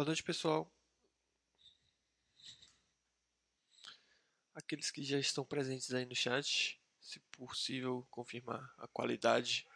Boa 0.00 0.06
noite, 0.06 0.22
pessoal. 0.22 0.72
Aqueles 4.54 4.90
que 4.90 5.04
já 5.04 5.18
estão 5.18 5.44
presentes 5.44 5.92
aí 5.92 6.06
no 6.06 6.14
chat, 6.14 6.80
se 7.02 7.20
possível, 7.32 8.06
confirmar 8.10 8.72
a 8.78 8.88
qualidade 8.88 9.66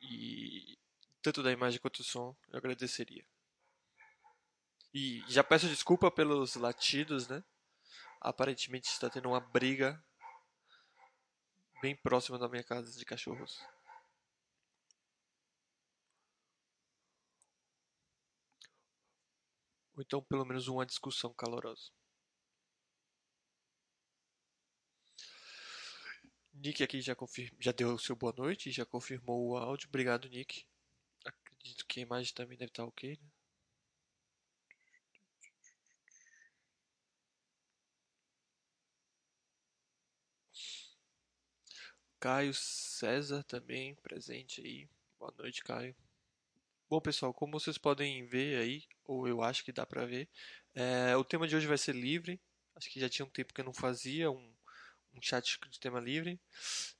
e 0.00 0.78
tanto 1.20 1.42
da 1.42 1.52
imagem 1.52 1.78
quanto 1.78 1.98
do 1.98 2.04
som, 2.04 2.34
eu 2.48 2.56
agradeceria. 2.56 3.22
E 4.94 5.22
já 5.28 5.44
peço 5.44 5.68
desculpa 5.68 6.10
pelos 6.10 6.54
latidos, 6.54 7.28
né? 7.28 7.44
Aparentemente 8.18 8.88
está 8.88 9.10
tendo 9.10 9.28
uma 9.28 9.40
briga 9.40 10.02
bem 11.82 11.94
próxima 11.94 12.38
da 12.38 12.48
minha 12.48 12.64
casa 12.64 12.98
de 12.98 13.04
cachorros. 13.04 13.62
Ou 20.00 20.02
então 20.02 20.22
pelo 20.22 20.46
menos 20.46 20.66
uma 20.66 20.86
discussão 20.86 21.34
calorosa. 21.34 21.90
Nick 26.54 26.82
aqui 26.82 27.02
já, 27.02 27.14
confirma, 27.14 27.54
já 27.60 27.70
deu 27.70 27.92
o 27.92 27.98
seu 27.98 28.16
boa 28.16 28.32
noite, 28.34 28.70
já 28.70 28.86
confirmou 28.86 29.48
o 29.50 29.56
áudio. 29.58 29.88
Obrigado, 29.88 30.26
Nick. 30.30 30.64
Acredito 31.24 31.86
que 31.86 32.00
a 32.00 32.02
imagem 32.04 32.32
também 32.34 32.56
deve 32.56 32.70
estar 32.70 32.84
ok, 32.84 33.18
né? 33.20 33.28
Caio 42.18 42.54
César 42.54 43.42
também 43.44 43.94
presente 43.96 44.62
aí. 44.62 44.88
Boa 45.18 45.34
noite, 45.36 45.62
Caio. 45.62 45.94
Bom, 46.90 47.00
pessoal, 47.00 47.32
como 47.32 47.52
vocês 47.52 47.78
podem 47.78 48.26
ver 48.26 48.58
aí, 48.60 48.82
ou 49.04 49.28
eu 49.28 49.42
acho 49.44 49.64
que 49.64 49.70
dá 49.70 49.86
pra 49.86 50.04
ver, 50.04 50.28
é, 50.74 51.16
o 51.16 51.22
tema 51.22 51.46
de 51.46 51.54
hoje 51.54 51.68
vai 51.68 51.78
ser 51.78 51.94
livre. 51.94 52.40
Acho 52.74 52.90
que 52.90 52.98
já 52.98 53.08
tinha 53.08 53.24
um 53.24 53.30
tempo 53.30 53.54
que 53.54 53.60
eu 53.60 53.64
não 53.64 53.72
fazia 53.72 54.28
um, 54.28 54.52
um 55.14 55.22
chat 55.22 55.56
de 55.70 55.78
tema 55.78 56.00
livre. 56.00 56.40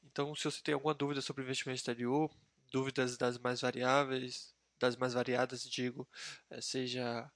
Então, 0.04 0.32
se 0.36 0.44
você 0.44 0.62
tem 0.62 0.74
alguma 0.74 0.94
dúvida 0.94 1.20
sobre 1.20 1.42
investimento 1.42 1.78
exterior, 1.78 2.30
dúvidas 2.70 3.18
das 3.18 3.36
mais 3.36 3.62
variáveis, 3.62 4.54
das 4.78 4.94
mais 4.94 5.12
variadas, 5.12 5.68
digo, 5.68 6.08
é, 6.50 6.60
seja 6.60 7.28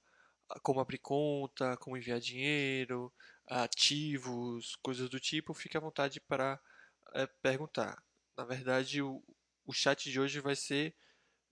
como 0.63 0.79
abrir 0.79 0.99
conta, 0.99 1.75
como 1.75 1.97
enviar 1.97 2.21
dinheiro, 2.21 3.11
ativos, 3.47 4.77
coisas 4.77 5.09
do 5.09 5.19
tipo, 5.19 5.53
fique 5.53 5.75
à 5.75 5.81
vontade 5.81 6.21
para 6.21 6.57
é, 7.15 7.27
perguntar. 7.27 8.01
Na 8.37 8.45
verdade, 8.45 9.01
o, 9.01 9.21
o 9.65 9.73
chat 9.73 10.09
de 10.09 10.21
hoje 10.21 10.39
vai 10.39 10.55
ser 10.55 10.95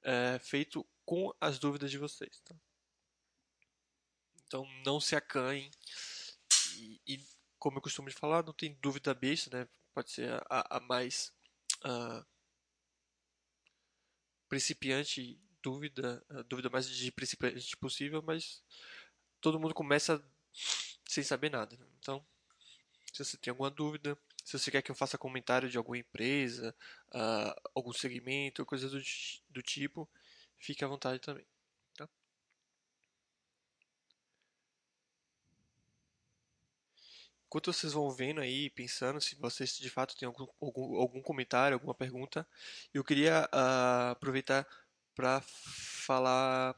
é, 0.04 0.40
feito 0.40 0.86
com 1.06 1.34
as 1.40 1.60
dúvidas 1.60 1.92
de 1.92 1.98
vocês. 1.98 2.40
Tá? 2.42 2.56
Então, 4.46 4.66
não 4.86 5.00
se 5.00 5.16
acanhem. 5.16 5.72
E, 6.78 7.02
e, 7.08 7.26
como 7.58 7.78
eu 7.78 7.82
costumo 7.82 8.12
falar, 8.12 8.44
não 8.44 8.54
tem 8.54 8.78
dúvida 8.82 9.14
besta, 9.14 9.58
né? 9.58 9.68
pode 9.94 10.12
ser 10.12 10.34
a, 10.50 10.78
a 10.78 10.80
mais 10.80 11.34
uh, 11.86 12.26
principiante 14.50 15.40
dúvida, 15.62 16.24
a 16.30 16.42
dúvida 16.42 16.70
mais 16.70 16.90
de 16.90 17.12
principiante 17.12 17.78
possível, 17.78 18.22
mas 18.22 18.62
todo 19.40 19.60
mundo 19.60 19.74
começa 19.74 20.24
sem 21.08 21.24
saber 21.24 21.50
nada. 21.50 21.78
Né? 21.78 21.88
Então, 22.00 22.26
se 23.14 23.24
você 23.24 23.38
tem 23.38 23.52
alguma 23.52 23.70
dúvida, 23.70 24.18
se 24.44 24.58
você 24.60 24.72
quer 24.72 24.82
que 24.82 24.92
eu 24.92 24.96
faça 24.96 25.18
comentário 25.18 25.70
de 25.70 25.78
alguma 25.78 25.98
empresa, 25.98 26.76
uh, 27.14 27.70
algum 27.74 27.94
segmento, 27.94 28.66
coisas 28.66 28.92
do, 28.92 29.02
do 29.50 29.62
tipo, 29.62 30.10
fique 30.58 30.84
à 30.84 30.88
vontade 30.88 31.20
também. 31.20 31.46
Tá? 31.96 32.10
Enquanto 37.48 37.72
vocês 37.72 37.94
vão 37.94 38.10
vendo 38.12 38.42
aí, 38.42 38.70
pensando 38.72 39.22
se 39.22 39.36
vocês 39.36 39.78
de 39.78 39.90
fato 39.90 40.18
têm 40.18 40.26
algum, 40.28 40.48
algum, 40.60 40.96
algum 40.98 41.22
comentário, 41.22 41.76
alguma 41.76 41.94
pergunta, 41.96 42.48
eu 42.94 43.04
queria 43.04 43.50
uh, 43.54 44.12
aproveitar 44.12 44.68
para 45.16 45.42
falar 45.42 46.76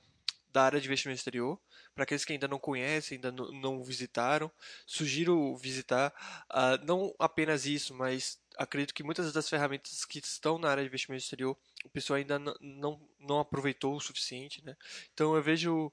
da 0.49 0.63
área 0.63 0.79
de 0.79 0.87
investimento 0.87 1.17
exterior. 1.19 1.59
Para 1.95 2.03
aqueles 2.03 2.25
que 2.25 2.33
ainda 2.33 2.47
não 2.47 2.59
conhecem, 2.59 3.15
ainda 3.15 3.31
não, 3.31 3.81
visitaram, 3.81 4.51
sugiro 4.85 5.55
visitar 5.55 6.13
uh, 6.51 6.85
não 6.85 7.15
apenas 7.17 7.65
isso, 7.65 7.95
mas 7.95 8.37
acredito 8.57 8.93
que 8.93 9.01
muitas 9.01 9.31
das 9.31 9.49
ferramentas 9.49 10.03
que 10.03 10.19
estão 10.19 10.57
na 10.57 10.69
área 10.69 10.83
de 10.83 10.89
investimento 10.89 11.23
exterior, 11.23 11.57
o 11.85 11.89
pessoal 11.89 12.17
ainda 12.17 12.37
não, 12.37 12.99
não, 13.17 13.39
aproveitou 13.39 13.95
o 13.95 14.01
suficiente. 14.01 14.63
Né? 14.65 14.75
Então 15.13 15.35
eu 15.35 15.41
vejo 15.41 15.89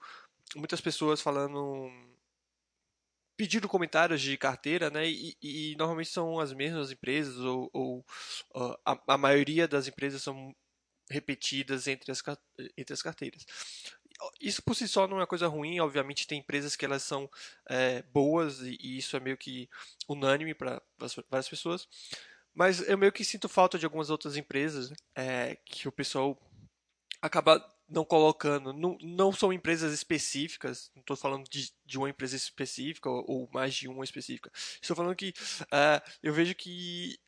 muitas 0.56 0.80
pessoas 0.80 1.20
falando 1.20 1.88
pedindo 3.36 3.68
comentários 3.68 4.20
de 4.20 4.36
carteira, 4.36 4.90
né? 4.90 5.08
E, 5.08 5.36
e, 5.42 5.76
normalmente 5.76 6.10
são 6.10 6.38
as 6.38 6.52
mesmas 6.52 6.90
empresas 6.90 7.36
ou, 7.38 7.70
ou 7.72 7.98
uh, 8.54 8.76
a, 8.84 9.00
a, 9.14 9.18
maioria 9.18 9.66
das 9.66 9.88
empresas 9.88 10.22
são 10.22 10.54
repetidas 11.10 11.86
entre 11.86 12.12
as, 12.12 12.22
entre 12.76 12.92
as 12.92 13.02
carteiras 13.02 13.44
isso 14.40 14.62
por 14.62 14.74
si 14.74 14.86
só 14.86 15.06
não 15.06 15.20
é 15.20 15.26
coisa 15.26 15.46
ruim, 15.48 15.80
obviamente 15.80 16.26
tem 16.26 16.38
empresas 16.38 16.76
que 16.76 16.84
elas 16.84 17.02
são 17.02 17.30
é, 17.68 18.02
boas 18.02 18.60
e, 18.60 18.76
e, 18.80 18.98
isso 18.98 19.16
é 19.16 19.20
meio 19.20 19.36
que 19.36 19.68
unânime 20.08 20.54
para 20.54 20.82
várias 21.30 21.48
pessoas, 21.48 21.88
mas 22.54 22.86
eu 22.88 22.98
meio 22.98 23.12
que 23.12 23.24
sinto 23.24 23.48
falta 23.48 23.78
de 23.78 23.84
algumas 23.84 24.10
outras 24.10 24.36
empresas 24.36 24.92
é, 25.14 25.56
que 25.64 25.88
o 25.88 25.92
pessoal 25.92 26.38
acaba 27.20 27.64
não 27.88 28.04
colocando, 28.04 28.72
não, 28.72 28.96
não 29.02 29.32
são 29.32 29.52
empresas 29.52 29.92
específicas, 29.92 30.90
não 30.94 31.00
estou 31.00 31.16
falando 31.16 31.48
de, 31.48 31.70
de 31.84 31.98
uma 31.98 32.08
empresa 32.08 32.34
específica 32.34 33.08
ou, 33.08 33.24
ou, 33.28 33.50
mais 33.52 33.74
de 33.74 33.86
uma 33.86 34.04
específica, 34.04 34.50
estou 34.80 34.96
falando 34.96 35.14
que 35.14 35.34
uh, 35.62 36.10
eu 36.22 36.32
vejo 36.32 36.54
que 36.54 37.18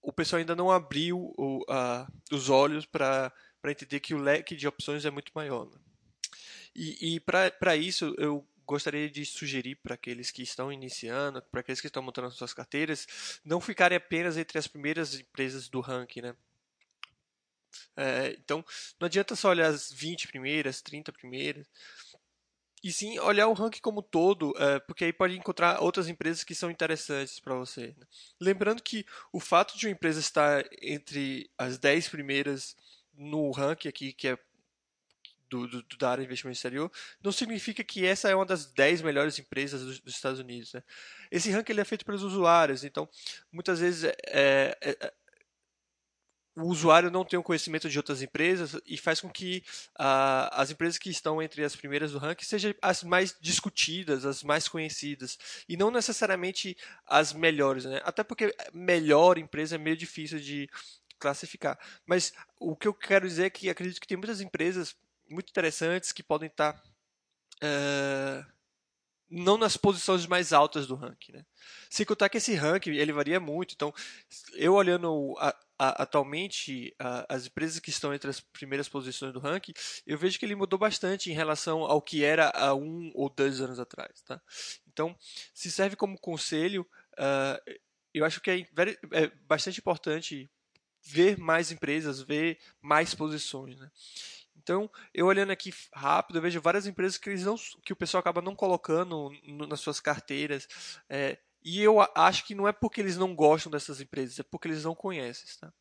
o 0.00 0.12
pessoal 0.12 0.40
ainda 0.40 0.56
não 0.56 0.70
abriu 0.70 1.32
uh, 1.38 2.06
os 2.32 2.48
olhos 2.48 2.84
para 2.84 3.32
entender 3.66 4.00
que 4.00 4.14
o 4.14 4.18
leque 4.18 4.56
de 4.56 4.66
opções 4.66 5.04
é 5.04 5.10
muito 5.10 5.30
maior. 5.34 5.66
Né? 5.66 5.78
E, 6.74 7.16
e 7.16 7.20
para 7.20 7.76
isso, 7.76 8.14
eu 8.18 8.46
gostaria 8.66 9.10
de 9.10 9.24
sugerir 9.26 9.76
para 9.76 9.94
aqueles 9.94 10.30
que 10.30 10.42
estão 10.42 10.72
iniciando, 10.72 11.42
para 11.42 11.60
aqueles 11.60 11.80
que 11.80 11.86
estão 11.86 12.02
montando 12.02 12.30
suas 12.30 12.54
carteiras, 12.54 13.40
não 13.44 13.60
ficarem 13.60 13.96
apenas 13.96 14.36
entre 14.36 14.58
as 14.58 14.66
primeiras 14.66 15.14
empresas 15.14 15.68
do 15.68 15.80
ranking, 15.80 16.22
né? 16.22 16.36
É, 17.96 18.36
então, 18.38 18.64
não 19.00 19.06
adianta 19.06 19.34
só 19.34 19.50
olhar 19.50 19.68
as 19.68 19.90
20 19.92 20.28
primeiras, 20.28 20.80
30 20.80 21.12
primeiras, 21.12 21.66
e 22.82 22.92
sim 22.92 23.18
olhar 23.20 23.46
o 23.46 23.52
ranking 23.52 23.80
como 23.80 24.02
todo, 24.02 24.52
é, 24.58 24.80
porque 24.80 25.04
aí 25.04 25.12
pode 25.12 25.36
encontrar 25.36 25.80
outras 25.80 26.08
empresas 26.08 26.42
que 26.42 26.54
são 26.54 26.70
interessantes 26.70 27.38
para 27.38 27.54
você. 27.54 27.94
Né? 27.96 28.06
Lembrando 28.40 28.82
que 28.82 29.06
o 29.32 29.38
fato 29.38 29.78
de 29.78 29.86
uma 29.86 29.92
empresa 29.92 30.18
estar 30.18 30.64
entre 30.80 31.48
as 31.56 31.78
10 31.78 32.08
primeiras 32.08 32.76
no 33.14 33.50
ranking 33.52 33.88
aqui, 33.88 34.12
que 34.12 34.28
é 34.28 34.38
do, 35.52 35.82
do, 35.82 35.96
da 35.98 36.10
área 36.10 36.22
de 36.22 36.26
investimento 36.26 36.56
exterior, 36.56 36.90
não 37.22 37.30
significa 37.30 37.84
que 37.84 38.06
essa 38.06 38.30
é 38.30 38.34
uma 38.34 38.46
das 38.46 38.64
10 38.66 39.02
melhores 39.02 39.38
empresas 39.38 39.82
dos, 39.82 40.00
dos 40.00 40.14
Estados 40.14 40.40
Unidos. 40.40 40.72
Né? 40.72 40.82
Esse 41.30 41.50
ranking 41.50 41.72
ele 41.72 41.82
é 41.82 41.84
feito 41.84 42.06
pelos 42.06 42.22
usuários, 42.22 42.84
então 42.84 43.08
muitas 43.52 43.80
vezes 43.80 44.04
é, 44.04 44.14
é, 44.26 44.76
é, 44.80 45.12
o 46.56 46.64
usuário 46.64 47.10
não 47.10 47.24
tem 47.24 47.38
o 47.38 47.42
conhecimento 47.42 47.88
de 47.88 47.98
outras 47.98 48.22
empresas 48.22 48.78
e 48.86 48.96
faz 48.96 49.20
com 49.20 49.28
que 49.28 49.62
uh, 49.98 50.48
as 50.52 50.70
empresas 50.70 50.98
que 50.98 51.10
estão 51.10 51.42
entre 51.42 51.64
as 51.64 51.76
primeiras 51.76 52.12
do 52.12 52.18
ranking 52.18 52.44
sejam 52.44 52.74
as 52.80 53.02
mais 53.02 53.36
discutidas, 53.40 54.24
as 54.24 54.42
mais 54.42 54.68
conhecidas, 54.68 55.38
e 55.68 55.76
não 55.76 55.90
necessariamente 55.90 56.76
as 57.06 57.32
melhores. 57.32 57.84
Né? 57.84 58.00
Até 58.04 58.22
porque 58.22 58.54
melhor 58.72 59.38
empresa 59.38 59.76
é 59.76 59.78
meio 59.78 59.96
difícil 59.96 60.38
de 60.38 60.68
classificar. 61.22 61.78
Mas 62.04 62.32
o 62.58 62.74
que 62.74 62.88
eu 62.88 62.92
quero 62.92 63.28
dizer 63.28 63.44
é 63.44 63.50
que 63.50 63.70
acredito 63.70 64.00
que 64.00 64.08
tem 64.08 64.16
muitas 64.16 64.40
empresas 64.40 64.96
muito 65.32 65.50
interessantes 65.50 66.12
que 66.12 66.22
podem 66.22 66.48
estar 66.48 66.80
é, 67.62 68.44
não 69.32 69.56
nas 69.56 69.76
posições 69.76 70.26
mais 70.26 70.52
altas 70.52 70.86
do 70.86 70.94
ranking. 70.94 71.32
Né? 71.32 71.46
Se 71.88 72.04
contar 72.04 72.28
que 72.28 72.36
esse 72.36 72.54
ranking 72.54 72.90
ele 72.90 73.12
varia 73.12 73.40
muito, 73.40 73.74
então 73.74 73.92
eu 74.54 74.74
olhando 74.74 75.34
a, 75.38 75.56
a, 75.78 76.02
atualmente 76.02 76.94
a, 76.98 77.34
as 77.34 77.46
empresas 77.46 77.80
que 77.80 77.88
estão 77.88 78.12
entre 78.12 78.28
as 78.28 78.40
primeiras 78.40 78.88
posições 78.88 79.32
do 79.32 79.40
ranking, 79.40 79.72
eu 80.06 80.18
vejo 80.18 80.38
que 80.38 80.44
ele 80.44 80.54
mudou 80.54 80.78
bastante 80.78 81.30
em 81.30 81.34
relação 81.34 81.80
ao 81.80 82.02
que 82.02 82.22
era 82.22 82.50
há 82.50 82.74
um 82.74 83.10
ou 83.14 83.30
dois 83.30 83.60
anos 83.60 83.80
atrás. 83.80 84.20
Tá? 84.22 84.40
Então, 84.86 85.16
se 85.54 85.70
serve 85.70 85.96
como 85.96 86.20
conselho, 86.20 86.86
uh, 87.14 87.72
eu 88.12 88.26
acho 88.26 88.40
que 88.40 88.50
é, 88.50 88.66
é 89.12 89.28
bastante 89.46 89.78
importante 89.78 90.50
ver 91.02 91.38
mais 91.38 91.72
empresas, 91.72 92.20
ver 92.20 92.58
mais 92.80 93.14
posições. 93.14 93.78
Né? 93.80 93.90
Então, 94.62 94.88
eu 95.12 95.26
olhando 95.26 95.50
aqui 95.50 95.74
rápido, 95.92 96.36
eu 96.36 96.42
vejo 96.42 96.60
várias 96.60 96.86
empresas 96.86 97.18
que, 97.18 97.28
eles 97.28 97.44
não, 97.44 97.56
que 97.84 97.92
o 97.92 97.96
pessoal 97.96 98.20
acaba 98.20 98.40
não 98.40 98.54
colocando 98.54 99.30
no, 99.44 99.66
nas 99.66 99.80
suas 99.80 99.98
carteiras. 99.98 100.68
É, 101.08 101.38
e 101.64 101.82
eu 101.82 102.00
acho 102.14 102.44
que 102.44 102.54
não 102.54 102.68
é 102.68 102.72
porque 102.72 103.00
eles 103.00 103.16
não 103.16 103.34
gostam 103.34 103.70
dessas 103.72 104.00
empresas, 104.00 104.38
é 104.38 104.42
porque 104.44 104.68
eles 104.68 104.84
não 104.84 104.94
conhecem. 104.94 105.48
Tá? 105.60 105.72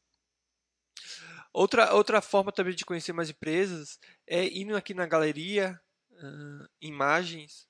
Outra, 1.54 1.94
outra 1.94 2.22
forma 2.22 2.52
também 2.52 2.74
de 2.74 2.86
conhecer 2.86 3.14
mais 3.14 3.30
empresas 3.30 4.00
é 4.26 4.46
indo 4.46 4.76
aqui 4.76 4.94
na 4.94 5.06
galeria, 5.06 5.80
uh, 6.12 6.70
imagens 6.82 7.68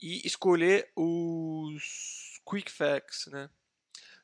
e 0.00 0.26
escolher 0.26 0.90
os 0.96 2.40
quick 2.48 2.70
facts, 2.70 3.26
né? 3.26 3.50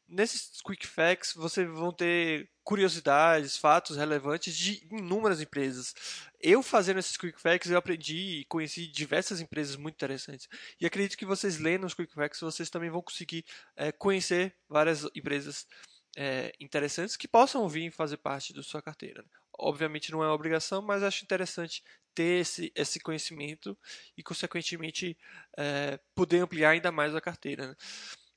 Nesses 0.06 0.60
quick 0.62 0.86
facts 0.86 1.32
você 1.34 1.64
vão 1.64 1.90
ter 1.90 2.50
curiosidades, 2.62 3.56
fatos 3.56 3.96
relevantes 3.96 4.56
de 4.56 4.86
inúmeras 4.90 5.40
empresas. 5.40 5.94
Eu 6.40 6.62
fazendo 6.62 6.98
esses 6.98 7.16
quick 7.16 7.40
facts 7.40 7.70
eu 7.70 7.78
aprendi 7.78 8.40
e 8.40 8.44
conheci 8.44 8.86
diversas 8.86 9.40
empresas 9.40 9.76
muito 9.76 9.94
interessantes. 9.94 10.48
E 10.80 10.86
acredito 10.86 11.16
que 11.16 11.26
vocês 11.26 11.58
lendo 11.58 11.86
os 11.86 11.94
quick 11.94 12.12
facts 12.12 12.40
vocês 12.40 12.68
também 12.68 12.90
vão 12.90 13.02
conseguir 13.02 13.44
é, 13.76 13.92
conhecer 13.92 14.54
várias 14.68 15.04
empresas 15.14 15.66
é, 16.16 16.52
interessantes 16.60 17.16
que 17.16 17.28
possam 17.28 17.68
vir 17.68 17.90
fazer 17.90 18.18
parte 18.18 18.52
da 18.52 18.62
sua 18.62 18.82
carteira. 18.82 19.24
Obviamente 19.58 20.10
não 20.12 20.22
é 20.22 20.26
uma 20.26 20.34
obrigação, 20.34 20.82
mas 20.82 21.02
acho 21.02 21.24
interessante 21.24 21.82
ter 22.14 22.40
esse, 22.40 22.72
esse 22.74 23.00
conhecimento 23.00 23.76
e, 24.16 24.22
consequentemente, 24.22 25.16
é, 25.56 25.98
poder 26.14 26.40
ampliar 26.40 26.70
ainda 26.70 26.92
mais 26.92 27.14
a 27.14 27.20
carteira. 27.20 27.68
Né? 27.68 27.76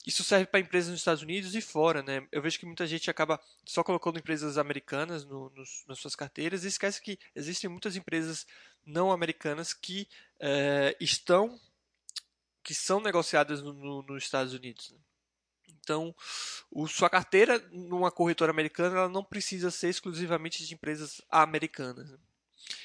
Isso 0.07 0.23
serve 0.23 0.45
para 0.45 0.61
empresas 0.61 0.89
nos 0.89 1.01
Estados 1.01 1.21
Unidos 1.21 1.53
e 1.53 1.59
fora, 1.59 2.01
né? 2.01 2.25
Eu 2.31 2.41
vejo 2.41 2.57
que 2.57 2.65
muita 2.65 2.87
gente 2.87 3.09
acaba 3.09 3.37
só 3.65 3.83
colocando 3.83 4.17
empresas 4.17 4.57
americanas 4.57 5.25
no, 5.25 5.49
nos, 5.49 5.83
nas 5.85 5.99
suas 5.99 6.15
carteiras 6.15 6.63
e 6.63 6.69
esquece 6.69 7.01
que 7.01 7.19
existem 7.35 7.69
muitas 7.69 7.97
empresas 7.97 8.47
não 8.85 9.11
americanas 9.11 9.73
que 9.73 10.07
é, 10.39 10.95
estão, 11.01 11.59
que 12.63 12.73
são 12.73 13.01
negociadas 13.01 13.61
no, 13.61 13.73
no, 13.73 14.01
nos 14.01 14.23
Estados 14.23 14.53
Unidos. 14.53 14.91
Né? 14.91 14.97
Então, 15.67 16.15
o, 16.71 16.87
sua 16.87 17.09
carteira 17.09 17.59
numa 17.69 18.09
corretora 18.09 18.49
americana 18.49 18.99
ela 18.99 19.09
não 19.09 19.25
precisa 19.25 19.69
ser 19.69 19.89
exclusivamente 19.89 20.65
de 20.65 20.73
empresas 20.73 21.21
americanas. 21.29 22.09
Né? 22.09 22.17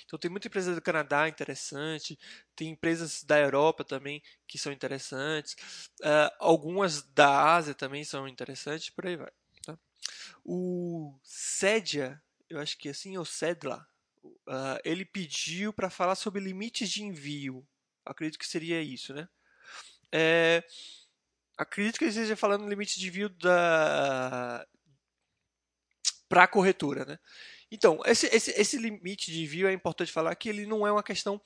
Então 0.05 0.19
tem 0.19 0.31
muita 0.31 0.49
empresa 0.49 0.75
do 0.75 0.83
Canadá 0.83 1.29
interessante, 1.29 2.19
tem 2.55 2.71
empresas 2.71 3.23
da 3.25 3.39
Europa 3.39 3.85
também 3.85 4.23
que 4.47 4.59
são 4.59 4.73
interessantes, 4.73 5.55
uh, 6.01 6.31
algumas 6.39 7.03
da 7.03 7.55
Ásia 7.55 7.75
também 7.75 8.05
são 8.05 8.29
interessantes, 8.29 8.91
por 8.91 9.07
aí 9.07 9.17
vai. 9.17 9.33
Tá? 9.65 9.79
O 10.45 11.19
Sedia, 11.23 12.21
eu 12.49 12.61
acho 12.61 12.77
que 12.79 12.89
é 12.89 12.91
assim, 12.91 13.17
ou 13.17 13.25
Sedla, 13.25 13.87
uh, 14.25 14.79
ele 14.85 15.05
pediu 15.05 15.73
para 15.73 15.91
falar 15.91 16.15
sobre 16.15 16.41
limites 16.43 16.91
de 16.91 17.03
envio. 17.03 17.67
Acredito 18.05 18.39
que 18.39 18.47
seria 18.47 18.83
isso, 18.83 19.15
né? 19.15 19.29
É, 20.13 20.63
acredito 21.57 21.99
que 21.99 22.05
ele 22.05 22.11
esteja 22.11 22.37
falando 22.37 22.69
limite 22.69 23.01
de 23.01 23.09
envio 23.09 23.31
da 23.31 24.67
para 26.29 26.45
a 26.45 26.49
corretora, 26.49 27.05
né? 27.05 27.19
Então, 27.73 27.99
esse, 28.05 28.27
esse, 28.27 28.51
esse 28.51 28.77
limite 28.77 29.33
de 29.33 29.43
envio 29.43 29.67
é 29.67 29.73
importante 29.73 30.13
falar 30.13 30.35
que 30.35 30.47
ele 30.47 30.67
não 30.67 30.87
é 30.87 30.93
uma 30.93 31.03
questão 31.03 31.41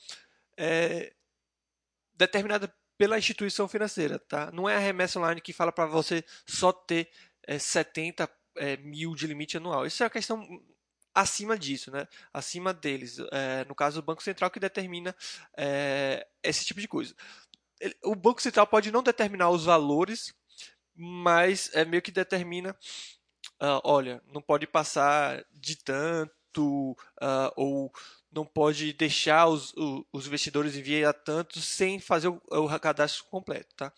é, 0.58 1.12
determinada 2.16 2.74
pela 2.98 3.16
instituição 3.16 3.68
financeira, 3.68 4.18
tá? 4.18 4.50
Não 4.50 4.68
é 4.68 4.74
a 4.74 4.80
remessa 4.80 5.20
online 5.20 5.40
que 5.40 5.52
fala 5.52 5.70
para 5.70 5.86
você 5.86 6.24
só 6.44 6.72
ter 6.72 7.08
é, 7.46 7.60
70 7.60 8.28
é, 8.56 8.76
mil 8.78 9.14
de 9.14 9.24
limite 9.24 9.56
anual. 9.56 9.86
Isso 9.86 10.02
é 10.02 10.06
uma 10.06 10.10
questão 10.10 10.44
acima 11.14 11.56
disso, 11.56 11.92
né? 11.92 12.08
Acima 12.32 12.74
deles. 12.74 13.18
É, 13.30 13.64
no 13.66 13.74
caso, 13.76 14.00
o 14.00 14.02
Banco 14.02 14.20
Central 14.20 14.50
que 14.50 14.58
determina 14.58 15.14
é, 15.56 16.26
esse 16.42 16.64
tipo 16.64 16.80
de 16.80 16.88
coisa. 16.88 17.14
O 18.02 18.16
Banco 18.16 18.42
Central 18.42 18.66
pode 18.66 18.90
não 18.90 19.02
determinar 19.02 19.50
os 19.50 19.64
valores, 19.64 20.34
mas 20.92 21.70
é 21.72 21.84
meio 21.84 22.02
que 22.02 22.10
determina 22.10 22.76
uh, 23.62 23.80
olha, 23.84 24.22
não 24.32 24.40
pode 24.40 24.66
passar 24.66 25.44
de 25.52 25.76
tanto, 25.76 26.92
uh, 27.20 27.52
ou 27.56 27.92
não 28.32 28.44
pode 28.44 28.92
deixar 28.92 29.46
os, 29.46 29.72
os 30.12 30.26
investidores 30.26 30.76
enviar 30.76 31.14
tanto 31.14 31.60
sem 31.60 31.98
fazer 31.98 32.28
o, 32.28 32.40
o, 32.50 32.78
cadastro 32.78 33.24
completo. 33.24 33.74
Tá? 33.74 33.92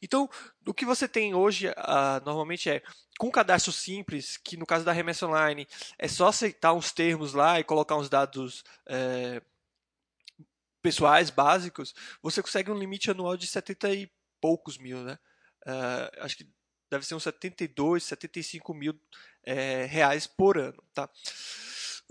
Então, 0.00 0.28
o 0.66 0.72
que 0.72 0.86
você 0.86 1.06
tem 1.06 1.34
hoje 1.34 1.68
uh, 1.68 2.24
normalmente 2.24 2.70
é 2.70 2.82
com 3.18 3.30
cadastro 3.30 3.72
simples, 3.72 4.36
que 4.38 4.56
no 4.56 4.66
caso 4.66 4.84
da 4.84 4.92
remessa 4.92 5.26
online 5.26 5.66
é 5.98 6.08
só 6.08 6.28
aceitar 6.28 6.72
uns 6.72 6.90
termos 6.90 7.34
lá 7.34 7.60
e 7.60 7.64
colocar 7.64 7.96
uns 7.96 8.08
dados 8.08 8.64
é, 8.86 9.42
pessoais 10.80 11.30
básicos, 11.30 11.94
você 12.22 12.42
consegue 12.42 12.70
um 12.70 12.78
limite 12.78 13.10
anual 13.10 13.36
de 13.36 13.46
70 13.46 13.94
e 13.94 14.10
poucos 14.40 14.78
mil. 14.78 15.04
Né? 15.04 15.18
Uh, 15.66 16.24
acho 16.24 16.38
que 16.38 16.48
deve 16.92 17.06
ser 17.06 17.14
uns 17.14 17.22
72, 17.22 18.04
75 18.04 18.74
mil 18.74 18.94
é, 19.42 19.86
reais 19.86 20.26
por 20.26 20.58
ano, 20.58 20.82
tá? 20.92 21.08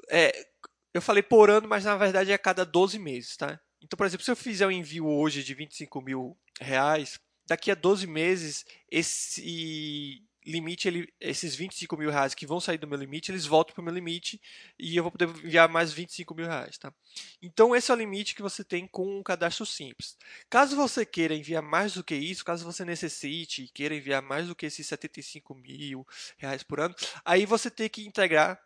É, 0.09 0.47
eu 0.91 1.01
falei 1.01 1.21
por 1.21 1.51
ano, 1.51 1.67
mas 1.67 1.85
na 1.85 1.95
verdade 1.95 2.31
é 2.31 2.33
a 2.33 2.39
cada 2.39 2.65
12 2.65 2.97
meses, 2.97 3.37
tá? 3.37 3.59
Então, 3.79 3.95
por 3.95 4.07
exemplo, 4.07 4.25
se 4.25 4.31
eu 4.31 4.35
fizer 4.35 4.65
um 4.65 4.71
envio 4.71 5.07
hoje 5.07 5.43
de 5.43 5.53
25 5.53 6.01
mil 6.01 6.35
reais, 6.59 7.19
daqui 7.47 7.69
a 7.69 7.75
12 7.75 8.07
meses 8.07 8.65
esse 8.89 10.23
limite, 10.45 10.87
ele, 10.87 11.13
esses 11.19 11.55
25 11.55 11.95
mil 11.97 12.09
reais 12.09 12.33
que 12.33 12.47
vão 12.47 12.59
sair 12.59 12.77
do 12.77 12.87
meu 12.87 12.97
limite, 12.97 13.31
eles 13.31 13.45
voltam 13.45 13.73
para 13.73 13.81
o 13.81 13.85
meu 13.85 13.93
limite 13.93 14.41
e 14.77 14.95
eu 14.95 15.03
vou 15.03 15.11
poder 15.11 15.29
enviar 15.29 15.69
mais 15.69 15.91
25 15.91 16.33
mil 16.33 16.47
reais. 16.47 16.77
Tá? 16.77 16.93
Então, 17.41 17.75
esse 17.75 17.91
é 17.91 17.93
o 17.93 17.97
limite 17.97 18.35
que 18.35 18.41
você 18.41 18.63
tem 18.63 18.87
com 18.87 19.19
um 19.19 19.23
cadastro 19.23 19.65
simples. 19.65 20.17
Caso 20.49 20.75
você 20.75 21.05
queira 21.05 21.35
enviar 21.35 21.61
mais 21.61 21.93
do 21.93 22.03
que 22.03 22.15
isso, 22.15 22.45
caso 22.45 22.65
você 22.65 22.83
necessite 22.83 23.69
queira 23.73 23.95
enviar 23.95 24.21
mais 24.21 24.47
do 24.47 24.55
que 24.55 24.65
esses 24.65 24.85
75 24.87 25.53
mil 25.55 26.05
reais 26.37 26.63
por 26.63 26.79
ano, 26.79 26.95
aí 27.23 27.45
você 27.45 27.69
tem 27.69 27.89
que 27.89 28.05
integrar, 28.05 28.59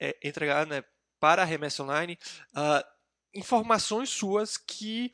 é, 0.00 0.16
entregar 0.22 0.66
né, 0.66 0.82
para 1.18 1.42
a 1.42 1.44
remessa 1.44 1.82
online 1.82 2.18
uh, 2.52 2.86
informações 3.34 4.10
suas 4.10 4.56
que 4.56 5.12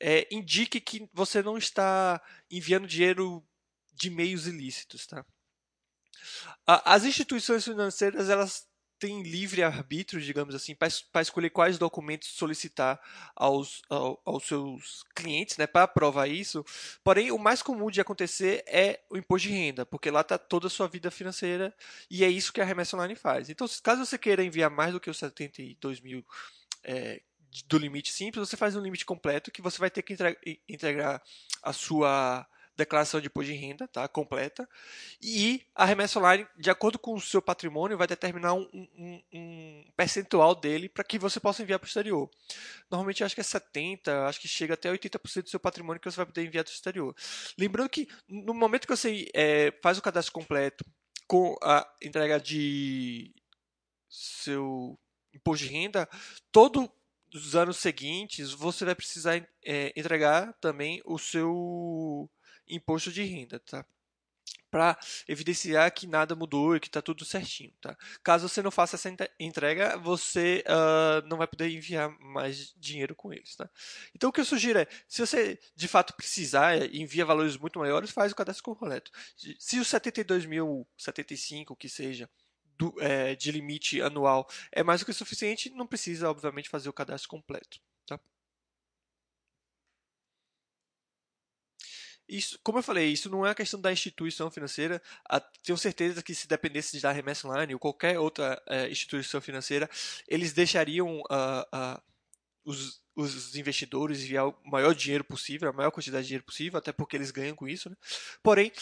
é, 0.00 0.26
indique 0.30 0.80
que 0.80 1.08
você 1.12 1.42
não 1.42 1.56
está 1.56 2.20
enviando 2.50 2.86
dinheiro 2.86 3.44
de 3.92 4.10
meios 4.10 4.46
ilícitos, 4.46 5.06
tá? 5.06 5.24
As 6.66 7.04
instituições 7.04 7.64
financeiras 7.64 8.28
elas 8.28 8.66
têm 9.02 9.20
livre 9.24 9.64
arbítrio, 9.64 10.22
digamos 10.22 10.54
assim, 10.54 10.76
para 10.76 11.20
escolher 11.20 11.50
quais 11.50 11.76
documentos 11.76 12.28
solicitar 12.28 13.00
aos, 13.34 13.82
aos, 13.90 14.16
aos 14.24 14.44
seus 14.44 15.02
clientes, 15.12 15.56
né, 15.56 15.66
para 15.66 15.88
provar 15.88 16.28
isso. 16.28 16.64
Porém, 17.02 17.32
o 17.32 17.38
mais 17.38 17.62
comum 17.62 17.90
de 17.90 18.00
acontecer 18.00 18.62
é 18.64 19.00
o 19.10 19.16
imposto 19.16 19.48
de 19.48 19.54
renda, 19.54 19.84
porque 19.84 20.08
lá 20.08 20.20
está 20.20 20.38
toda 20.38 20.68
a 20.68 20.70
sua 20.70 20.86
vida 20.86 21.10
financeira 21.10 21.74
e 22.08 22.22
é 22.22 22.28
isso 22.28 22.52
que 22.52 22.60
a 22.60 22.64
remessa 22.64 22.96
online 22.96 23.16
faz. 23.16 23.50
Então, 23.50 23.66
caso 23.82 24.06
você 24.06 24.16
queira 24.16 24.44
enviar 24.44 24.70
mais 24.70 24.92
do 24.92 25.00
que 25.00 25.10
os 25.10 25.18
72 25.18 26.00
mil 26.00 26.24
é, 26.84 27.20
do 27.66 27.78
limite 27.78 28.12
simples, 28.12 28.48
você 28.48 28.56
faz 28.56 28.76
um 28.76 28.80
limite 28.80 29.04
completo 29.04 29.50
que 29.50 29.60
você 29.60 29.78
vai 29.78 29.90
ter 29.90 30.02
que 30.02 30.16
integrar 30.68 31.20
a 31.60 31.72
sua 31.72 32.46
declaração 32.82 33.20
de 33.20 33.26
imposto 33.26 33.50
de 33.50 33.56
renda, 33.56 33.88
tá? 33.88 34.06
Completa. 34.08 34.68
E 35.20 35.62
a 35.74 35.84
remessa 35.84 36.18
online, 36.18 36.46
de 36.58 36.70
acordo 36.70 36.98
com 36.98 37.14
o 37.14 37.20
seu 37.20 37.40
patrimônio, 37.40 37.96
vai 37.96 38.06
determinar 38.06 38.54
um, 38.54 38.68
um, 38.72 39.22
um 39.32 39.84
percentual 39.96 40.54
dele 40.54 40.88
para 40.88 41.04
que 41.04 41.18
você 41.18 41.40
possa 41.40 41.62
enviar 41.62 41.78
para 41.78 41.86
o 41.86 41.88
exterior. 41.88 42.30
Normalmente 42.90 43.24
acho 43.24 43.34
que 43.34 43.40
é 43.40 43.44
70%, 43.44 44.28
acho 44.28 44.40
que 44.40 44.48
chega 44.48 44.74
até 44.74 44.90
80% 44.90 45.42
do 45.42 45.50
seu 45.50 45.60
patrimônio 45.60 46.00
que 46.00 46.10
você 46.10 46.16
vai 46.16 46.26
poder 46.26 46.44
enviar 46.44 46.64
para 46.64 46.70
o 46.70 46.74
exterior. 46.74 47.16
Lembrando 47.58 47.88
que 47.88 48.08
no 48.28 48.54
momento 48.54 48.86
que 48.86 48.96
você 48.96 49.28
é, 49.34 49.72
faz 49.82 49.98
o 49.98 50.02
cadastro 50.02 50.32
completo 50.32 50.84
com 51.26 51.56
a 51.62 51.86
entrega 52.02 52.38
de 52.38 53.32
seu 54.08 54.98
imposto 55.32 55.64
de 55.64 55.72
renda, 55.72 56.08
todo 56.50 56.90
os 57.34 57.56
anos 57.56 57.78
seguintes 57.78 58.52
você 58.52 58.84
vai 58.84 58.94
precisar 58.94 59.36
é, 59.64 59.92
entregar 59.96 60.52
também 60.60 61.00
o 61.04 61.18
seu 61.18 62.30
imposto 62.68 63.10
de 63.12 63.22
renda, 63.22 63.58
tá? 63.60 63.84
Para 64.70 64.98
evidenciar 65.28 65.92
que 65.92 66.06
nada 66.06 66.34
mudou 66.34 66.74
e 66.74 66.80
que 66.80 66.88
está 66.88 67.02
tudo 67.02 67.24
certinho, 67.24 67.72
tá? 67.80 67.96
Caso 68.22 68.48
você 68.48 68.62
não 68.62 68.70
faça 68.70 68.96
essa 68.96 69.14
entrega, 69.38 69.98
você 69.98 70.64
uh, 70.66 71.26
não 71.28 71.36
vai 71.36 71.46
poder 71.46 71.68
enviar 71.68 72.10
mais 72.18 72.74
dinheiro 72.76 73.14
com 73.14 73.32
eles, 73.32 73.54
tá? 73.54 73.68
Então 74.14 74.30
o 74.30 74.32
que 74.32 74.40
eu 74.40 74.44
sugiro 74.44 74.78
é, 74.78 74.86
se 75.06 75.20
você 75.20 75.58
de 75.76 75.88
fato 75.88 76.14
precisar 76.14 76.76
e 76.76 77.00
envia 77.00 77.24
valores 77.24 77.56
muito 77.56 77.78
maiores, 77.78 78.10
faz 78.10 78.32
o 78.32 78.36
cadastro 78.36 78.64
completo. 78.64 79.10
Se 79.58 79.78
os 79.78 79.88
72.075 79.88 81.76
que 81.76 81.88
seja 81.88 82.28
do, 82.78 82.94
é, 83.00 83.34
de 83.36 83.52
limite 83.52 84.00
anual 84.00 84.48
é 84.72 84.82
mais 84.82 85.00
do 85.00 85.06
que 85.06 85.12
suficiente, 85.12 85.70
não 85.70 85.86
precisa 85.86 86.30
obviamente 86.30 86.68
fazer 86.68 86.88
o 86.88 86.92
cadastro 86.92 87.28
completo, 87.28 87.80
tá? 88.06 88.18
Isso, 92.28 92.58
como 92.62 92.78
eu 92.78 92.82
falei, 92.82 93.08
isso 93.08 93.28
não 93.28 93.44
é 93.44 93.48
uma 93.48 93.54
questão 93.54 93.80
da 93.80 93.92
instituição 93.92 94.50
financeira. 94.50 95.02
tenho 95.62 95.76
certeza 95.76 96.22
que 96.22 96.34
se 96.34 96.48
dependesse 96.48 97.00
da 97.00 97.12
remessa 97.12 97.46
online 97.46 97.74
ou 97.74 97.80
qualquer 97.80 98.18
outra 98.18 98.60
é, 98.66 98.88
instituição 98.88 99.40
financeira, 99.40 99.88
eles 100.28 100.52
deixariam 100.52 101.20
uh, 101.20 101.62
uh, 101.74 102.02
os, 102.64 103.02
os 103.14 103.54
investidores 103.56 104.22
enviar 104.22 104.48
o 104.48 104.56
maior 104.64 104.94
dinheiro 104.94 105.24
possível, 105.24 105.68
a 105.68 105.72
maior 105.72 105.90
quantidade 105.90 106.22
de 106.22 106.28
dinheiro 106.28 106.44
possível, 106.44 106.78
até 106.78 106.92
porque 106.92 107.16
eles 107.16 107.30
ganham 107.30 107.56
com 107.56 107.68
isso. 107.68 107.90
Né? 107.90 107.96
Porém, 108.42 108.72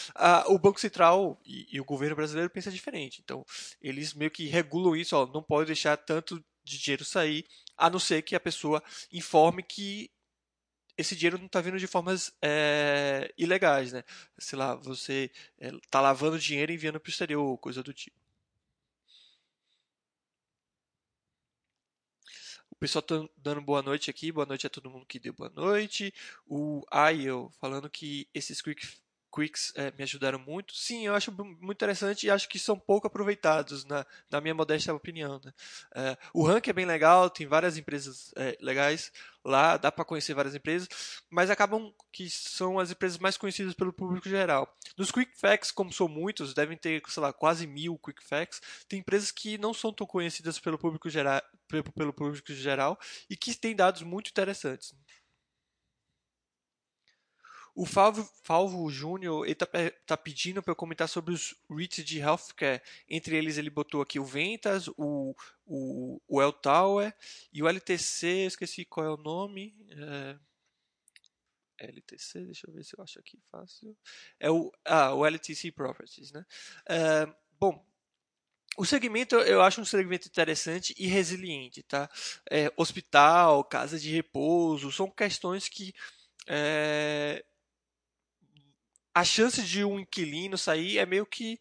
o 0.47 0.57
Banco 0.57 0.79
Central 0.79 1.39
e, 1.45 1.75
e, 1.75 1.81
o 1.81 1.85
governo 1.85 2.15
brasileiro 2.15 2.49
pensam 2.49 2.71
diferente. 2.71 3.21
Então, 3.23 3.45
eles 3.81 4.13
meio 4.13 4.31
que 4.31 4.45
regulam 4.45 4.95
isso, 4.95 5.15
ó, 5.15 5.25
não 5.25 5.43
pode 5.43 5.67
deixar 5.67 5.97
tanto 5.97 6.43
de 6.63 6.79
dinheiro 6.79 7.03
sair 7.03 7.45
a 7.75 7.89
não 7.89 7.99
ser 7.99 8.21
que 8.21 8.35
a 8.35 8.39
pessoa 8.39 8.83
informe 9.11 9.63
que 9.63 10.11
esse 11.01 11.15
dinheiro 11.15 11.37
não 11.37 11.47
está 11.47 11.61
vindo 11.61 11.79
de 11.79 11.87
formas 11.87 12.33
é, 12.41 13.33
ilegais, 13.37 13.91
né? 13.93 14.03
Sei 14.37 14.57
lá, 14.57 14.75
você 14.75 15.31
está 15.59 15.99
é, 15.99 16.01
lavando 16.01 16.39
dinheiro 16.39 16.71
e 16.71 16.75
enviando 16.75 16.99
para 16.99 17.09
o 17.09 17.11
exterior, 17.11 17.57
coisa 17.57 17.83
do 17.83 17.93
tipo. 17.93 18.17
O 22.69 22.75
pessoal 22.75 23.01
tá 23.03 23.15
dando 23.37 23.61
boa 23.61 23.81
noite 23.81 24.09
aqui, 24.09 24.31
boa 24.31 24.45
noite 24.45 24.65
a 24.65 24.69
todo 24.69 24.89
mundo 24.89 25.05
que 25.05 25.19
deu 25.19 25.33
boa 25.33 25.49
noite. 25.49 26.13
O 26.47 26.83
Ayo 26.89 27.51
falando 27.59 27.89
que 27.89 28.27
esses 28.33 28.61
quick 28.61 28.87
quicks 29.33 29.73
é, 29.75 29.91
me 29.91 30.03
ajudaram 30.03 30.39
muito. 30.39 30.75
Sim, 30.75 31.05
eu 31.05 31.15
acho 31.15 31.31
muito 31.31 31.71
interessante 31.71 32.25
e 32.25 32.29
acho 32.29 32.49
que 32.49 32.59
são 32.59 32.77
pouco 32.77 33.07
aproveitados, 33.07 33.85
na, 33.85 34.05
na 34.29 34.41
minha 34.41 34.53
modesta 34.53 34.93
opinião. 34.93 35.39
Né? 35.43 35.53
É, 35.95 36.17
o 36.33 36.43
rank 36.43 36.67
é 36.67 36.73
bem 36.73 36.85
legal, 36.85 37.29
tem 37.29 37.47
várias 37.47 37.77
empresas 37.77 38.31
é, 38.35 38.57
legais 38.61 39.11
lá, 39.43 39.77
dá 39.77 39.91
para 39.91 40.05
conhecer 40.05 40.33
várias 40.33 40.53
empresas, 40.53 40.87
mas 41.29 41.49
acabam 41.49 41.91
que 42.11 42.29
são 42.29 42.77
as 42.77 42.91
empresas 42.91 43.17
mais 43.17 43.37
conhecidas 43.37 43.73
pelo 43.73 43.91
público 43.91 44.29
geral. 44.29 44.71
Nos 44.97 45.11
Quick 45.11 45.31
Facts, 45.39 45.71
como 45.71 45.91
são 45.91 46.07
muitos, 46.07 46.53
devem 46.53 46.77
ter, 46.77 47.01
sei 47.07 47.23
lá, 47.23 47.33
quase 47.33 47.65
mil 47.65 47.97
Quick 47.97 48.23
Facts, 48.23 48.61
tem 48.87 48.99
empresas 48.99 49.31
que 49.31 49.57
não 49.57 49.73
são 49.73 49.91
tão 49.91 50.05
conhecidas 50.05 50.59
pelo 50.59 50.77
público 50.77 51.09
pelo 51.95 52.13
público 52.13 52.53
geral 52.53 52.99
e 53.29 53.35
que 53.35 53.55
têm 53.55 53.75
dados 53.75 54.01
muito 54.03 54.29
interessantes. 54.29 54.93
O 57.73 57.85
Falvo, 57.85 58.23
Falvo 58.43 58.89
Júnior 58.89 59.47
está 59.47 59.65
tá 60.05 60.17
pedindo 60.17 60.61
para 60.61 60.71
eu 60.71 60.75
comentar 60.75 61.07
sobre 61.07 61.33
os 61.33 61.55
REITs 61.69 62.03
de 62.03 62.19
healthcare. 62.19 62.81
Entre 63.07 63.35
eles, 63.35 63.57
ele 63.57 63.69
botou 63.69 64.01
aqui 64.01 64.19
o 64.19 64.25
Ventas, 64.25 64.87
o, 64.97 65.35
o, 65.65 66.21
o 66.27 66.41
El 66.41 66.51
Tower 66.51 67.15
e 67.53 67.63
o 67.63 67.67
LTC, 67.67 68.45
esqueci 68.45 68.83
qual 68.85 69.05
é 69.05 69.09
o 69.09 69.17
nome. 69.17 69.75
É, 69.89 70.37
LTC, 71.87 72.45
deixa 72.45 72.67
eu 72.67 72.73
ver 72.73 72.83
se 72.83 72.97
eu 72.97 73.03
acho 73.03 73.19
aqui 73.19 73.39
fácil. 73.49 73.97
É 74.39 74.49
o, 74.49 74.71
ah, 74.85 75.13
o 75.13 75.25
LTC 75.25 75.71
Properties. 75.71 76.31
Né? 76.31 76.45
É, 76.87 77.33
bom, 77.59 77.85
o 78.77 78.85
segmento 78.85 79.35
eu 79.35 79.61
acho 79.61 79.81
um 79.81 79.85
segmento 79.85 80.27
interessante 80.27 80.93
e 80.97 81.07
resiliente, 81.07 81.83
tá? 81.83 82.09
É, 82.49 82.71
hospital, 82.77 83.63
casa 83.63 83.99
de 83.99 84.09
repouso, 84.11 84.91
são 84.91 85.09
questões 85.09 85.67
que 85.67 85.93
é, 86.47 87.43
a 89.13 89.23
chance 89.23 89.61
de 89.63 89.83
um 89.83 89.99
inquilino 89.99 90.57
sair 90.57 90.97
é 90.97 91.05
meio 91.05 91.25
que 91.25 91.59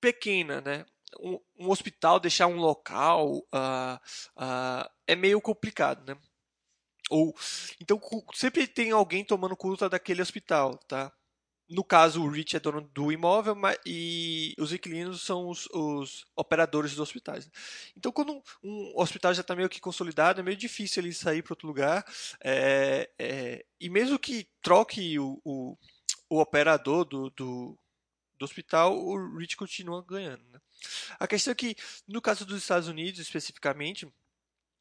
pequena, 0.00 0.60
né? 0.60 0.86
Um, 1.20 1.40
um 1.58 1.70
hospital 1.70 2.20
deixar 2.20 2.46
um 2.46 2.56
local 2.56 3.38
uh, 3.38 3.96
uh, 4.36 4.90
é 5.06 5.16
meio 5.16 5.40
complicado, 5.40 6.06
né? 6.06 6.20
Ou 7.10 7.34
então 7.80 8.00
sempre 8.34 8.66
tem 8.66 8.90
alguém 8.90 9.24
tomando 9.24 9.56
conta 9.56 9.88
daquele 9.88 10.20
hospital, 10.22 10.76
tá? 10.86 11.12
No 11.68 11.84
caso, 11.84 12.22
o 12.22 12.28
Rich 12.28 12.56
é 12.56 12.60
dono 12.60 12.80
do 12.80 13.12
imóvel 13.12 13.54
mas, 13.54 13.78
e 13.84 14.54
os 14.58 14.72
inquilinos 14.72 15.22
são 15.22 15.48
os, 15.48 15.66
os 15.66 16.24
operadores 16.34 16.92
dos 16.92 17.00
hospitais. 17.00 17.44
Né? 17.44 17.52
Então, 17.94 18.10
quando 18.10 18.42
um, 18.62 18.92
hospital 18.96 19.34
já 19.34 19.42
está 19.42 19.54
meio 19.54 19.68
que 19.68 19.80
consolidado, 19.80 20.40
é 20.40 20.42
meio 20.42 20.56
difícil 20.56 21.02
ele 21.02 21.12
sair 21.12 21.42
para 21.42 21.52
outro 21.52 21.68
lugar. 21.68 22.04
É, 22.42 23.10
é, 23.18 23.66
e 23.78 23.90
mesmo 23.90 24.18
que 24.18 24.48
troque 24.62 25.18
o, 25.18 25.38
o, 25.44 25.76
o 26.30 26.40
operador 26.40 27.04
do, 27.04 27.28
do, 27.30 27.78
do, 28.38 28.44
hospital, 28.44 28.98
o 28.98 29.36
Rich 29.36 29.54
continua 29.56 30.02
ganhando. 30.02 30.44
Né? 30.50 30.58
A 31.18 31.26
questão 31.26 31.52
é 31.52 31.54
que, 31.54 31.76
no 32.06 32.22
caso 32.22 32.46
dos 32.46 32.62
Estados 32.62 32.88
Unidos 32.88 33.20
especificamente, 33.20 34.10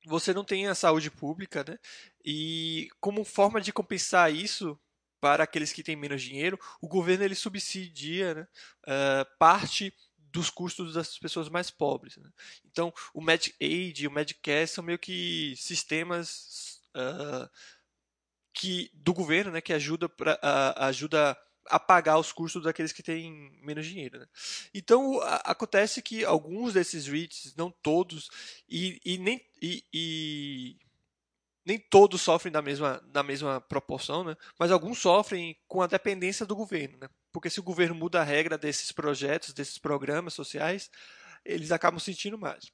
você 0.05 0.33
não 0.33 0.45
tem 0.45 0.67
a 0.67 0.75
saúde 0.75 1.11
pública, 1.11 1.65
né? 1.67 1.77
E 2.23 2.87
como 3.01 3.25
forma 3.25 3.59
de 3.59 3.73
compensar 3.73 4.33
isso, 4.33 4.79
para 5.19 5.43
aqueles 5.43 5.73
que 5.73 5.83
têm 5.83 5.95
menos 5.95 6.21
dinheiro, 6.21 6.59
o 6.81 6.87
governo 6.87 7.23
ele 7.23 7.35
subsidia 7.35 8.33
né, 8.33 8.47
uh, 8.87 9.37
parte 9.37 9.93
dos 10.31 10.49
custos 10.49 10.93
das 10.93 11.17
pessoas 11.17 11.49
mais 11.49 11.71
pobres. 11.71 12.17
Né? 12.17 12.29
Então, 12.65 12.93
o 13.13 13.21
Medicaid 13.21 14.03
e 14.03 14.07
o 14.07 14.11
Medicare 14.11 14.67
são 14.67 14.83
meio 14.83 14.99
que 14.99 15.55
sistemas 15.57 16.81
uh, 16.95 17.49
que 18.53 18.91
do 18.93 19.13
governo, 19.13 19.51
né, 19.51 19.61
que 19.61 19.73
ajuda 19.73 20.09
pra, 20.09 20.33
uh, 20.35 20.83
ajuda 20.83 21.37
a 21.69 21.79
pagar 21.79 22.17
os 22.17 22.31
custos 22.31 22.63
daqueles 22.63 22.91
que 22.91 23.03
têm 23.03 23.51
menos 23.61 23.85
dinheiro. 23.85 24.19
Né? 24.19 24.27
Então 24.73 25.19
a, 25.21 25.35
acontece 25.37 26.01
que 26.01 26.23
alguns 26.23 26.73
desses 26.73 27.07
REITs, 27.07 27.55
não 27.55 27.71
todos, 27.71 28.29
e, 28.67 28.99
e 29.05 29.17
nem 29.17 29.45
e, 29.61 29.83
e 29.93 30.77
nem 31.67 31.77
todos 31.77 32.21
sofrem 32.21 32.49
da 32.49 32.61
mesma, 32.61 33.03
da 33.07 33.21
mesma 33.21 33.59
proporção, 33.59 34.23
né? 34.23 34.37
mas 34.57 34.71
alguns 34.71 34.99
sofrem 34.99 35.59
com 35.67 35.81
a 35.81 35.87
dependência 35.87 36.45
do 36.45 36.55
governo. 36.55 36.97
Né? 36.97 37.09
Porque 37.29 37.49
se 37.49 37.59
o 37.59 37.63
governo 37.63 37.93
muda 37.93 38.21
a 38.21 38.23
regra 38.23 38.57
desses 38.57 38.89
projetos, 38.93 39.53
desses 39.53 39.77
programas 39.77 40.33
sociais, 40.33 40.89
eles 41.43 41.73
acabam 41.73 41.99
sentindo 41.99 42.37
mais. 42.37 42.71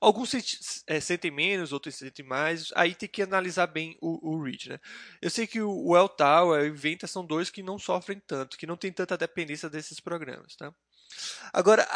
Alguns 0.00 0.32
é, 0.86 1.00
sentem 1.00 1.32
menos, 1.32 1.72
outros 1.72 1.96
sentem 1.96 2.24
mais. 2.24 2.70
Aí 2.76 2.94
tem 2.94 3.08
que 3.08 3.22
analisar 3.22 3.66
bem 3.66 3.98
o, 4.00 4.36
o. 4.36 4.44
Né? 4.44 4.78
Eu 5.20 5.30
sei 5.30 5.48
que 5.48 5.60
o, 5.60 5.70
o 5.70 5.96
El 5.96 6.08
Tower 6.08 6.64
e 6.64 6.70
o 6.70 6.72
Inventa 6.72 7.08
são 7.08 7.26
dois 7.26 7.50
que 7.50 7.62
não 7.62 7.76
sofrem 7.76 8.20
tanto, 8.24 8.56
que 8.56 8.66
não 8.66 8.76
tem 8.76 8.92
tanta 8.92 9.16
dependência 9.16 9.68
desses 9.68 9.98
programas. 9.98 10.54
Tá? 10.54 10.72
Agora, 11.52 11.86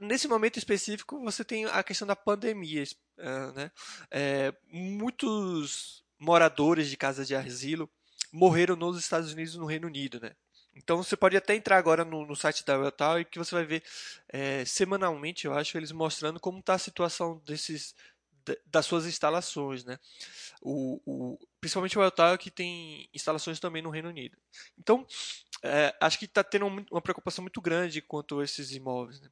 nesse 0.00 0.28
momento 0.28 0.58
específico, 0.58 1.20
você 1.20 1.44
tem 1.44 1.64
a 1.66 1.82
questão 1.82 2.06
da 2.06 2.16
pandemia. 2.16 2.84
Ah, 3.18 3.52
né? 3.52 3.70
É, 4.10 4.54
muitos 4.70 6.04
moradores 6.18 6.88
de 6.88 6.96
casas 6.96 7.26
de 7.26 7.34
asilo 7.34 7.90
morreram 8.32 8.76
nos 8.76 8.98
Estados 8.98 9.32
Unidos 9.32 9.54
e 9.54 9.58
no 9.58 9.66
Reino 9.66 9.86
Unido. 9.86 10.20
Né? 10.20 10.32
Então 10.74 11.02
você 11.02 11.16
pode 11.16 11.36
até 11.36 11.54
entrar 11.54 11.78
agora 11.78 12.04
no, 12.04 12.26
no 12.26 12.36
site 12.36 12.64
da 12.64 12.78
Welltower 12.78 13.22
e 13.22 13.24
que 13.24 13.38
você 13.38 13.54
vai 13.54 13.64
ver 13.64 13.82
é, 14.28 14.64
semanalmente, 14.64 15.46
eu 15.46 15.54
acho, 15.54 15.76
eles 15.76 15.92
mostrando 15.92 16.38
como 16.38 16.58
está 16.58 16.74
a 16.74 16.78
situação 16.78 17.40
desses 17.44 17.94
das 18.64 18.86
suas 18.86 19.06
instalações, 19.06 19.84
né? 19.84 19.98
O, 20.62 21.00
o, 21.04 21.38
principalmente 21.60 21.98
o 21.98 22.00
Welltower 22.00 22.38
que 22.38 22.48
tem 22.48 23.08
instalações 23.12 23.58
também 23.58 23.82
no 23.82 23.90
Reino 23.90 24.08
Unido. 24.08 24.38
Então, 24.78 25.04
é, 25.62 25.94
acho 26.00 26.18
que 26.18 26.24
está 26.24 26.44
tendo 26.44 26.66
uma 26.66 27.00
preocupação 27.00 27.42
muito 27.42 27.60
grande 27.60 28.02
quanto 28.02 28.40
a 28.40 28.44
esses 28.44 28.72
imóveis. 28.72 29.20
Né? 29.20 29.28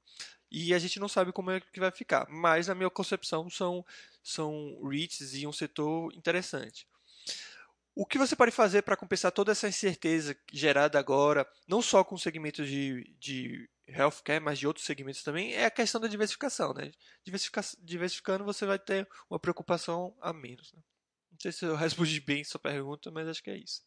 E 0.51 0.73
a 0.73 0.79
gente 0.79 1.01
não 1.01 1.09
sabe 1.09 1.33
como 1.33 1.51
é 1.51 1.61
que 1.61 1.81
vai 1.81 1.91
ficar. 1.91 2.27
Mas, 2.29 2.69
na 2.69 2.75
minha 2.75 2.91
concepção, 2.91 3.51
são, 3.51 3.85
são 4.23 4.81
REITs 4.89 5.35
e 5.35 5.47
um 5.47 5.53
setor 5.53 6.13
interessante. 6.15 6.87
O 7.95 8.05
que 8.05 8.19
você 8.19 8.35
pode 8.35 8.51
fazer 8.51 8.83
para 8.83 8.97
compensar 8.97 9.31
toda 9.31 9.53
essa 9.53 9.69
incerteza 9.69 10.37
gerada 10.53 10.99
agora, 10.99 11.49
não 11.67 11.81
só 11.81 12.03
com 12.03 12.17
o 12.17 12.19
segmento 12.19 12.65
de, 12.65 13.15
de 13.21 13.71
healthcare, 13.87 14.43
mas 14.43 14.59
de 14.59 14.67
outros 14.67 14.85
segmentos 14.85 15.23
também, 15.23 15.55
é 15.55 15.65
a 15.67 15.71
questão 15.71 16.01
da 16.01 16.09
diversificação. 16.09 16.75
Né? 16.75 16.91
Diversifica, 17.25 17.61
diversificando, 17.81 18.45
você 18.45 18.67
vai 18.67 18.79
ter 18.79 19.09
uma 19.31 19.39
preocupação 19.39 20.17
a 20.21 20.33
menos. 20.33 20.73
Né? 20.73 20.81
Não 21.31 21.39
sei 21.41 21.53
se 21.53 21.65
eu 21.65 21.77
respondi 21.77 22.21
bem 22.21 22.43
sua 22.43 22.61
pergunta, 22.61 23.11
mas 23.13 23.29
acho 23.29 23.43
que 23.43 23.51
é 23.51 23.57
isso. 23.57 23.83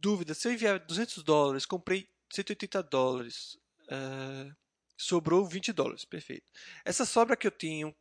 Dúvida: 0.00 0.34
se 0.34 0.48
eu 0.48 0.52
enviar 0.52 0.78
200 0.78 1.22
dólares, 1.22 1.66
comprei 1.66 2.08
180 2.32 2.82
dólares, 2.82 3.58
uh, 3.84 4.54
sobrou 4.96 5.46
20 5.46 5.72
dólares, 5.72 6.04
perfeito. 6.04 6.50
Essa 6.84 7.04
sobra 7.04 7.36
que 7.36 7.46
eu 7.46 7.50
tenho 7.50 7.94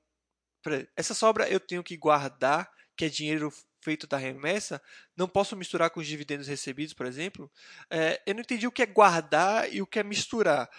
essa 0.96 1.14
sobra 1.14 1.50
eu 1.50 1.60
tenho 1.60 1.82
que 1.82 1.96
guardar, 1.96 2.70
que 2.96 3.06
é 3.06 3.10
dinheiro 3.10 3.52
feito 3.82 4.06
da 4.06 4.18
remessa, 4.18 4.82
não 5.16 5.28
posso 5.28 5.56
misturar 5.56 5.90
com 5.90 6.02
os 6.02 6.08
dividendos 6.08 6.48
recebidos, 6.48 6.94
por 6.94 7.06
exemplo. 7.06 7.50
É, 7.90 8.22
eu 8.26 8.34
não 8.34 8.42
entendi 8.42 8.68
o 8.68 8.72
que 8.72 8.82
é 8.84 8.86
guardar 8.86 9.74
e 9.74 9.82
o 9.82 9.88
que 9.88 10.00
é 10.00 10.04
misturar. 10.04 10.70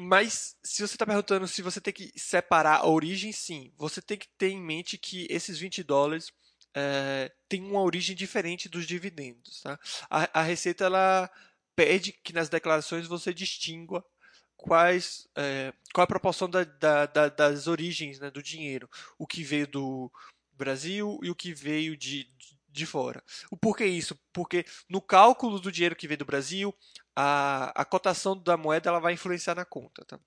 Mas 0.00 0.56
se 0.62 0.76
você 0.86 0.94
está 0.94 1.06
perguntando 1.06 1.46
se 1.46 1.62
você 1.62 1.80
tem 1.80 1.92
que 1.92 2.12
separar 2.16 2.78
a 2.78 2.86
origem, 2.86 3.32
sim. 3.32 3.72
Você 3.76 4.02
tem 4.02 4.18
que 4.18 4.28
ter 4.36 4.50
em 4.50 4.60
mente 4.60 4.98
que 4.98 5.26
esses 5.30 5.58
20 5.58 5.82
dólares 5.82 6.32
é, 6.78 7.32
têm 7.48 7.62
uma 7.62 7.80
origem 7.80 8.14
diferente 8.14 8.68
dos 8.68 8.86
dividendos. 8.86 9.60
Tá? 9.62 9.78
A, 10.08 10.40
a 10.40 10.42
Receita 10.42 10.84
ela 10.84 11.28
pede 11.74 12.12
que 12.12 12.32
nas 12.32 12.48
declarações 12.48 13.06
você 13.06 13.34
distingua 13.34 14.04
quais, 14.56 15.28
é, 15.36 15.72
qual 15.92 16.04
a 16.04 16.08
proporção 16.08 16.48
da, 16.48 16.62
da, 16.64 17.06
da, 17.06 17.28
das 17.28 17.66
origens 17.66 18.20
né, 18.20 18.30
do 18.30 18.42
dinheiro, 18.42 18.88
o 19.18 19.26
que 19.26 19.42
veio 19.42 19.66
do 19.66 20.12
Brasil 20.52 21.18
e 21.22 21.30
o 21.30 21.34
que 21.34 21.52
veio 21.52 21.96
de, 21.96 22.28
de 22.68 22.86
fora. 22.86 23.22
O 23.50 23.56
porquê 23.56 23.86
isso? 23.86 24.16
Porque 24.32 24.64
no 24.88 25.00
cálculo 25.00 25.58
do 25.58 25.72
dinheiro 25.72 25.96
que 25.96 26.06
veio 26.06 26.18
do 26.18 26.24
Brasil, 26.24 26.74
a, 27.14 27.72
a 27.80 27.84
cotação 27.84 28.36
da 28.40 28.56
moeda 28.56 28.90
ela 28.90 29.00
vai 29.00 29.14
influenciar 29.14 29.56
na 29.56 29.64
conta. 29.64 30.04
Tá? 30.04 30.20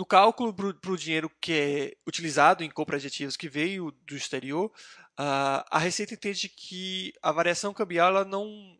No 0.00 0.06
cálculo 0.06 0.54
para 0.54 0.92
o 0.92 0.96
dinheiro 0.96 1.30
que 1.42 1.52
é 1.52 1.96
utilizado 2.08 2.64
em 2.64 2.70
compra 2.70 2.98
de 2.98 3.06
ativos 3.06 3.36
que 3.36 3.50
veio 3.50 3.90
do 4.06 4.16
exterior, 4.16 4.72
a, 5.14 5.78
Receita 5.78 6.14
entende 6.14 6.48
que 6.48 7.12
a 7.20 7.30
variação 7.30 7.74
cambial 7.74 8.24
não, 8.24 8.78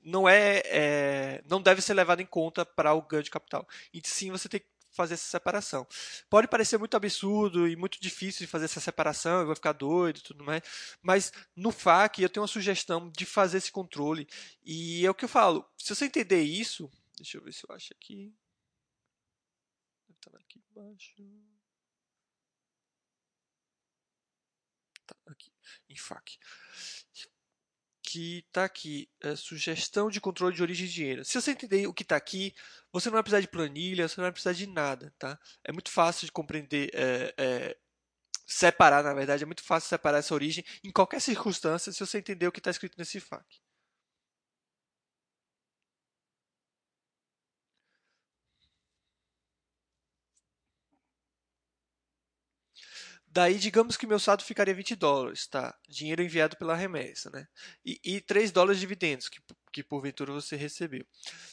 não 0.00 0.28
é, 0.28 0.62
é, 0.66 1.42
não 1.50 1.60
deve 1.60 1.80
ser 1.82 1.92
levado 1.92 2.22
em 2.22 2.26
conta 2.26 2.64
para 2.64 2.94
o 2.94 3.02
ganho 3.02 3.24
de 3.24 3.32
capital. 3.32 3.66
E 3.92 4.00
sim 4.04 4.30
você 4.30 4.48
tem 4.48 4.60
que 4.60 4.66
fazer 4.92 5.14
essa 5.14 5.26
separação. 5.26 5.84
Pode 6.30 6.46
parecer 6.46 6.78
muito 6.78 6.96
absurdo 6.96 7.66
e 7.66 7.74
muito 7.74 8.00
difícil 8.00 8.46
de 8.46 8.52
fazer 8.52 8.66
essa 8.66 8.78
separação, 8.78 9.40
eu 9.40 9.46
vou 9.46 9.56
ficar 9.56 9.72
doido 9.72 10.18
e 10.18 10.22
tudo 10.22 10.44
mais, 10.44 10.62
mas 11.02 11.32
no 11.56 11.72
FAQ 11.72 12.22
eu 12.22 12.28
tenho 12.28 12.42
uma 12.42 12.46
sugestão 12.46 13.10
de 13.10 13.26
fazer 13.26 13.58
esse 13.58 13.72
controle. 13.72 14.28
E 14.64 15.04
é 15.04 15.10
o 15.10 15.14
que 15.14 15.24
eu 15.24 15.28
falo, 15.28 15.68
se 15.76 15.92
você 15.92 16.04
entender 16.04 16.42
isso, 16.42 16.88
deixa 17.16 17.38
eu 17.38 17.42
ver 17.42 17.52
se 17.52 17.66
eu 17.68 17.74
acho 17.74 17.92
aqui. 17.92 18.32
Tá 20.24 20.38
aqui 20.38 20.62
embaixo. 20.70 21.14
Tá 25.06 25.16
aqui, 25.26 25.52
em 25.88 25.96
FAQ 25.96 26.38
que 28.14 28.44
está 28.46 28.64
aqui, 28.64 29.10
é, 29.20 29.34
sugestão 29.34 30.08
de 30.08 30.20
controle 30.20 30.54
de 30.54 30.62
origem 30.62 30.86
de 30.86 30.92
dinheiro. 30.92 31.24
Se 31.24 31.40
você 31.40 31.50
entender 31.50 31.88
o 31.88 31.92
que 31.92 32.04
está 32.04 32.14
aqui, 32.14 32.54
você 32.92 33.08
não 33.08 33.14
vai 33.14 33.24
precisar 33.24 33.40
de 33.40 33.48
planilha, 33.48 34.06
você 34.06 34.20
não 34.20 34.24
vai 34.24 34.30
precisar 34.30 34.52
de 34.52 34.68
nada, 34.68 35.12
tá? 35.18 35.36
É 35.64 35.72
muito 35.72 35.90
fácil 35.90 36.24
de 36.24 36.30
compreender, 36.30 36.90
é, 36.94 37.34
é, 37.36 37.76
separar, 38.46 39.02
na 39.02 39.14
verdade, 39.14 39.42
é 39.42 39.46
muito 39.46 39.64
fácil 39.64 39.88
separar 39.88 40.18
essa 40.18 40.32
origem 40.32 40.64
em 40.84 40.92
qualquer 40.92 41.20
circunstância 41.20 41.90
se 41.92 41.98
você 41.98 42.18
entender 42.18 42.46
o 42.46 42.52
que 42.52 42.60
está 42.60 42.70
escrito 42.70 42.96
nesse 42.96 43.18
FAQ. 43.18 43.63
Daí, 53.34 53.58
digamos 53.58 53.96
que 53.96 54.06
meu 54.06 54.20
saldo 54.20 54.44
ficaria 54.44 54.72
20 54.72 54.94
dólares, 54.94 55.48
tá? 55.48 55.76
Dinheiro 55.88 56.22
enviado 56.22 56.56
pela 56.56 56.76
remessa, 56.76 57.28
né? 57.30 57.48
E, 57.84 57.98
e 58.04 58.20
3 58.20 58.52
dólares 58.52 58.78
de 58.78 58.86
dividendos, 58.86 59.28
que, 59.28 59.40
que 59.72 59.82
porventura 59.82 60.32
você 60.32 60.54
recebeu. 60.54 61.04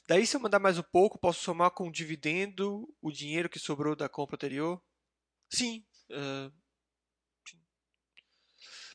Daí, 0.08 0.28
se 0.28 0.38
eu 0.38 0.40
mandar 0.40 0.60
mais 0.60 0.78
um 0.78 0.84
pouco, 0.84 1.18
posso 1.18 1.42
somar 1.42 1.72
com 1.72 1.88
o 1.88 1.92
dividendo 1.92 2.88
o 3.02 3.12
dinheiro 3.12 3.50
que 3.50 3.58
sobrou 3.58 3.96
da 3.96 4.08
compra 4.08 4.36
anterior? 4.36 4.80
Sim. 5.50 5.84
Uh, 6.12 6.54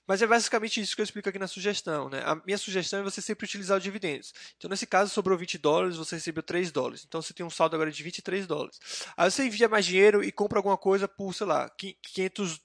mas 0.06 0.22
é 0.22 0.26
basicamente 0.26 0.80
isso 0.80 0.94
que 0.94 1.00
eu 1.00 1.04
explico 1.04 1.28
aqui 1.28 1.38
na 1.38 1.48
sugestão. 1.48 2.08
Né? 2.08 2.22
A 2.24 2.34
minha 2.44 2.58
sugestão 2.58 3.00
é 3.00 3.02
você 3.02 3.20
sempre 3.20 3.44
utilizar 3.44 3.76
os 3.76 3.82
dividendos. 3.82 4.32
Então, 4.56 4.70
nesse 4.70 4.86
caso, 4.86 5.12
sobrou 5.12 5.36
20 5.36 5.58
dólares, 5.58 5.96
você 5.96 6.16
recebeu 6.16 6.42
3 6.42 6.70
dólares. 6.70 7.04
Então, 7.06 7.20
você 7.20 7.32
tem 7.32 7.44
um 7.44 7.50
saldo 7.50 7.74
agora 7.74 7.90
de 7.90 8.02
23 8.02 8.46
dólares. 8.46 8.78
Aí 9.16 9.30
você 9.30 9.44
envia 9.44 9.68
mais 9.68 9.84
dinheiro 9.84 10.22
e 10.22 10.30
compra 10.30 10.58
alguma 10.58 10.76
coisa 10.76 11.08
por, 11.08 11.34
sei 11.34 11.46
lá, 11.46 11.68
500 11.68 12.60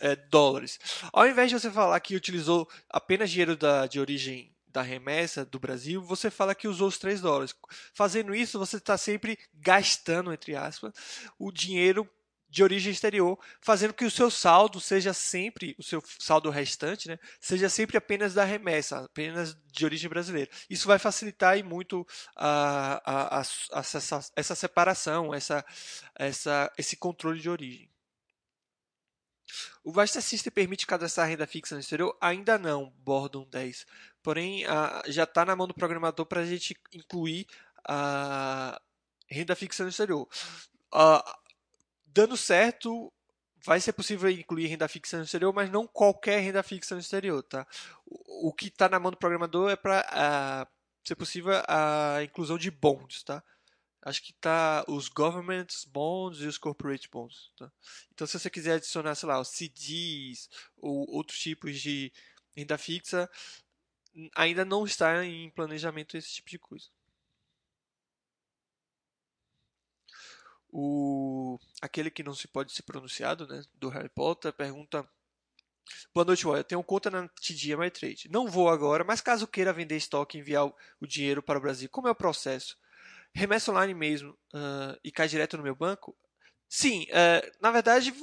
é, 0.00 0.16
dólares. 0.16 0.78
Ao 1.12 1.26
invés 1.26 1.50
de 1.50 1.58
você 1.58 1.70
falar 1.70 2.00
que 2.00 2.16
utilizou 2.16 2.68
apenas 2.88 3.30
dinheiro 3.30 3.56
da, 3.56 3.86
de 3.86 4.00
origem 4.00 4.52
da 4.66 4.82
remessa 4.82 5.44
do 5.44 5.58
Brasil, 5.58 6.02
você 6.02 6.30
fala 6.30 6.54
que 6.54 6.68
usou 6.68 6.88
os 6.88 6.98
3 6.98 7.20
dólares. 7.20 7.54
Fazendo 7.92 8.34
isso, 8.34 8.58
você 8.58 8.76
está 8.76 8.96
sempre 8.96 9.38
gastando, 9.54 10.32
entre 10.32 10.54
aspas, 10.54 10.92
o 11.38 11.52
dinheiro 11.52 12.08
de 12.50 12.64
origem 12.64 12.92
exterior, 12.92 13.38
fazendo 13.60 13.94
que 13.94 14.04
o 14.04 14.10
seu 14.10 14.28
saldo 14.30 14.80
seja 14.80 15.14
sempre, 15.14 15.76
o 15.78 15.82
seu 15.82 16.02
saldo 16.18 16.50
restante, 16.50 17.08
né, 17.08 17.18
seja 17.40 17.68
sempre 17.68 17.96
apenas 17.96 18.34
da 18.34 18.44
remessa, 18.44 19.04
apenas 19.04 19.56
de 19.66 19.84
origem 19.84 20.10
brasileira. 20.10 20.50
Isso 20.68 20.88
vai 20.88 20.98
facilitar 20.98 21.56
e 21.56 21.62
muito 21.62 22.04
a, 22.34 23.00
a, 23.04 23.38
a, 23.38 23.80
essa, 23.80 24.20
essa, 24.34 24.54
separação, 24.56 25.32
essa, 25.32 25.64
essa, 26.16 26.72
esse 26.76 26.96
controle 26.96 27.40
de 27.40 27.48
origem. 27.48 27.88
O 29.82 29.92
Vasta 29.92 30.20
System 30.20 30.52
permite 30.52 30.86
cadastrar 30.86 31.28
renda 31.28 31.46
fixa 31.46 31.74
no 31.74 31.80
exterior? 31.80 32.16
Ainda 32.20 32.58
não, 32.58 32.90
Bordon 32.98 33.46
10. 33.48 33.86
Porém, 34.22 34.64
já 35.06 35.24
está 35.24 35.44
na 35.44 35.56
mão 35.56 35.66
do 35.66 35.74
programador 35.74 36.26
para 36.26 36.42
a 36.42 36.46
gente 36.46 36.76
incluir 36.92 37.46
a 37.84 38.80
renda 39.28 39.56
fixa 39.56 39.82
no 39.82 39.88
exterior 39.88 40.28
dando 42.12 42.36
certo, 42.36 43.12
vai 43.64 43.80
ser 43.80 43.92
possível 43.92 44.30
incluir 44.30 44.66
renda 44.66 44.88
fixa 44.88 45.16
no 45.18 45.24
exterior, 45.24 45.52
mas 45.52 45.70
não 45.70 45.86
qualquer 45.86 46.40
renda 46.40 46.62
fixa 46.62 46.94
no 46.94 47.00
exterior, 47.00 47.42
tá? 47.42 47.66
O, 48.06 48.52
que 48.52 48.68
está 48.68 48.88
na 48.88 48.98
mão 48.98 49.10
do 49.10 49.16
programador 49.16 49.70
é 49.70 49.76
para 49.76 50.00
uh, 50.00 51.06
ser 51.06 51.14
possível 51.14 51.52
a 51.68 52.22
inclusão 52.22 52.58
de 52.58 52.70
bonds, 52.70 53.22
tá? 53.22 53.42
Acho 54.02 54.22
que 54.22 54.32
tá 54.32 54.82
os 54.88 55.08
government 55.08 55.66
bonds 55.88 56.40
e 56.40 56.46
os 56.46 56.56
corporate 56.56 57.08
bonds, 57.10 57.52
tá? 57.56 57.70
Então, 58.12 58.26
se 58.26 58.38
você 58.38 58.48
quiser 58.48 58.74
adicionar, 58.74 59.14
sei 59.14 59.28
lá, 59.28 59.38
os 59.38 59.48
CDs 59.48 60.48
ou 60.78 61.08
outros 61.10 61.38
tipos 61.38 61.78
de 61.78 62.10
renda 62.56 62.78
fixa, 62.78 63.28
ainda 64.34 64.64
não 64.64 64.84
está 64.84 65.24
em 65.24 65.50
planejamento 65.50 66.16
esse 66.16 66.32
tipo 66.32 66.48
de 66.48 66.58
coisa. 66.58 66.86
O 70.72 71.58
aquele 71.82 72.10
que 72.10 72.22
não 72.22 72.34
se 72.34 72.46
pode 72.46 72.72
ser 72.72 72.82
pronunciado, 72.82 73.46
né, 73.46 73.62
do 73.74 73.88
Harry 73.88 74.08
Potter, 74.08 74.52
pergunta 74.52 75.08
Boa 76.14 76.24
noite, 76.24 76.44
Eu 76.44 76.64
tenho 76.64 76.82
conta 76.84 77.10
na 77.10 77.28
TD 77.28 77.72
Ameritrade. 77.72 78.28
Não 78.30 78.46
vou 78.46 78.68
agora, 78.68 79.04
mas 79.04 79.20
caso 79.20 79.46
queira 79.46 79.72
vender 79.72 79.96
estoque 79.96 80.38
e 80.38 80.40
enviar 80.40 80.66
o 80.66 81.06
dinheiro 81.06 81.42
para 81.42 81.58
o 81.58 81.62
Brasil, 81.62 81.88
como 81.88 82.08
é 82.08 82.10
o 82.10 82.14
processo? 82.14 82.76
Remessa 83.34 83.70
online 83.70 83.94
mesmo 83.94 84.30
uh, 84.54 84.98
e 85.04 85.10
cai 85.10 85.28
direto 85.28 85.56
no 85.56 85.62
meu 85.62 85.74
banco? 85.74 86.16
Sim, 86.68 87.04
uh, 87.04 87.52
na 87.60 87.70
verdade 87.70 88.14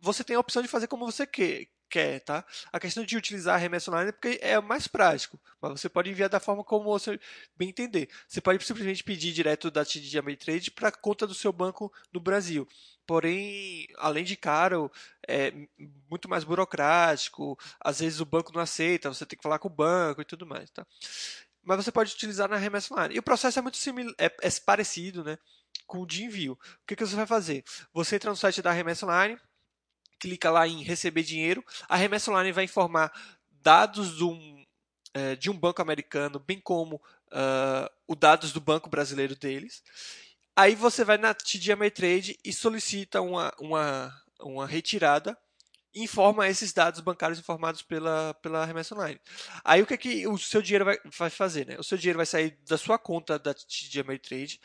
você 0.00 0.22
tem 0.22 0.36
a 0.36 0.40
opção 0.40 0.62
de 0.62 0.68
fazer 0.68 0.86
como 0.86 1.06
você 1.06 1.26
quer, 1.26 1.66
quer, 1.88 2.20
tá? 2.20 2.44
A 2.72 2.80
questão 2.80 3.04
de 3.04 3.16
utilizar 3.16 3.54
a 3.54 3.58
remessa 3.58 3.90
online 3.90 4.10
é 4.10 4.12
porque 4.12 4.38
é 4.42 4.60
mais 4.60 4.86
prático, 4.86 5.40
mas 5.60 5.72
você 5.80 5.88
pode 5.88 6.10
enviar 6.10 6.28
da 6.28 6.40
forma 6.40 6.64
como 6.64 6.84
você 6.84 7.18
bem 7.56 7.68
entender. 7.68 8.08
Você 8.26 8.40
pode 8.40 8.64
simplesmente 8.64 9.04
pedir 9.04 9.32
direto 9.32 9.70
da 9.70 9.84
TD 9.84 10.18
Ameritrade 10.18 10.70
para 10.70 10.88
a 10.88 10.92
conta 10.92 11.26
do 11.26 11.34
seu 11.34 11.52
banco 11.52 11.92
no 12.12 12.20
Brasil. 12.20 12.66
Porém, 13.06 13.86
além 13.98 14.24
de 14.24 14.36
caro, 14.36 14.90
é 15.28 15.52
muito 16.10 16.28
mais 16.28 16.42
burocrático. 16.42 17.58
Às 17.80 18.00
vezes 18.00 18.20
o 18.20 18.26
banco 18.26 18.52
não 18.52 18.60
aceita, 18.60 19.12
você 19.12 19.24
tem 19.24 19.36
que 19.36 19.42
falar 19.42 19.58
com 19.58 19.68
o 19.68 19.70
banco 19.70 20.20
e 20.20 20.24
tudo 20.24 20.44
mais, 20.44 20.70
tá? 20.70 20.84
Mas 21.62 21.84
você 21.84 21.92
pode 21.92 22.12
utilizar 22.12 22.48
na 22.48 22.56
remessa 22.56 22.92
online. 22.92 23.14
E 23.14 23.18
o 23.18 23.22
processo 23.22 23.58
é 23.58 23.62
muito 23.62 23.76
similar, 23.76 24.14
é, 24.18 24.26
é 24.26 24.50
parecido, 24.64 25.24
né? 25.24 25.38
Com 25.86 25.98
o 25.98 26.06
de 26.06 26.24
envio. 26.24 26.52
O 26.54 26.86
que, 26.86 26.96
que 26.96 27.06
você 27.06 27.14
vai 27.14 27.26
fazer? 27.26 27.64
Você 27.92 28.16
entra 28.16 28.30
no 28.30 28.36
site 28.36 28.62
da 28.62 28.72
remessa 28.72 29.06
online, 29.06 29.38
clica 30.18 30.50
lá 30.50 30.66
em 30.66 30.82
receber 30.82 31.22
dinheiro, 31.22 31.64
a 31.88 31.96
remessa 31.96 32.30
online 32.30 32.52
vai 32.52 32.64
informar 32.64 33.12
dados 33.62 34.16
de 34.16 34.24
um, 34.24 34.64
é, 35.14 35.36
de 35.36 35.50
um 35.50 35.58
banco 35.58 35.82
americano, 35.82 36.38
bem 36.38 36.60
como 36.60 36.96
uh, 36.96 37.90
os 38.06 38.16
dados 38.16 38.52
do 38.52 38.60
banco 38.60 38.88
brasileiro 38.88 39.34
deles. 39.34 39.82
Aí 40.54 40.74
você 40.74 41.04
vai 41.04 41.18
na 41.18 41.34
TD 41.34 41.72
Ameritrade 41.72 42.38
e 42.44 42.52
solicita 42.52 43.20
uma, 43.20 43.52
uma, 43.58 44.22
uma 44.40 44.66
retirada 44.66 45.36
informa 45.96 46.46
esses 46.46 46.72
dados 46.72 47.00
bancários 47.00 47.38
informados 47.38 47.82
pela, 47.82 48.34
pela 48.42 48.64
remessa 48.64 48.94
online. 48.94 49.18
Aí 49.64 49.82
o 49.82 49.86
que, 49.86 49.94
é 49.94 49.96
que 49.96 50.26
o 50.26 50.36
seu 50.36 50.60
dinheiro 50.60 50.84
vai, 50.84 50.98
vai 51.16 51.30
fazer? 51.30 51.66
Né? 51.66 51.76
O 51.78 51.82
seu 51.82 51.96
dinheiro 51.96 52.18
vai 52.18 52.26
sair 52.26 52.56
da 52.68 52.76
sua 52.76 52.98
conta 52.98 53.38
da 53.38 53.54
TD 53.54 54.00
Ameritrade, 54.00 54.60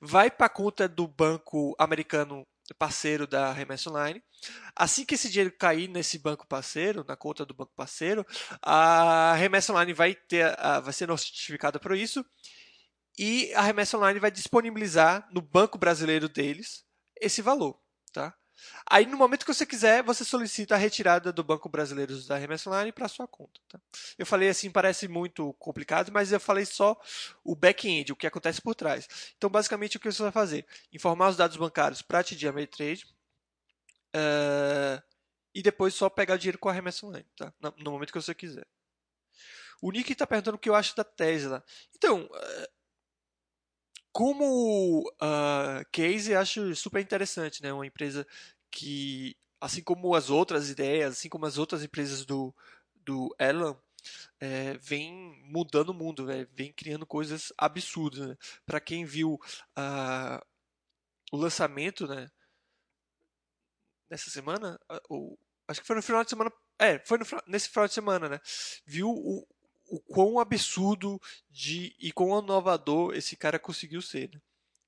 vai 0.00 0.30
para 0.30 0.46
a 0.46 0.50
conta 0.50 0.88
do 0.88 1.06
banco 1.06 1.74
americano 1.78 2.44
parceiro 2.78 3.26
da 3.26 3.52
remessa 3.52 3.90
online. 3.90 4.22
Assim 4.74 5.04
que 5.04 5.14
esse 5.14 5.28
dinheiro 5.28 5.54
cair 5.56 5.88
nesse 5.88 6.18
banco 6.18 6.46
parceiro, 6.46 7.04
na 7.06 7.16
conta 7.16 7.44
do 7.44 7.54
banco 7.54 7.72
parceiro, 7.76 8.26
a 8.60 9.34
remessa 9.34 9.72
online 9.72 9.92
vai, 9.92 10.14
ter, 10.14 10.56
vai 10.82 10.92
ser 10.92 11.08
notificada 11.08 11.78
por 11.78 11.96
isso 11.96 12.24
e 13.18 13.52
a 13.54 13.62
remessa 13.62 13.96
online 13.96 14.18
vai 14.18 14.30
disponibilizar 14.30 15.28
no 15.32 15.40
banco 15.40 15.78
brasileiro 15.78 16.28
deles 16.28 16.84
esse 17.20 17.42
valor, 17.42 17.78
tá? 18.12 18.34
Aí, 18.88 19.06
no 19.06 19.16
momento 19.16 19.44
que 19.44 19.52
você 19.52 19.64
quiser, 19.64 20.02
você 20.02 20.24
solicita 20.24 20.74
a 20.74 20.78
retirada 20.78 21.32
do 21.32 21.42
Banco 21.42 21.68
Brasileiro 21.68 22.20
da 22.24 22.36
Remessa 22.36 22.68
Online 22.68 22.92
para 22.92 23.08
sua 23.08 23.26
conta. 23.26 23.60
Tá? 23.68 23.80
Eu 24.18 24.26
falei 24.26 24.48
assim, 24.48 24.70
parece 24.70 25.08
muito 25.08 25.52
complicado, 25.54 26.10
mas 26.12 26.32
eu 26.32 26.40
falei 26.40 26.64
só 26.64 27.00
o 27.44 27.54
back-end, 27.56 28.12
o 28.12 28.16
que 28.16 28.26
acontece 28.26 28.60
por 28.60 28.74
trás. 28.74 29.08
Então, 29.36 29.48
basicamente, 29.48 29.96
o 29.96 30.00
que 30.00 30.10
você 30.10 30.22
vai 30.22 30.32
fazer? 30.32 30.66
Informar 30.92 31.30
os 31.30 31.36
dados 31.36 31.56
bancários 31.56 32.02
para 32.02 32.20
a 32.20 32.24
TD 32.24 32.48
Ameritrade 32.48 33.06
uh, 34.14 35.02
e 35.54 35.62
depois 35.62 35.94
só 35.94 36.08
pegar 36.08 36.34
o 36.34 36.38
dinheiro 36.38 36.58
com 36.58 36.68
a 36.68 36.72
remessa 36.72 37.06
online, 37.06 37.26
tá? 37.36 37.52
no 37.78 37.90
momento 37.90 38.12
que 38.12 38.20
você 38.20 38.34
quiser. 38.34 38.66
O 39.80 39.90
Nick 39.90 40.12
está 40.12 40.26
perguntando 40.26 40.56
o 40.56 40.60
que 40.60 40.68
eu 40.68 40.76
acho 40.76 40.94
da 40.94 41.02
Tesla. 41.02 41.64
Então, 41.96 42.22
uh, 42.24 42.68
como 44.12 45.00
uh, 45.22 45.84
case, 45.90 46.34
acho 46.34 46.74
super 46.76 47.00
interessante, 47.00 47.62
né? 47.62 47.72
Uma 47.72 47.86
empresa 47.86 48.26
que, 48.70 49.36
assim 49.60 49.82
como 49.82 50.14
as 50.14 50.30
outras 50.30 50.70
ideias, 50.70 51.12
assim 51.12 51.28
como 51.28 51.46
as 51.46 51.58
outras 51.58 51.82
empresas 51.82 52.24
do, 52.26 52.54
do 53.04 53.34
Elon, 53.38 53.74
é, 54.40 54.74
vem 54.78 55.40
mudando 55.44 55.90
o 55.90 55.94
mundo, 55.94 56.26
né? 56.26 56.46
vem 56.52 56.72
criando 56.72 57.06
coisas 57.06 57.52
absurdas. 57.56 58.28
Né? 58.28 58.36
Para 58.66 58.80
quem 58.80 59.04
viu 59.04 59.34
uh, 59.78 60.46
o 61.30 61.36
lançamento, 61.36 62.06
né? 62.06 62.30
Nessa 64.10 64.28
semana, 64.28 64.78
ou 65.08 65.38
acho 65.66 65.80
que 65.80 65.86
foi 65.86 65.96
no 65.96 66.02
final 66.02 66.22
de 66.22 66.28
semana, 66.28 66.52
é, 66.78 66.98
foi 66.98 67.18
no, 67.18 67.24
nesse 67.46 67.70
final 67.70 67.88
de 67.88 67.94
semana, 67.94 68.28
né? 68.28 68.40
Viu 68.84 69.08
o, 69.08 69.46
o 69.92 70.00
quão 70.00 70.40
absurdo 70.40 71.20
de 71.50 71.94
e 72.00 72.10
quão 72.10 72.42
inovador 72.42 73.14
esse 73.14 73.36
cara 73.36 73.58
conseguiu 73.58 74.00
ser. 74.00 74.30
Né? 74.32 74.40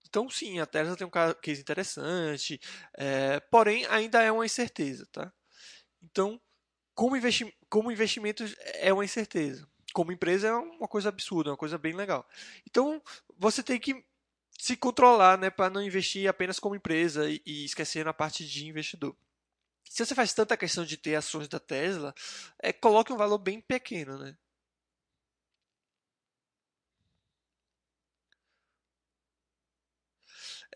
Então, 0.09 0.31
sim, 0.31 0.59
a 0.61 0.65
Tesla 0.65 0.97
tem 0.97 1.07
um 1.07 1.11
case 1.43 1.61
interessante, 1.61 2.59
é, 2.97 3.39
porém 3.39 3.85
ainda 3.87 4.23
é 4.23 4.33
uma 4.33 4.47
incerteza, 4.47 5.07
tá? 5.13 5.31
Então, 6.03 6.41
como, 6.95 7.17
investi 7.19 7.55
como 7.69 7.93
investimento 7.93 8.45
é 8.77 8.95
uma 8.95 9.05
incerteza. 9.05 9.69
Como 9.93 10.11
empresa 10.11 10.49
é 10.49 10.55
uma 10.55 10.89
coisa 10.89 11.11
absurda, 11.11 11.51
uma 11.51 11.57
coisa 11.57 11.77
bem 11.77 11.93
legal. 11.93 12.27
Então, 12.67 13.03
você 13.37 13.63
tem 13.63 13.79
que 13.79 14.03
se 14.59 14.75
controlar, 14.75 15.37
né, 15.37 15.51
para 15.51 15.69
não 15.69 15.83
investir 15.83 16.29
apenas 16.29 16.59
como 16.59 16.75
empresa 16.75 17.29
e, 17.29 17.43
e 17.45 17.65
esquecer 17.67 18.07
na 18.07 18.15
parte 18.15 18.47
de 18.47 18.67
investidor. 18.67 19.15
Se 19.85 20.05
você 20.05 20.15
faz 20.15 20.33
tanta 20.33 20.57
questão 20.57 20.83
de 20.83 20.97
ter 20.97 21.15
ações 21.15 21.47
da 21.47 21.61
Tesla, 21.61 22.15
é, 22.63 22.73
coloque 22.73 23.13
um 23.13 23.19
valor 23.19 23.39
bem 23.39 23.61
pequeno, 23.61 24.17
né? 24.17 24.35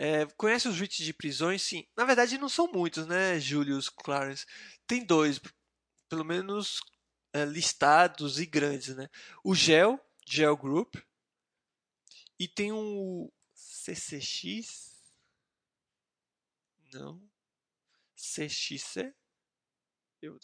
É, 0.00 0.26
conhece 0.36 0.68
os 0.68 0.78
REITs 0.78 1.04
de 1.04 1.12
prisões? 1.12 1.62
Sim. 1.62 1.86
Na 1.96 2.04
verdade, 2.04 2.38
não 2.38 2.48
são 2.48 2.70
muitos, 2.70 3.06
né, 3.06 3.38
Julius 3.40 3.88
Clarence? 3.88 4.46
Tem 4.86 5.04
dois, 5.04 5.40
pelo 6.08 6.24
menos 6.24 6.80
é, 7.32 7.44
listados 7.44 8.38
e 8.38 8.46
grandes, 8.46 8.94
né? 8.96 9.08
O 9.42 9.54
GEL, 9.54 10.00
GEL 10.26 10.56
Group, 10.56 10.96
e 12.38 12.46
tem 12.46 12.72
o 12.72 13.32
CCX? 13.54 14.96
Não. 16.92 17.20
CXC? 18.16 19.14
Eu 20.20 20.38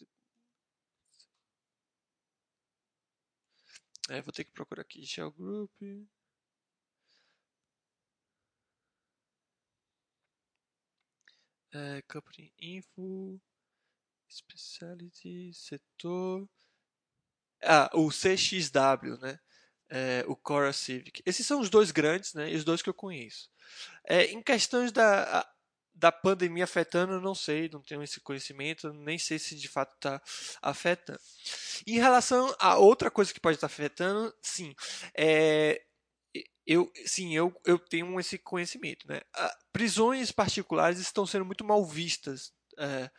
é, 4.09 4.21
vou 4.21 4.33
ter 4.33 4.45
que 4.45 4.53
procurar 4.53 4.83
aqui 4.83 5.05
Shell 5.07 5.33
Group. 5.33 5.71
É, 11.75 12.03
company 12.03 12.53
Info, 12.61 13.41
Speciality, 14.31 15.53
Setor. 15.53 16.49
Ah, 17.63 17.91
o 17.95 18.11
CXW, 18.11 19.19
né? 19.21 19.41
É, 19.89 20.25
o 20.29 20.37
Cora 20.37 20.73
Civic. 20.73 21.21
Esses 21.27 21.45
são 21.45 21.61
os 21.61 21.69
dois 21.69 21.91
grandes, 21.91 22.33
né? 22.33 22.53
E 22.53 22.55
os 22.55 22.65
dois 22.65 22.81
que 22.81 22.89
eu 22.89 22.95
conheço. 22.95 23.51
É, 24.05 24.27
em 24.27 24.41
questões 24.41 24.93
da, 24.93 25.45
da 25.95 26.13
pandemia 26.13 26.63
afetando, 26.63 27.15
eu 27.15 27.21
não 27.21 27.35
sei, 27.35 27.69
não 27.73 27.83
tenho 27.83 28.03
esse 28.03 28.21
conhecimento, 28.21 28.93
nem 28.93 29.19
sei 29.19 29.39
se 29.39 29.57
de 29.57 29.69
fato 29.69 29.95
está 29.95 30.23
afetando. 30.63 31.21
Em 31.87 31.99
relação 31.99 32.55
a 32.61 32.77
outra 32.77 33.11
coisa 33.11 33.33
que 33.33 33.41
pode 33.41 33.57
estar 33.57 33.69
tá 33.69 33.73
afetando, 33.73 34.33
sim, 34.41 34.75
é, 35.17 35.83
eu, 36.67 36.91
sim, 37.07 37.35
eu, 37.35 37.55
eu 37.65 37.79
tenho 37.79 38.19
esse 38.19 38.39
conhecimento. 38.39 39.07
Né? 39.07 39.21
prisões 39.73 40.33
particulares 40.33 40.99
estão 40.99 41.27
sendo 41.27 41.45
muito 41.45 41.65
mal 41.65 41.85
vistas 41.85 42.53
é, 42.79 43.11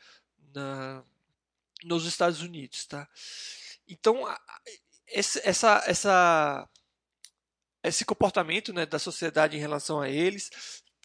na, 0.53 1.03
nos 1.83 2.05
Estados 2.05 2.41
Unidos. 2.41 2.85
Tá? 2.85 3.07
Então, 3.87 4.23
essa, 5.07 5.83
essa, 5.85 6.69
esse 7.83 8.03
comportamento 8.03 8.73
né, 8.73 8.85
da 8.85 8.99
sociedade 8.99 9.55
em 9.55 9.59
relação 9.59 10.01
a 10.01 10.09
eles 10.09 10.49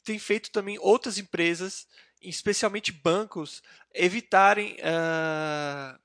tem 0.03 0.19
feito 0.19 0.51
também 0.51 0.79
outras 0.79 1.19
empresas, 1.19 1.87
especialmente 2.23 2.91
bancos, 2.91 3.63
evitarem 3.95 4.77
uh, 4.77 6.01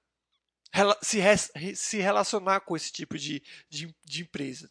se, 1.02 1.20
se 1.76 1.98
relacionar 1.98 2.60
com 2.62 2.76
esse 2.76 2.91
tipo 2.91 3.18
de, 3.18 3.41
de, 3.70 3.96
de 4.04 4.22
empresa. 4.24 4.70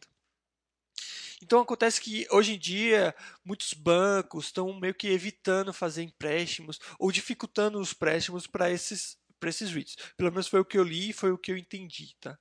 Então 1.45 1.61
acontece 1.61 2.01
que 2.01 2.27
hoje 2.31 2.55
em 2.55 2.59
dia 2.59 3.15
muitos 3.45 3.75
bancos 3.75 4.47
estão 4.47 4.73
meio 4.81 4.95
que 4.95 5.09
evitando 5.09 5.75
fazer 5.75 6.03
empréstimos 6.03 6.79
ou 6.99 7.13
dificultando 7.13 7.79
os 7.79 7.93
empréstimos 7.93 8.47
para 8.47 8.71
esses 8.71 9.19
para 9.39 9.51
esses 9.51 9.71
REITs. 9.71 9.97
Pelo 10.17 10.31
menos 10.31 10.49
foi 10.49 10.61
o 10.61 10.65
que 10.65 10.79
eu 10.79 10.83
li 10.83 11.11
e 11.11 11.13
foi 11.13 11.31
o 11.31 11.37
que 11.37 11.53
eu 11.53 11.57
entendi, 11.59 12.17
tá? 12.19 12.39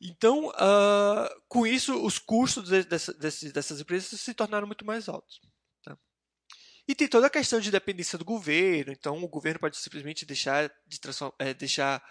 Então, 0.00 0.48
uh, 0.50 1.42
com 1.48 1.66
isso, 1.66 2.00
os 2.04 2.16
custos 2.18 2.68
de, 2.68 2.84
de, 2.84 3.52
dessas 3.52 3.80
empresas 3.80 4.20
se 4.20 4.32
tornaram 4.32 4.68
muito 4.68 4.86
mais 4.86 5.08
altos. 5.08 5.40
E 6.90 6.94
tem 6.94 7.06
toda 7.06 7.28
a 7.28 7.30
questão 7.30 7.60
de 7.60 7.70
dependência 7.70 8.18
do 8.18 8.24
governo, 8.24 8.90
então 8.90 9.22
o 9.22 9.28
governo 9.28 9.60
pode 9.60 9.76
simplesmente 9.76 10.26
deixar 10.26 10.68
de 10.86 10.98
é, 11.38 11.54
deixar 11.54 12.02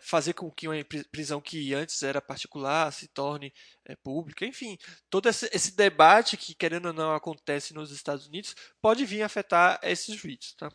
fazer 0.00 0.32
com 0.32 0.50
que 0.50 0.66
uma 0.66 0.76
prisão 1.12 1.40
que 1.40 1.74
antes 1.74 2.02
era 2.02 2.20
particular 2.20 2.92
se 2.92 3.08
torne 3.08 3.52
é, 3.84 3.94
pública, 3.96 4.46
enfim, 4.46 4.78
todo 5.10 5.28
esse, 5.28 5.48
esse, 5.52 5.76
debate 5.76 6.36
que 6.36 6.54
querendo 6.54 6.86
ou 6.86 6.92
não 6.92 7.14
acontece 7.14 7.74
nos 7.74 7.90
Estados 7.90 8.26
Unidos 8.26 8.54
pode 8.80 9.04
vir 9.04 9.22
afetar 9.22 9.78
esses 9.82 10.20
REITs, 10.22 10.54
tá? 10.54 10.70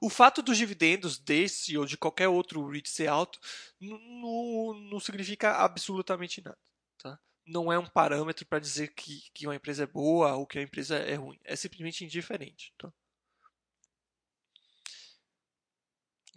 O 0.00 0.10
fato 0.10 0.42
dos 0.42 0.58
dividendos 0.58 1.18
desse 1.18 1.76
ou 1.78 1.86
de 1.86 1.96
qualquer 1.96 2.28
outro 2.28 2.66
REIT 2.68 2.88
ser 2.88 3.08
alto 3.08 3.38
não 3.80 5.00
significa 5.00 5.52
absolutamente 5.52 6.42
nada, 6.42 6.58
tá? 6.98 7.18
não 7.46 7.72
é 7.72 7.78
um 7.78 7.86
parâmetro 7.86 8.46
para 8.46 8.58
dizer 8.58 8.88
que, 8.94 9.30
que 9.32 9.46
uma 9.46 9.54
empresa 9.54 9.84
é 9.84 9.86
boa 9.86 10.34
ou 10.34 10.46
que 10.46 10.58
a 10.58 10.62
empresa 10.62 10.96
é 10.96 11.14
ruim. 11.14 11.38
É 11.44 11.54
simplesmente 11.54 12.04
indiferente. 12.04 12.72
Tá? 12.78 12.92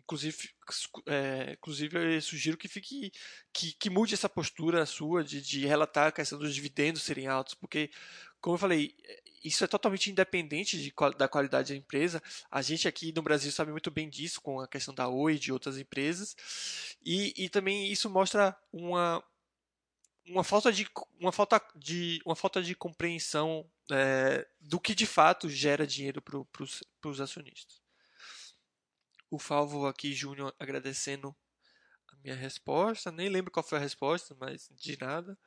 Inclusive, 0.07 0.37
é, 1.05 1.51
inclusive, 1.51 2.15
eu 2.15 2.21
sugiro 2.21 2.55
que 2.55 2.69
fique 2.69 3.11
que, 3.51 3.73
que 3.73 3.89
mude 3.89 4.13
essa 4.13 4.29
postura 4.29 4.85
sua 4.85 5.21
de, 5.21 5.41
de 5.41 5.65
relatar 5.65 6.07
a 6.07 6.11
questão 6.13 6.39
dos 6.39 6.55
dividendos 6.55 7.03
serem 7.03 7.27
altos, 7.27 7.53
porque, 7.55 7.91
como 8.39 8.55
eu 8.55 8.57
falei, 8.57 8.95
isso 9.43 9.65
é 9.65 9.67
totalmente 9.67 10.09
independente 10.09 10.81
de, 10.81 10.93
da 11.17 11.27
qualidade 11.27 11.73
da 11.73 11.77
empresa. 11.77 12.23
A 12.49 12.61
gente 12.61 12.87
aqui 12.87 13.11
no 13.13 13.21
Brasil 13.21 13.51
sabe 13.51 13.71
muito 13.71 13.91
bem 13.91 14.09
disso, 14.09 14.39
com 14.41 14.61
a 14.61 14.67
questão 14.67 14.93
da 14.93 15.09
Oi 15.09 15.35
e 15.35 15.39
de 15.39 15.51
outras 15.51 15.77
empresas. 15.77 16.37
E, 17.05 17.33
e 17.35 17.49
também 17.49 17.91
isso 17.91 18.09
mostra 18.09 18.57
uma, 18.71 19.21
uma 20.25 20.43
falta 20.43 20.71
de 20.71 20.87
uma 21.19 21.33
falta 21.33 21.61
de 21.75 22.21
uma 22.25 22.35
falta 22.35 22.63
de 22.63 22.73
compreensão 22.75 23.69
é, 23.91 24.47
do 24.61 24.79
que 24.79 24.95
de 24.95 25.05
fato 25.05 25.49
gera 25.49 25.85
dinheiro 25.85 26.21
para 26.21 27.09
os 27.09 27.21
acionistas. 27.21 27.86
O 29.29 29.39
Falvo 29.39 29.85
aqui 29.87 30.13
Júnior 30.13 30.53
agradecendo 30.59 31.35
a 32.09 32.15
minha 32.17 32.35
resposta, 32.35 33.11
nem 33.11 33.29
lembro 33.29 33.51
qual 33.51 33.63
foi 33.63 33.77
a 33.77 33.81
resposta, 33.81 34.35
mas 34.39 34.69
de 34.75 34.97
nada. 34.99 35.37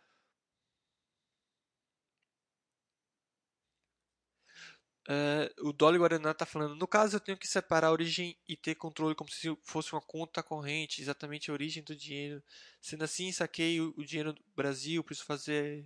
É, 5.09 5.53
o 5.63 5.73
Dolly 5.73 5.99
Guaraná 5.99 6.31
está 6.31 6.47
falando, 6.47 6.77
no 6.77 6.87
caso 6.87 7.17
eu 7.17 7.21
tenho 7.21 7.37
que 7.37 7.49
separar 7.49 7.89
a 7.89 7.93
origem 7.93 8.39
e 8.47 8.57
ter 8.57 8.77
controle 8.77 9.15
como 9.15 9.29
se 9.31 9.49
fosse 9.65 9.93
uma 9.93 10.01
conta 10.01 10.43
corrente, 10.43 11.01
exatamente 11.01 11.51
a 11.51 11.53
origem 11.53 11.83
do 11.83 11.97
dinheiro. 11.97 12.43
Sendo 12.81 13.03
assim, 13.05 13.33
saquei 13.33 13.81
o, 13.81 13.93
o 13.97 14.05
dinheiro 14.05 14.33
do 14.33 14.43
Brasil, 14.55 15.03
preciso 15.03 15.27
fazer 15.27 15.85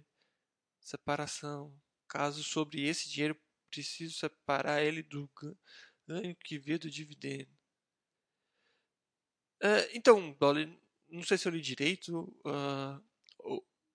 separação. 0.81 1.75
Caso 2.09 2.45
sobre 2.45 2.87
esse 2.87 3.09
dinheiro, 3.11 3.37
preciso 3.71 4.15
separar 4.15 4.83
ele 4.83 5.03
do 5.03 5.31
ganho 6.07 6.37
que 6.37 6.59
veio 6.59 6.79
do 6.79 6.91
dividendo. 6.91 7.51
É, 9.65 9.91
então, 9.95 10.37
Dolly, 10.39 10.79
não 11.09 11.23
sei 11.23 11.39
se 11.39 11.49
eu 11.49 11.53
li 11.53 11.61
direito. 11.61 12.31
Uh, 12.45 13.03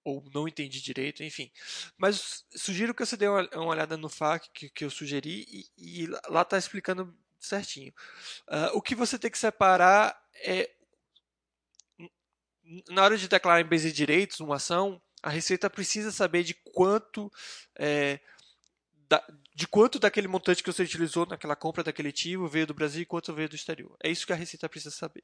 ou 0.03 0.23
não 0.33 0.47
entendi 0.47 0.81
direito, 0.81 1.23
enfim. 1.23 1.51
Mas 1.97 2.45
sugiro 2.55 2.95
que 2.95 3.05
você 3.05 3.15
dê 3.15 3.27
uma, 3.27 3.47
uma 3.53 3.65
olhada 3.65 3.97
no 3.97 4.09
FAQ 4.09 4.49
que, 4.53 4.69
que 4.69 4.85
eu 4.85 4.89
sugeri 4.89 5.45
e, 5.77 6.03
e 6.03 6.07
lá 6.27 6.41
está 6.41 6.57
explicando 6.57 7.15
certinho. 7.39 7.93
Uh, 8.47 8.75
o 8.75 8.81
que 8.81 8.95
você 8.95 9.19
tem 9.19 9.29
que 9.29 9.37
separar 9.37 10.19
é 10.35 10.71
na 12.89 13.03
hora 13.03 13.17
de 13.17 13.27
declarar 13.27 13.61
em 13.61 13.67
bens 13.67 13.85
e 13.85 13.91
direitos 13.91 14.39
uma 14.39 14.55
ação, 14.55 15.01
a 15.23 15.29
Receita 15.29 15.69
precisa 15.69 16.11
saber 16.11 16.43
de 16.43 16.53
quanto 16.53 17.31
é, 17.75 18.19
da, 19.07 19.25
de 19.55 19.67
quanto 19.67 19.99
daquele 19.99 20.27
montante 20.27 20.63
que 20.63 20.71
você 20.71 20.83
utilizou 20.83 21.25
naquela 21.25 21.55
compra 21.55 21.83
daquele 21.83 22.09
ativo 22.09 22.47
veio 22.47 22.67
do 22.67 22.73
Brasil 22.73 23.01
e 23.01 23.05
quanto 23.05 23.33
veio 23.33 23.49
do 23.49 23.55
exterior. 23.55 23.97
É 24.03 24.09
isso 24.09 24.25
que 24.25 24.33
a 24.33 24.35
Receita 24.35 24.69
precisa 24.69 24.95
saber. 24.95 25.23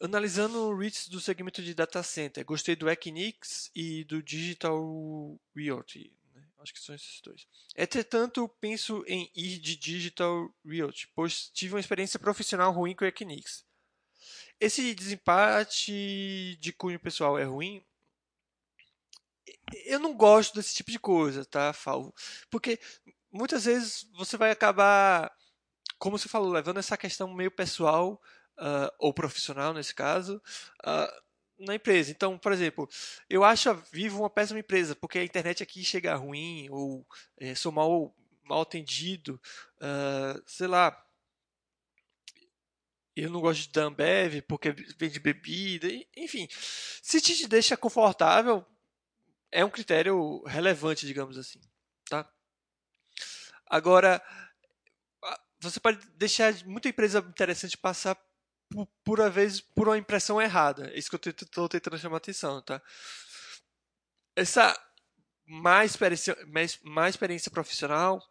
Analisando 0.00 0.74
REITs 0.76 1.08
do 1.08 1.20
segmento 1.20 1.62
de 1.62 1.74
data 1.74 2.02
center, 2.02 2.44
gostei 2.44 2.76
do 2.76 2.88
Equinix 2.88 3.70
e 3.74 4.04
do 4.04 4.22
Digital 4.22 5.40
Realty. 5.54 6.12
Né? 6.34 6.42
Acho 6.58 6.74
que 6.74 6.80
são 6.80 6.94
esses 6.94 7.20
dois. 7.22 7.46
Entretanto, 7.74 8.46
penso 8.60 9.02
em 9.06 9.30
ir 9.34 9.58
de 9.58 9.74
Digital 9.74 10.54
Realty, 10.64 11.08
pois 11.14 11.48
tive 11.48 11.74
uma 11.74 11.80
experiência 11.80 12.18
profissional 12.18 12.72
ruim 12.72 12.94
com 12.94 13.04
o 13.04 13.08
Equinix. 13.08 13.64
Esse 14.60 14.94
desempate 14.94 16.56
de 16.60 16.72
cunho 16.72 17.00
pessoal 17.00 17.38
é 17.38 17.44
ruim? 17.44 17.82
Eu 19.84 19.98
não 19.98 20.14
gosto 20.14 20.54
desse 20.54 20.74
tipo 20.74 20.90
de 20.90 20.98
coisa, 20.98 21.44
tá, 21.44 21.72
Falvo? 21.72 22.14
Porque 22.50 22.78
muitas 23.30 23.64
vezes 23.64 24.06
você 24.14 24.36
vai 24.36 24.50
acabar, 24.50 25.34
como 25.98 26.18
você 26.18 26.28
falou, 26.28 26.52
levando 26.52 26.78
essa 26.78 26.96
questão 26.96 27.32
meio 27.32 27.50
pessoal 27.50 28.20
uh, 28.58 28.92
ou 28.98 29.12
profissional 29.12 29.72
nesse 29.72 29.94
caso, 29.94 30.40
uh, 30.84 31.22
na 31.58 31.74
empresa. 31.74 32.10
Então, 32.10 32.38
por 32.38 32.52
exemplo, 32.52 32.88
eu 33.28 33.44
acho 33.44 33.70
a 33.70 33.72
Vivo 33.72 34.20
uma 34.20 34.30
péssima 34.30 34.60
empresa, 34.60 34.94
porque 34.94 35.18
a 35.18 35.24
internet 35.24 35.62
aqui 35.62 35.84
chega 35.84 36.14
ruim, 36.14 36.68
ou 36.70 37.06
é, 37.38 37.54
sou 37.54 37.72
mal, 37.72 38.14
mal 38.44 38.62
atendido, 38.62 39.40
uh, 39.76 40.42
sei 40.46 40.66
lá. 40.66 41.02
Eu 43.14 43.30
não 43.30 43.40
gosto 43.40 43.72
de 43.72 43.80
Ambev 43.80 44.42
porque 44.42 44.72
vende 44.98 45.18
bebida, 45.18 45.88
enfim. 46.14 46.46
Se 46.50 47.18
te 47.18 47.48
deixa 47.48 47.74
confortável, 47.74 48.64
é 49.50 49.64
um 49.64 49.70
critério 49.70 50.42
relevante, 50.44 51.06
digamos 51.06 51.38
assim, 51.38 51.58
tá? 52.10 52.30
Agora, 53.68 54.22
você 55.58 55.80
pode 55.80 56.06
deixar 56.10 56.54
muita 56.64 56.88
empresa 56.88 57.18
interessante 57.20 57.76
passar 57.76 58.16
por, 58.70 58.88
por 59.04 59.20
a 59.20 59.28
vez 59.28 59.60
por 59.60 59.88
uma 59.88 59.98
impressão 59.98 60.40
errada. 60.40 60.90
É 60.90 60.98
isso 60.98 61.10
que 61.10 61.28
eu 61.28 61.32
estou 61.32 61.68
tentando 61.68 61.98
chamar 61.98 62.16
a 62.16 62.18
atenção, 62.18 62.62
tá? 62.62 62.82
Essa 64.34 64.78
má 65.46 65.84
experiência, 65.84 66.36
má 66.82 67.08
experiência 67.08 67.50
profissional 67.50 68.22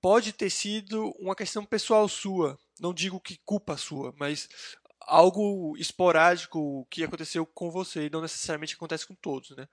pode 0.00 0.32
ter 0.32 0.50
sido 0.50 1.10
uma 1.18 1.36
questão 1.36 1.64
pessoal 1.64 2.08
sua. 2.08 2.58
Não 2.80 2.92
digo 2.92 3.20
que 3.20 3.38
culpa 3.44 3.76
sua, 3.76 4.12
mas 4.18 4.48
algo 5.00 5.76
esporádico 5.76 6.86
que 6.90 7.04
aconteceu 7.04 7.46
com 7.46 7.70
você 7.70 8.06
e 8.06 8.10
não 8.10 8.20
necessariamente 8.20 8.74
acontece 8.74 9.06
com 9.06 9.14
todos, 9.14 9.50
né? 9.56 9.68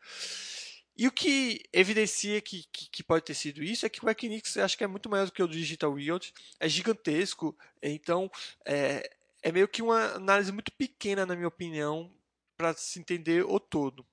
E 0.96 1.08
o 1.08 1.12
que 1.14 1.64
evidencia 1.72 2.42
que, 2.42 2.66
que, 2.74 2.90
que, 2.90 3.04
pode 3.04 3.24
ter 3.24 3.34
sido 3.34 3.64
isso 3.64 3.86
é 3.86 3.90
que 3.90 4.06
o 4.06 4.10
Equinix 4.10 4.58
acho 4.58 4.78
que 4.78 4.84
é 4.84 4.88
muito 4.88 5.10
maior 5.10 5.26
do 5.26 5.32
que 5.32 5.42
o 5.42 5.48
Digital 5.48 5.94
Realty, 5.94 6.34
é 6.60 6.68
gigantesco, 6.68 7.58
então 7.82 8.30
é, 8.66 9.10
é 9.42 9.52
meio 9.52 9.68
que 9.68 9.82
uma 9.82 10.16
análise 10.16 10.52
muito 10.52 10.72
pequena, 10.74 11.26
na 11.26 11.36
minha 11.36 11.48
opinião, 11.48 12.12
para 12.58 12.74
se 12.74 13.00
entender 13.00 13.44
o 13.46 13.60
todo. 13.60 14.06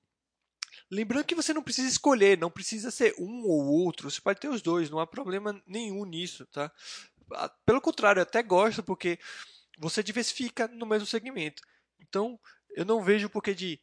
Lembrando 0.89 1.25
que 1.25 1.35
você 1.35 1.53
não 1.53 1.63
precisa 1.63 1.89
escolher, 1.89 2.37
não 2.37 2.49
precisa 2.49 2.91
ser 2.91 3.13
um 3.19 3.43
ou 3.43 3.65
outro, 3.65 4.09
você 4.09 4.21
pode 4.21 4.39
ter 4.39 4.47
os 4.47 4.61
dois, 4.61 4.89
não 4.89 4.99
há 4.99 5.07
problema 5.07 5.61
nenhum 5.65 6.05
nisso, 6.05 6.45
tá? 6.47 6.71
Ah, 7.33 7.49
pelo 7.65 7.81
contrário, 7.81 8.19
eu 8.19 8.23
até 8.23 8.41
gosto 8.41 8.81
porque 8.81 9.19
você 9.77 10.01
diversifica 10.01 10.67
no 10.67 10.85
mesmo 10.85 11.05
segmento. 11.05 11.61
Então, 11.99 12.39
eu 12.69 12.85
não 12.85 13.03
vejo 13.03 13.29
porquê 13.29 13.53
de 13.53 13.79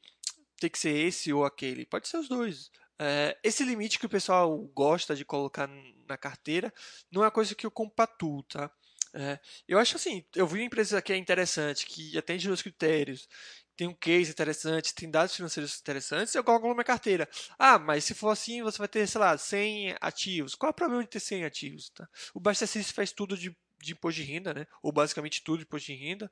ter 0.59 0.71
que 0.71 0.79
ser 0.79 0.97
esse 0.97 1.33
ou 1.33 1.45
aquele, 1.45 1.85
pode 1.85 2.09
ser 2.09 2.17
os 2.19 2.29
dois. 2.29 2.71
É, 2.99 3.37
esse 3.43 3.65
limite 3.65 3.99
que 3.99 4.07
o 4.07 4.11
pessoal 4.11 4.57
gosta 4.69 5.17
de 5.17 5.25
colocar 5.25 5.69
na 6.09 6.17
carteira 6.17 6.73
não 7.11 7.23
é 7.23 7.27
uma 7.27 7.31
coisa 7.31 7.55
que 7.55 7.67
eu 7.67 7.71
compatuo, 7.71 8.43
tá? 8.45 8.71
É, 9.17 9.39
eu 9.69 9.79
acho 9.79 9.95
assim, 9.95 10.25
eu 10.35 10.45
vi 10.45 10.59
uma 10.59 10.65
empresa 10.65 11.01
que 11.01 11.13
é 11.13 11.17
interessante, 11.17 11.87
que 11.87 12.19
atende 12.19 12.51
os 12.51 12.61
critérios, 12.61 13.29
tem 13.77 13.87
um 13.87 13.95
case 13.95 14.33
interessante, 14.33 14.93
tem 14.93 15.09
dados 15.09 15.37
financeiros 15.37 15.79
interessantes, 15.81 16.35
eu 16.35 16.43
coloco 16.43 16.67
na 16.67 16.75
minha 16.75 16.85
carteira. 16.85 17.29
Ah, 17.57 17.79
mas 17.79 18.05
se 18.05 18.13
for 18.13 18.31
assim, 18.31 18.63
você 18.63 18.77
vai 18.77 18.89
ter, 18.89 19.07
sei 19.07 19.21
lá, 19.21 19.39
100 19.39 19.97
ativos. 20.01 20.57
Qual 20.57 20.69
é 20.69 20.73
o 20.73 20.75
problema 20.75 21.03
de 21.05 21.11
ter 21.11 21.21
100 21.21 21.45
ativos? 21.45 21.91
Tá? 21.91 22.09
O 22.35 22.41
Baster 22.41 22.69
faz 22.93 23.13
tudo 23.13 23.37
de, 23.37 23.57
de 23.81 23.93
imposto 23.93 24.21
de 24.21 24.27
renda, 24.27 24.53
né? 24.53 24.67
ou 24.83 24.91
basicamente 24.91 25.45
tudo 25.45 25.59
de 25.59 25.65
imposto 25.65 25.93
de 25.93 25.99
renda. 25.99 26.31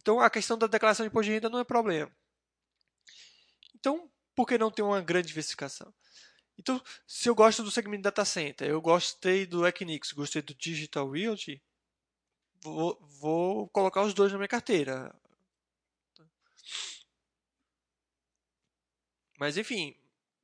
Então 0.00 0.20
a 0.20 0.28
questão 0.28 0.58
da 0.58 0.66
declaração 0.66 1.04
de 1.04 1.10
imposto 1.10 1.26
de 1.26 1.34
renda 1.34 1.48
não 1.48 1.60
é 1.60 1.64
problema. 1.64 2.10
Então, 3.76 4.10
por 4.34 4.46
que 4.46 4.58
não 4.58 4.70
ter 4.70 4.82
uma 4.82 5.00
grande 5.00 5.28
diversificação? 5.28 5.92
Então, 6.58 6.82
se 7.06 7.28
eu 7.28 7.34
gosto 7.34 7.62
do 7.62 7.70
segmento 7.70 8.02
data 8.02 8.24
center, 8.24 8.68
eu 8.68 8.80
gostei 8.80 9.44
do 9.46 9.66
Equinix, 9.66 10.12
gostei 10.12 10.40
do 10.40 10.54
Digital 10.54 11.10
Realty, 11.10 11.60
vou, 12.64 12.98
vou 13.20 13.68
colocar 13.68 14.02
os 14.02 14.14
dois 14.14 14.32
na 14.32 14.38
minha 14.38 14.48
carteira. 14.48 15.14
Mas 19.38 19.56
enfim, 19.58 19.94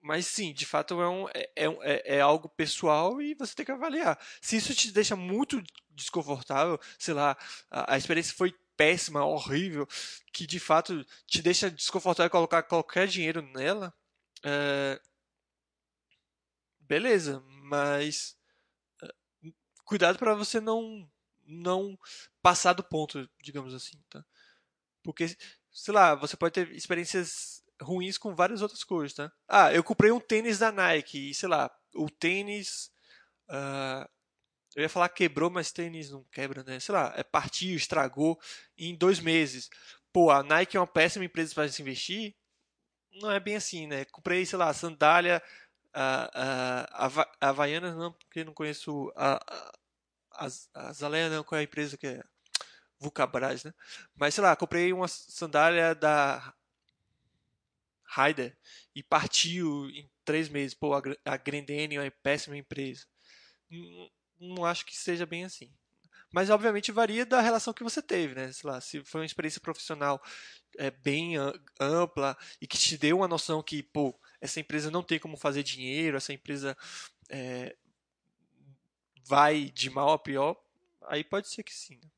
mas 0.00 0.26
sim, 0.26 0.52
de 0.52 0.66
fato 0.66 1.00
é, 1.00 1.08
um, 1.08 1.28
é, 1.30 1.50
é, 1.56 2.16
é, 2.16 2.20
algo 2.20 2.48
pessoal 2.48 3.20
e 3.22 3.34
você 3.34 3.54
tem 3.54 3.64
que 3.64 3.72
avaliar. 3.72 4.18
Se 4.40 4.56
isso 4.56 4.74
te 4.74 4.92
deixa 4.92 5.16
muito 5.16 5.62
desconfortável, 5.90 6.78
sei 6.98 7.14
lá, 7.14 7.36
a, 7.70 7.94
a 7.94 7.98
experiência 7.98 8.34
foi 8.34 8.54
péssima, 8.76 9.24
horrível, 9.24 9.86
que 10.32 10.46
de 10.46 10.58
fato 10.58 11.04
te 11.26 11.42
deixa 11.42 11.70
desconfortável 11.70 12.30
colocar 12.30 12.62
qualquer 12.62 13.06
dinheiro 13.06 13.42
nela, 13.42 13.94
é, 14.44 15.00
beleza, 16.80 17.42
mas 17.46 18.36
é, 19.02 19.08
cuidado 19.84 20.18
para 20.18 20.34
você 20.34 20.60
não 20.60 21.08
não 21.50 21.98
passar 22.42 22.72
do 22.72 22.82
ponto, 22.82 23.28
digamos 23.42 23.74
assim, 23.74 23.98
tá? 24.08 24.24
Porque, 25.02 25.36
sei 25.72 25.94
lá, 25.94 26.14
você 26.14 26.36
pode 26.36 26.54
ter 26.54 26.70
experiências 26.72 27.62
ruins 27.80 28.18
com 28.18 28.34
várias 28.34 28.62
outras 28.62 28.84
coisas, 28.84 29.14
tá? 29.14 29.32
Ah, 29.48 29.72
eu 29.72 29.82
comprei 29.82 30.12
um 30.12 30.20
tênis 30.20 30.58
da 30.58 30.70
Nike 30.70 31.30
e, 31.30 31.34
sei 31.34 31.48
lá, 31.48 31.70
o 31.94 32.08
tênis. 32.10 32.90
Uh, 33.48 34.08
eu 34.76 34.82
ia 34.82 34.88
falar 34.88 35.08
quebrou, 35.08 35.50
mas 35.50 35.72
tênis 35.72 36.10
não 36.10 36.24
quebra, 36.24 36.62
né? 36.62 36.78
Sei 36.78 36.94
lá, 36.94 37.12
é 37.16 37.24
partiu, 37.24 37.74
estragou 37.74 38.38
em 38.78 38.94
dois 38.94 39.18
meses. 39.18 39.68
Pô, 40.12 40.30
a 40.30 40.42
Nike 40.42 40.76
é 40.76 40.80
uma 40.80 40.86
péssima 40.86 41.24
empresa 41.24 41.54
para 41.54 41.68
se 41.68 41.82
investir? 41.82 42.36
Não 43.12 43.30
é 43.30 43.40
bem 43.40 43.56
assim, 43.56 43.86
né? 43.86 44.04
Comprei, 44.06 44.46
sei 44.46 44.58
lá, 44.58 44.72
sandália, 44.72 45.42
uh, 45.96 47.20
uh, 47.20 47.26
Havaianas, 47.40 47.96
não, 47.96 48.12
porque 48.12 48.44
não 48.44 48.54
conheço 48.54 49.12
a, 49.16 49.34
a 49.34 49.79
Zaleia 50.48 51.28
não, 51.28 51.44
qual 51.44 51.58
é 51.58 51.62
a 51.62 51.64
empresa 51.64 51.96
que 51.96 52.06
é? 52.06 52.22
Vulcabras, 52.98 53.64
né? 53.64 53.72
Mas 54.14 54.34
sei 54.34 54.44
lá, 54.44 54.54
comprei 54.54 54.92
uma 54.92 55.08
sandália 55.08 55.94
da 55.94 56.54
Raider 58.04 58.56
e 58.94 59.02
partiu 59.02 59.88
em 59.90 60.10
três 60.24 60.48
meses. 60.48 60.74
Pô, 60.74 60.92
a 61.24 61.36
Grendene 61.36 61.96
é 61.96 62.00
uma 62.02 62.10
péssima 62.22 62.56
empresa. 62.56 63.06
Não, 63.70 64.10
não 64.38 64.64
acho 64.64 64.84
que 64.84 64.96
seja 64.96 65.24
bem 65.24 65.44
assim. 65.44 65.72
Mas 66.32 66.50
obviamente 66.50 66.92
varia 66.92 67.26
da 67.26 67.40
relação 67.40 67.72
que 67.74 67.82
você 67.82 68.00
teve, 68.00 68.34
né? 68.34 68.52
Sei 68.52 68.68
lá, 68.68 68.80
se 68.80 69.04
foi 69.04 69.20
uma 69.20 69.26
experiência 69.26 69.60
profissional 69.60 70.22
é, 70.78 70.90
bem 70.90 71.34
ampla 71.80 72.36
e 72.60 72.66
que 72.66 72.78
te 72.78 72.96
deu 72.96 73.18
uma 73.18 73.28
noção 73.28 73.62
que, 73.62 73.82
pô, 73.82 74.18
essa 74.40 74.60
empresa 74.60 74.90
não 74.90 75.02
tem 75.02 75.18
como 75.18 75.36
fazer 75.36 75.62
dinheiro, 75.62 76.16
essa 76.16 76.32
empresa 76.32 76.76
é, 77.28 77.76
vai 79.24 79.70
de 79.70 79.90
mal 79.90 80.10
a 80.12 80.18
pior, 80.18 80.56
aí 81.02 81.24
pode 81.24 81.48
ser 81.48 81.62
que 81.62 81.74
sim. 81.74 81.96
Né? 82.02 82.10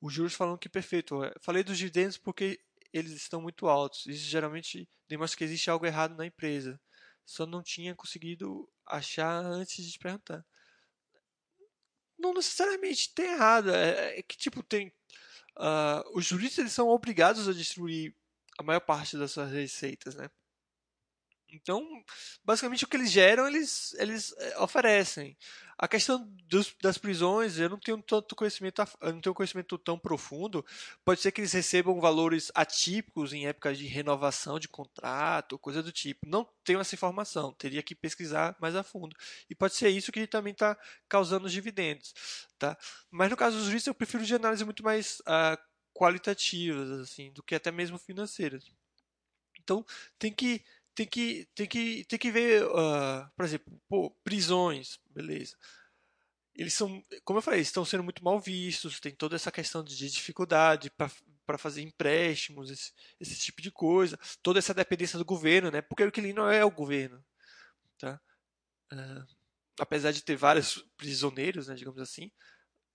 Os 0.00 0.12
juros 0.12 0.34
falam 0.34 0.56
que 0.56 0.68
perfeito. 0.68 1.24
Eu 1.24 1.32
falei 1.40 1.62
dos 1.64 1.78
dividendos 1.78 2.16
porque 2.16 2.60
eles 2.92 3.12
estão 3.12 3.40
muito 3.40 3.66
altos. 3.68 4.06
Isso 4.06 4.24
geralmente 4.24 4.88
demonstra 5.08 5.38
que 5.38 5.44
existe 5.44 5.70
algo 5.70 5.86
errado 5.86 6.16
na 6.16 6.26
empresa. 6.26 6.80
Só 7.24 7.44
não 7.44 7.62
tinha 7.62 7.94
conseguido 7.94 8.68
achar 8.86 9.44
antes 9.44 9.84
de 9.84 9.98
perguntar. 9.98 10.44
Não 12.18 12.32
necessariamente 12.32 13.12
tem 13.14 13.26
errado. 13.32 13.70
É, 13.70 14.18
é 14.18 14.22
que 14.22 14.36
tipo 14.36 14.62
tem 14.62 14.92
uh, 15.58 16.02
os 16.14 16.24
juristas 16.24 16.58
eles 16.58 16.72
são 16.72 16.88
obrigados 16.88 17.48
a 17.48 17.52
distribuir 17.52 18.14
a 18.58 18.62
maior 18.62 18.80
parte 18.80 19.16
das 19.16 19.32
suas 19.32 19.50
receitas, 19.52 20.14
né? 20.14 20.30
Então, 21.50 21.86
basicamente 22.44 22.84
o 22.84 22.88
que 22.88 22.96
eles 22.96 23.10
geram, 23.10 23.46
eles, 23.46 23.94
eles 23.94 24.34
eh, 24.38 24.58
oferecem. 24.58 25.36
A 25.78 25.86
questão 25.86 26.28
dos, 26.48 26.74
das 26.82 26.98
prisões, 26.98 27.56
eu 27.56 27.68
não 27.68 27.78
tenho 27.78 28.02
tanto 28.02 28.34
conhecimento, 28.34 28.82
eu 29.00 29.12
não 29.12 29.20
tenho 29.20 29.34
conhecimento 29.34 29.78
tão 29.78 29.96
profundo. 29.96 30.66
Pode 31.04 31.20
ser 31.20 31.30
que 31.30 31.40
eles 31.40 31.52
recebam 31.52 32.00
valores 32.00 32.50
atípicos 32.52 33.32
em 33.32 33.46
épocas 33.46 33.78
de 33.78 33.86
renovação 33.86 34.58
de 34.58 34.68
contrato, 34.68 35.58
coisa 35.58 35.80
do 35.80 35.92
tipo. 35.92 36.26
Não 36.26 36.44
tenho 36.64 36.80
essa 36.80 36.96
informação, 36.96 37.52
teria 37.52 37.82
que 37.82 37.94
pesquisar 37.94 38.56
mais 38.60 38.74
a 38.74 38.82
fundo. 38.82 39.16
E 39.48 39.54
pode 39.54 39.74
ser 39.74 39.88
isso 39.88 40.10
que 40.10 40.26
também 40.26 40.52
está 40.52 40.76
causando 41.08 41.46
os 41.46 41.52
dividendos, 41.52 42.12
tá? 42.58 42.76
Mas 43.08 43.30
no 43.30 43.36
caso 43.36 43.56
dos 43.56 43.66
juízes, 43.66 43.86
eu 43.86 43.94
prefiro 43.94 44.24
de 44.24 44.34
análise 44.34 44.64
muito 44.64 44.82
mais 44.82 45.20
uh, 45.20 45.56
qualitativas, 45.94 46.90
assim, 46.90 47.32
do 47.32 47.42
que 47.42 47.54
até 47.54 47.70
mesmo 47.70 47.98
financeiras. 47.98 48.64
Então, 49.60 49.84
tem 50.18 50.32
que 50.32 50.64
tem 50.98 51.06
que, 51.06 51.48
tem 51.54 51.66
que, 51.68 52.04
tem 52.06 52.18
que 52.18 52.30
ver, 52.32 52.64
uh, 52.64 53.30
por 53.36 53.44
exemplo, 53.44 53.80
pô, 53.88 54.10
prisões, 54.24 54.98
beleza. 55.10 55.56
Eles 56.52 56.74
são, 56.74 57.04
como 57.24 57.38
eu 57.38 57.42
falei, 57.42 57.60
estão 57.60 57.84
sendo 57.84 58.02
muito 58.02 58.24
mal 58.24 58.40
vistos, 58.40 58.98
tem 58.98 59.14
toda 59.14 59.36
essa 59.36 59.52
questão 59.52 59.84
de 59.84 60.10
dificuldade 60.10 60.90
para 60.90 61.56
fazer 61.56 61.82
empréstimos, 61.82 62.68
esse, 62.68 62.92
esse 63.20 63.38
tipo 63.38 63.62
de 63.62 63.70
coisa, 63.70 64.18
toda 64.42 64.58
essa 64.58 64.74
dependência 64.74 65.16
do 65.16 65.24
governo, 65.24 65.70
né? 65.70 65.80
Porque 65.82 66.02
o 66.02 66.08
inquilino 66.08 66.50
é 66.50 66.64
o 66.64 66.70
governo, 66.70 67.24
tá? 67.96 68.20
Uh, 68.92 69.36
apesar 69.78 70.10
de 70.10 70.24
ter 70.24 70.34
vários 70.34 70.84
prisioneiros, 70.96 71.68
né, 71.68 71.76
digamos 71.76 72.00
assim, 72.00 72.32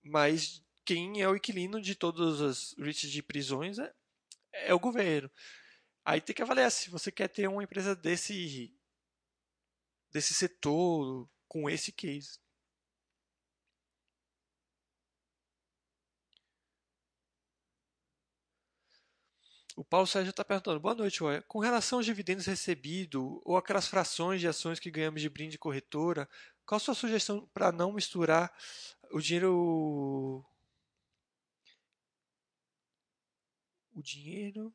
mas 0.02 0.62
quem 0.84 1.22
é 1.22 1.28
o 1.28 1.36
inquilino 1.36 1.80
de 1.80 1.94
todas 1.94 2.42
as 2.42 2.74
redes 2.76 3.10
de 3.10 3.22
prisões 3.22 3.78
é, 3.78 3.90
é 4.52 4.74
o 4.74 4.78
governo. 4.78 5.30
Aí 6.04 6.20
tem 6.20 6.34
que 6.34 6.42
avaliar 6.42 6.70
se 6.70 6.90
você 6.90 7.10
quer 7.10 7.28
ter 7.28 7.48
uma 7.48 7.62
empresa 7.64 7.96
desse 7.96 8.72
desse 10.12 10.34
setor 10.34 11.28
com 11.48 11.68
esse 11.68 11.90
case. 11.92 12.38
O 19.76 19.84
Paulo 19.84 20.06
Sérgio 20.06 20.30
está 20.30 20.44
perguntando, 20.44 20.78
boa 20.78 20.94
noite, 20.94 21.22
Ué. 21.24 21.40
Com 21.42 21.58
relação 21.58 21.98
aos 21.98 22.06
dividendos 22.06 22.46
recebidos 22.46 23.20
ou 23.44 23.56
aquelas 23.56 23.88
frações 23.88 24.40
de 24.40 24.46
ações 24.46 24.78
que 24.78 24.90
ganhamos 24.90 25.20
de 25.20 25.28
brinde 25.28 25.58
corretora, 25.58 26.28
qual 26.64 26.76
a 26.76 26.80
sua 26.80 26.94
sugestão 26.94 27.48
para 27.52 27.72
não 27.72 27.92
misturar 27.92 28.52
o 29.10 29.20
dinheiro 29.20 30.44
o 33.94 34.02
dinheiro 34.02 34.72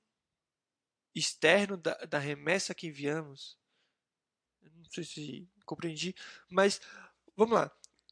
externo 1.15 1.77
da, 1.77 1.95
da 2.05 2.19
remessa 2.19 2.73
que 2.73 2.87
enviamos? 2.87 3.57
Não 4.61 4.85
sei 4.91 5.03
se 5.03 5.47
compreendi, 5.65 6.15
mas 6.49 6.81
vamos 7.35 7.55
lá. 7.55 7.71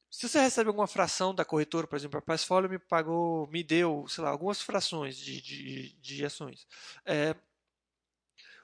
Se 0.10 0.28
você 0.28 0.40
recebe 0.40 0.70
alguma 0.70 0.88
fração 0.88 1.36
da 1.36 1.44
corretora, 1.44 1.86
por 1.86 1.96
exemplo, 1.96 2.18
a 2.18 2.22
Passfolio 2.22 2.70
me 2.70 2.80
pagou, 2.80 3.48
me 3.48 3.64
deu, 3.64 4.08
sei 4.08 4.24
lá, 4.24 4.30
algumas 4.30 4.62
frações 4.62 5.18
de, 5.18 5.42
de, 5.42 5.94
de 6.00 6.26
ações. 6.26 6.66
É, 7.06 7.36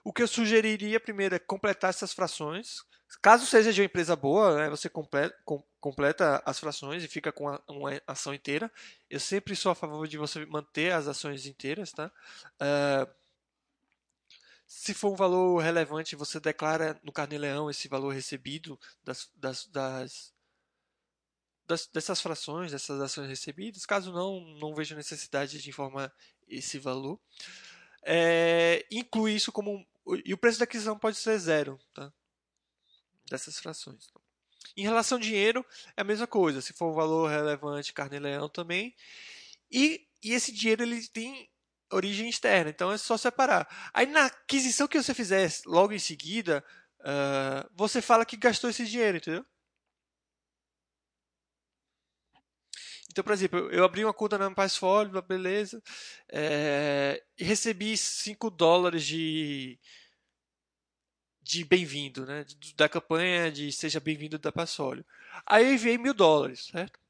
o 0.03 0.11
que 0.11 0.21
eu 0.21 0.27
sugeriria 0.27 0.99
primeiro 0.99 1.35
é 1.35 1.39
completar 1.39 1.89
essas 1.89 2.13
frações. 2.13 2.83
Caso 3.21 3.45
seja 3.45 3.71
de 3.71 3.81
uma 3.81 3.85
empresa 3.85 4.15
boa, 4.15 4.57
né, 4.57 4.69
você 4.69 4.89
completa, 4.89 5.37
com, 5.45 5.63
completa, 5.79 6.41
as 6.45 6.59
frações 6.59 7.03
e 7.03 7.07
fica 7.07 7.31
com 7.31 7.47
a, 7.47 7.61
uma 7.69 8.01
ação 8.07 8.33
inteira. 8.33 8.71
Eu 9.09 9.19
sempre 9.19 9.55
sou 9.55 9.71
a 9.71 9.75
favor 9.75 10.07
de 10.07 10.17
você 10.17 10.45
manter 10.45 10.91
as 10.91 11.07
ações 11.07 11.45
inteiras, 11.45 11.91
tá? 11.91 12.11
É, 12.59 13.07
se 14.67 14.93
for 14.93 15.11
um 15.11 15.15
valor 15.15 15.59
relevante, 15.59 16.15
você 16.15 16.39
declara 16.39 16.99
no 17.03 17.11
carnê-leão 17.11 17.69
esse 17.69 17.87
valor 17.87 18.13
recebido 18.13 18.79
das, 19.03 19.29
das, 19.35 19.65
das 19.67 20.33
das, 21.65 21.87
dessas 21.87 22.21
frações, 22.21 22.71
dessas 22.71 22.99
ações 22.99 23.27
recebidas. 23.27 23.85
Caso 23.85 24.11
não, 24.11 24.41
não 24.59 24.75
vejo 24.75 24.95
necessidade 24.95 25.61
de 25.61 25.69
informar 25.69 26.13
esse 26.47 26.77
valor. 26.77 27.19
É, 28.03 28.85
inclui 28.91 29.33
isso 29.33 29.51
como. 29.51 29.85
E 30.25 30.33
o 30.33 30.37
preço 30.37 30.59
da 30.59 30.65
aquisição 30.65 30.99
pode 30.99 31.17
ser 31.17 31.37
zero 31.39 31.79
tá? 31.93 32.11
dessas 33.29 33.59
frações. 33.59 34.09
Em 34.75 34.83
relação 34.83 35.17
ao 35.17 35.21
dinheiro, 35.21 35.65
é 35.95 36.01
a 36.01 36.05
mesma 36.05 36.27
coisa. 36.27 36.61
Se 36.61 36.73
for 36.73 36.91
um 36.91 36.95
valor 36.95 37.29
relevante, 37.29 37.93
carne-leão 37.93 38.49
também. 38.49 38.95
E, 39.71 40.05
e 40.21 40.33
esse 40.33 40.51
dinheiro 40.51 40.83
ele 40.83 41.07
tem 41.07 41.49
origem 41.93 42.29
externa, 42.29 42.69
então 42.69 42.91
é 42.91 42.97
só 42.97 43.17
separar. 43.17 43.67
Aí 43.93 44.05
na 44.05 44.25
aquisição 44.25 44.87
que 44.87 45.01
você 45.01 45.13
fizer 45.13 45.49
logo 45.65 45.93
em 45.93 45.99
seguida, 45.99 46.63
uh, 47.01 47.69
você 47.75 48.01
fala 48.01 48.25
que 48.25 48.37
gastou 48.37 48.69
esse 48.69 48.85
dinheiro, 48.85 49.17
entendeu? 49.17 49.45
Então, 53.13 53.23
por 53.23 53.33
exemplo, 53.33 53.59
eu 53.71 53.83
abri 53.83 54.03
uma 54.03 54.13
conta 54.13 54.39
na 54.39 54.49
Passfolio, 54.49 55.21
beleza, 55.21 55.81
é, 56.31 57.23
e 57.37 57.43
recebi 57.43 57.95
5 57.95 58.49
dólares 58.49 59.03
de, 59.05 59.79
de 61.43 61.63
bem-vindo, 61.63 62.25
né? 62.25 62.43
Da 62.75 62.89
campanha 62.89 63.51
de 63.51 63.71
Seja 63.71 63.99
Bem-vindo 63.99 64.39
da 64.39 64.51
Passfolio. 64.51 65.05
Aí 65.45 65.63
eu 65.65 65.73
enviei 65.75 65.97
mil 65.97 66.13
dólares, 66.13 66.65
certo? 66.65 67.02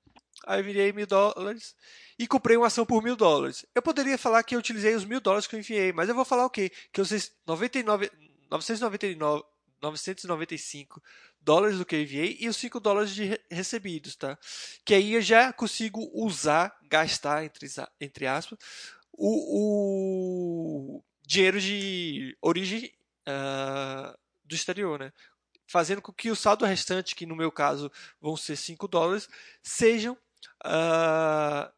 Aí 0.46 0.60
eu 0.60 0.94
mil 0.94 1.08
dólares 1.08 1.76
e 2.18 2.28
comprei 2.28 2.58
uma 2.58 2.68
ação 2.68 2.86
por 2.86 3.02
mil 3.04 3.16
dólares. 3.16 3.66
Eu 3.74 3.82
poderia 3.82 4.18
falar 4.18 4.44
que 4.44 4.56
eu 4.56 4.60
utilizei 4.60 4.96
os 4.96 5.06
mil 5.06 5.20
dólares 5.20 5.48
que 5.48 5.56
eu 5.56 5.60
enviei, 5.60 5.92
mas 5.92 6.10
eu 6.10 6.16
vou 6.16 6.26
falar 6.26 6.46
o 6.46 6.50
quê? 6.50 6.72
Que 6.92 7.02
usei 7.02 7.22
99, 7.46 8.12
999, 8.50 9.44
995 9.82 11.02
dólares 11.42 11.78
do 11.78 11.86
que 11.86 11.96
eu 11.96 12.02
enviei 12.02 12.38
e 12.40 12.48
os 12.48 12.58
5 12.58 12.80
dólares 12.80 13.12
de 13.14 13.40
recebidos, 13.52 14.16
tá? 14.16 14.38
Que 14.86 14.94
aí 14.94 15.14
eu 15.14 15.22
já 15.22 15.52
consigo 15.52 16.10
usar, 16.14 16.76
gastar, 16.84 17.44
entre, 17.44 17.68
entre 18.00 18.28
aspas, 18.28 18.58
o, 19.12 20.98
o 20.98 21.04
dinheiro 21.26 21.60
de 21.60 22.38
origem 22.42 22.92
uh, 23.28 24.18
do 24.46 24.56
exterior, 24.56 25.00
né? 25.00 25.12
Fazendo 25.68 26.02
com 26.02 26.14
que 26.14 26.32
o 26.32 26.36
saldo 26.36 26.66
restante, 26.66 27.16
que 27.16 27.26
no 27.26 27.36
meu 27.36 27.52
caso 27.52 27.92
vão 28.22 28.38
ser 28.38 28.56
5 28.56 28.88
dólares, 28.88 29.28
sejam 29.62 30.18
uh, 30.66 31.72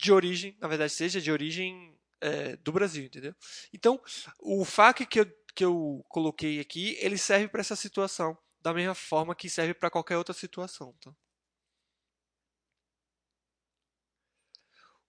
de 0.00 0.12
origem, 0.12 0.56
na 0.60 0.68
verdade, 0.68 0.92
seja 0.92 1.20
de 1.20 1.30
origem 1.30 1.98
é, 2.20 2.56
do 2.56 2.72
Brasil, 2.72 3.04
entendeu? 3.04 3.34
Então, 3.72 4.00
o 4.40 4.64
FAQ 4.64 5.06
que 5.06 5.20
eu, 5.20 5.26
que 5.54 5.64
eu 5.64 6.04
coloquei 6.08 6.60
aqui, 6.60 6.96
ele 7.00 7.18
serve 7.18 7.48
para 7.48 7.60
essa 7.60 7.76
situação 7.76 8.36
da 8.60 8.74
mesma 8.74 8.94
forma 8.94 9.34
que 9.34 9.48
serve 9.48 9.74
para 9.74 9.90
qualquer 9.90 10.16
outra 10.16 10.34
situação. 10.34 10.92
Tá? 11.00 11.12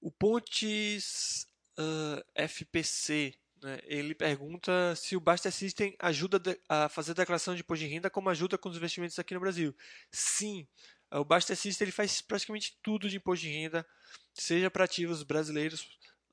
O 0.02 0.12
Pontes 0.12 1.46
uh, 1.78 2.24
FPC, 2.36 3.38
né, 3.62 3.80
ele 3.84 4.16
pergunta 4.16 4.96
se 4.96 5.16
o 5.16 5.20
Basta 5.20 5.52
System 5.52 5.96
ajuda 6.00 6.42
a 6.70 6.88
fazer 6.88 7.12
a 7.12 7.16
declaração 7.16 7.54
de 7.54 7.62
imposto 7.62 7.86
de 7.86 7.92
renda 7.92 8.10
como 8.10 8.30
ajuda 8.30 8.58
com 8.58 8.70
os 8.70 8.78
investimentos 8.78 9.20
aqui 9.20 9.34
no 9.34 9.40
Brasil. 9.40 9.76
Sim, 10.12 10.68
o 11.12 11.26
Basta 11.26 11.56
System 11.56 11.86
ele 11.86 11.92
faz 11.92 12.22
praticamente 12.22 12.78
tudo 12.84 13.10
de 13.10 13.18
imposto 13.18 13.46
de 13.46 13.52
renda, 13.52 13.86
seja 14.34 14.70
para 14.70 14.86
ativos 14.86 15.24
brasileiros, 15.24 15.82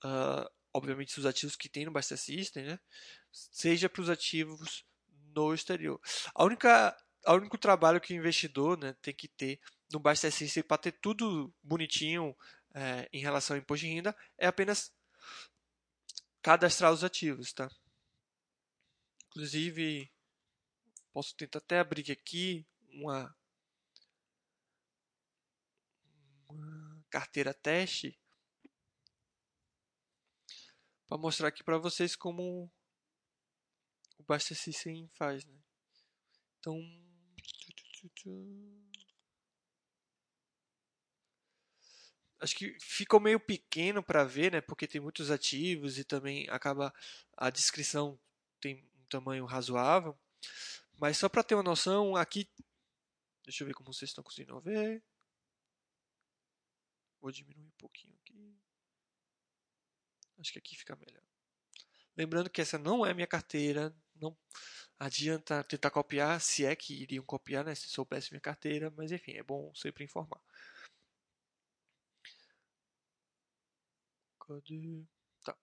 uh, 0.05 0.49
obviamente 0.72 1.18
os 1.18 1.27
ativos 1.27 1.57
que 1.57 1.68
tem 1.68 1.85
no 1.85 1.91
Basta 1.91 2.16
System, 2.16 2.64
né, 2.64 2.81
seja 3.33 3.89
para 3.89 4.03
os 4.03 4.11
ativos 4.11 4.85
no 5.35 5.55
exterior. 5.55 6.01
A 6.35 6.45
única 6.45 6.97
o 7.27 7.33
único 7.33 7.59
trabalho 7.59 8.01
que 8.01 8.14
o 8.14 8.16
investidor 8.16 8.79
né, 8.79 8.95
tem 9.03 9.12
que 9.12 9.27
ter 9.27 9.61
no 9.93 9.99
Basta 9.99 10.31
System 10.31 10.62
para 10.62 10.79
ter 10.79 10.93
tudo 10.93 11.53
bonitinho 11.62 12.37
é, 12.74 13.09
em 13.12 13.20
relação 13.20 13.57
ao 13.57 13.61
imposto 13.61 13.85
de 13.85 13.93
renda 13.93 14.16
é 14.39 14.47
apenas 14.47 14.93
cadastrar 16.43 16.93
os 16.93 17.03
ativos, 17.03 17.53
tá? 17.53 17.68
Inclusive, 19.27 20.11
posso 21.12 21.35
tentar 21.35 21.59
até 21.59 21.81
abrir 21.81 22.12
aqui 22.12 22.64
uma, 22.93 23.35
carteira 27.11 27.54
teste 27.54 28.18
para 31.07 31.18
mostrar 31.18 31.48
aqui 31.48 31.62
para 31.62 31.78
vocês 31.78 32.16
como 32.16 32.70
o 34.18 34.22
Basta 34.24 34.54
System 34.54 35.09
faz, 35.14 35.44
né? 35.44 35.59
Então, 36.59 36.80
Acho 42.38 42.54
que 42.54 42.76
ficou 42.80 43.18
meio 43.18 43.40
pequeno 43.40 44.02
para 44.02 44.22
ver, 44.24 44.52
né? 44.52 44.61
Porque 44.61 44.86
tem 44.86 45.00
muitos 45.00 45.30
ativos 45.30 45.98
e 45.98 46.04
também 46.04 46.46
acaba 46.50 46.92
a 47.36 47.48
descrição 47.50 48.18
tem 48.61 48.84
um 49.00 49.04
tamanho 49.09 49.44
razoável. 49.46 50.16
Mas 50.98 51.16
só 51.16 51.28
para 51.28 51.42
ter 51.42 51.54
uma 51.54 51.62
noção, 51.62 52.14
aqui 52.14 52.48
deixa 53.44 53.62
eu 53.62 53.66
ver 53.66 53.74
como 53.74 53.92
vocês 53.92 54.11
estão 54.11 54.24
conseguindo 54.24 54.61
ver. 54.61 55.02
Vou 57.20 57.30
diminuir 57.30 57.66
um 57.66 57.78
pouquinho 57.78 58.14
aqui. 58.16 58.56
Acho 60.38 60.52
que 60.52 60.58
aqui 60.58 60.76
fica 60.76 60.94
melhor. 60.96 61.22
Lembrando 62.16 62.50
que 62.50 62.60
essa 62.60 62.78
não 62.78 63.04
é 63.04 63.12
minha 63.12 63.26
carteira, 63.26 63.94
não 64.14 64.36
adianta 64.98 65.62
tentar 65.64 65.90
copiar, 65.90 66.40
se 66.40 66.64
é 66.64 66.74
que 66.74 66.94
iriam 66.94 67.24
copiar, 67.24 67.64
né, 67.64 67.74
se 67.74 67.88
soubesse 67.88 68.30
minha 68.32 68.40
carteira, 68.40 68.90
mas 68.96 69.12
enfim, 69.12 69.32
é 69.32 69.42
bom 69.42 69.74
sempre 69.74 70.04
informar. 70.04 70.40
Cadê? 74.40 75.04
Tá. 75.44 75.56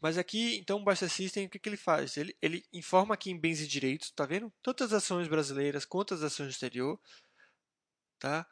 Mas 0.00 0.18
aqui, 0.18 0.56
então, 0.56 0.78
o 0.78 0.84
Basta 0.84 1.08
System, 1.08 1.46
o 1.46 1.50
que, 1.50 1.58
que 1.58 1.68
ele 1.68 1.76
faz? 1.76 2.16
Ele, 2.16 2.36
ele 2.40 2.64
informa 2.72 3.14
aqui 3.14 3.30
em 3.30 3.38
bens 3.38 3.60
e 3.60 3.66
direitos, 3.66 4.10
tá 4.10 4.24
vendo? 4.26 4.52
Tanto 4.62 4.84
as 4.84 4.92
ações 4.92 5.28
brasileiras 5.28 5.84
quanto 5.84 6.14
as 6.14 6.22
ações 6.22 6.48
do 6.48 6.52
exterior, 6.52 7.00
tá? 8.18 8.46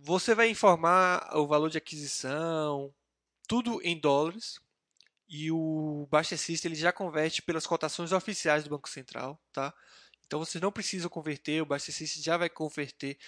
Você 0.00 0.34
vai 0.34 0.48
informar 0.48 1.28
o 1.36 1.46
valor 1.46 1.68
de 1.70 1.78
aquisição, 1.78 2.94
tudo 3.48 3.80
em 3.82 3.98
dólares, 3.98 4.60
e 5.28 5.50
o 5.50 6.08
System 6.24 6.70
ele 6.70 6.80
já 6.80 6.92
converte 6.92 7.42
pelas 7.42 7.66
cotações 7.66 8.12
oficiais 8.12 8.64
do 8.64 8.70
Banco 8.70 8.88
Central, 8.88 9.42
tá? 9.52 9.74
Então 10.24 10.38
você 10.38 10.60
não 10.60 10.70
precisa 10.70 11.08
converter, 11.08 11.62
o 11.62 11.78
System 11.78 12.22
já 12.22 12.36
vai 12.36 12.48
converter 12.48 13.18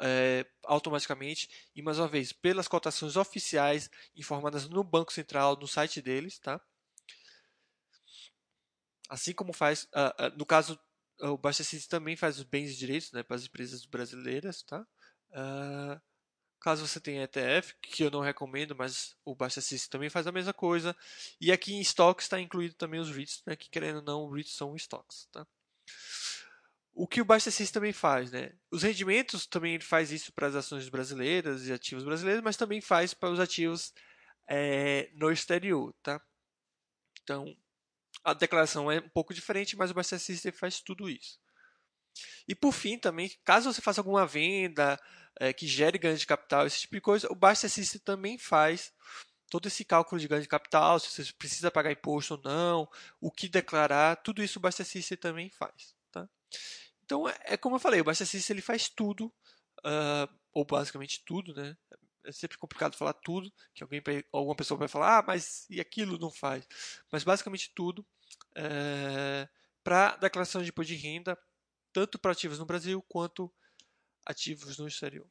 é, 0.00 0.44
automaticamente 0.64 1.48
e 1.74 1.80
mais 1.80 1.98
uma 1.98 2.08
vez 2.08 2.32
pelas 2.32 2.68
cotações 2.68 3.16
oficiais 3.16 3.88
informadas 4.14 4.68
no 4.68 4.82
Banco 4.82 5.12
Central, 5.12 5.56
no 5.56 5.68
site 5.68 6.02
deles, 6.02 6.38
tá? 6.40 6.60
Assim 9.08 9.32
como 9.32 9.52
faz, 9.52 9.84
uh, 9.84 10.26
uh, 10.26 10.36
no 10.36 10.44
caso 10.44 10.78
o 11.20 11.38
Baixa 11.38 11.62
System 11.62 11.88
também 11.88 12.16
faz 12.16 12.38
os 12.38 12.44
bens 12.44 12.72
e 12.72 12.76
direitos, 12.76 13.12
né, 13.12 13.22
para 13.22 13.36
as 13.36 13.44
empresas 13.44 13.86
brasileiras, 13.86 14.62
tá? 14.62 14.86
Caso 16.66 16.84
você 16.84 16.98
tenha 16.98 17.22
ETF, 17.22 17.76
que 17.80 18.02
eu 18.02 18.10
não 18.10 18.18
recomendo, 18.18 18.74
mas 18.74 19.16
o 19.24 19.36
Basta 19.36 19.60
System 19.60 19.88
também 19.88 20.10
faz 20.10 20.26
a 20.26 20.32
mesma 20.32 20.52
coisa. 20.52 20.96
E 21.40 21.52
aqui 21.52 21.72
em 21.72 21.80
estoques 21.80 22.24
está 22.24 22.40
incluído 22.40 22.74
também 22.74 22.98
os 22.98 23.08
REITs, 23.08 23.40
né, 23.46 23.54
que 23.54 23.70
querendo 23.70 23.98
ou 23.98 24.02
não, 24.02 24.28
REITs 24.28 24.56
são 24.56 24.74
estoques. 24.74 25.28
Tá? 25.30 25.46
O 26.92 27.06
que 27.06 27.20
o 27.20 27.24
Basta 27.24 27.52
System 27.52 27.72
também 27.72 27.92
faz, 27.92 28.32
né? 28.32 28.52
Os 28.68 28.82
rendimentos 28.82 29.46
também 29.46 29.74
ele 29.74 29.84
faz 29.84 30.10
isso 30.10 30.32
para 30.32 30.48
as 30.48 30.56
ações 30.56 30.88
brasileiras 30.88 31.68
e 31.68 31.72
ativos 31.72 32.02
brasileiros, 32.02 32.42
mas 32.42 32.56
também 32.56 32.80
faz 32.80 33.14
para 33.14 33.30
os 33.30 33.38
ativos 33.38 33.94
é, 34.50 35.08
no 35.14 35.30
exterior, 35.30 35.94
tá? 36.02 36.20
Então, 37.22 37.56
a 38.24 38.34
declaração 38.34 38.90
é 38.90 38.98
um 38.98 39.08
pouco 39.08 39.32
diferente, 39.32 39.76
mas 39.76 39.92
o 39.92 39.94
Buster 39.94 40.18
System 40.18 40.50
faz 40.50 40.80
tudo 40.80 41.08
isso. 41.08 41.38
E 42.48 42.56
por 42.56 42.72
fim, 42.72 42.98
também, 42.98 43.30
caso 43.44 43.72
você 43.72 43.80
faça 43.80 44.00
alguma 44.00 44.26
venda 44.26 44.98
é, 45.38 45.52
que 45.52 45.66
gere 45.66 45.98
ganho 45.98 46.16
de 46.16 46.26
capital, 46.26 46.66
esse 46.66 46.80
tipo 46.80 46.94
de 46.94 47.00
coisa, 47.00 47.28
o 47.30 47.54
System 47.54 48.00
também 48.00 48.38
faz 48.38 48.92
todo 49.50 49.66
esse 49.68 49.84
cálculo 49.84 50.20
de 50.20 50.28
ganho 50.28 50.42
de 50.42 50.48
capital, 50.48 50.98
se 50.98 51.10
você 51.10 51.32
precisa 51.32 51.70
pagar 51.70 51.92
imposto 51.92 52.34
ou 52.34 52.40
não, 52.42 52.88
o 53.20 53.30
que 53.30 53.48
declarar, 53.48 54.16
tudo 54.16 54.42
isso 54.42 54.60
o 54.62 54.72
System 54.72 55.18
também 55.18 55.50
faz. 55.50 55.94
Tá? 56.10 56.28
Então, 57.04 57.28
é, 57.28 57.36
é 57.44 57.56
como 57.56 57.76
eu 57.76 57.80
falei, 57.80 58.00
o 58.00 58.14
System 58.14 58.54
ele 58.54 58.62
faz 58.62 58.88
tudo, 58.88 59.26
uh, 59.80 60.28
ou 60.52 60.64
basicamente 60.64 61.22
tudo, 61.24 61.54
né? 61.54 61.76
É 62.24 62.32
sempre 62.32 62.58
complicado 62.58 62.96
falar 62.96 63.12
tudo, 63.12 63.52
que 63.72 63.84
alguém, 63.84 64.02
alguma 64.32 64.56
pessoa 64.56 64.76
vai 64.76 64.88
falar, 64.88 65.18
ah, 65.18 65.24
mas 65.24 65.64
e 65.70 65.80
aquilo 65.80 66.18
não 66.18 66.30
faz. 66.30 66.66
Mas 67.12 67.22
basicamente 67.22 67.70
tudo 67.72 68.04
é, 68.56 69.48
para 69.84 70.16
declaração 70.16 70.60
de 70.62 70.70
imposto 70.70 70.92
de 70.92 70.98
renda, 70.98 71.38
tanto 71.92 72.18
para 72.18 72.32
ativos 72.32 72.58
no 72.58 72.66
Brasil 72.66 73.00
quanto 73.08 73.52
ativos 74.26 74.76
no 74.76 74.88
exterior. 74.88 75.26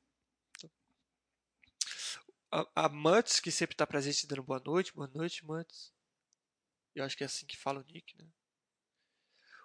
A, 2.51 2.85
a 2.85 2.89
que 3.43 3.51
sempre 3.51 3.73
está 3.73 3.85
presente 3.85 4.25
dando 4.25 4.41
boa 4.41 4.61
noite, 4.65 4.93
boa 4.93 5.09
noite, 5.13 5.45
Muts. 5.45 5.93
Eu 6.95 7.03
acho 7.03 7.17
que 7.17 7.23
é 7.23 7.27
assim 7.27 7.45
que 7.45 7.57
fala 7.57 7.81
o 7.81 7.91
nick, 7.91 8.17
né? 8.17 8.25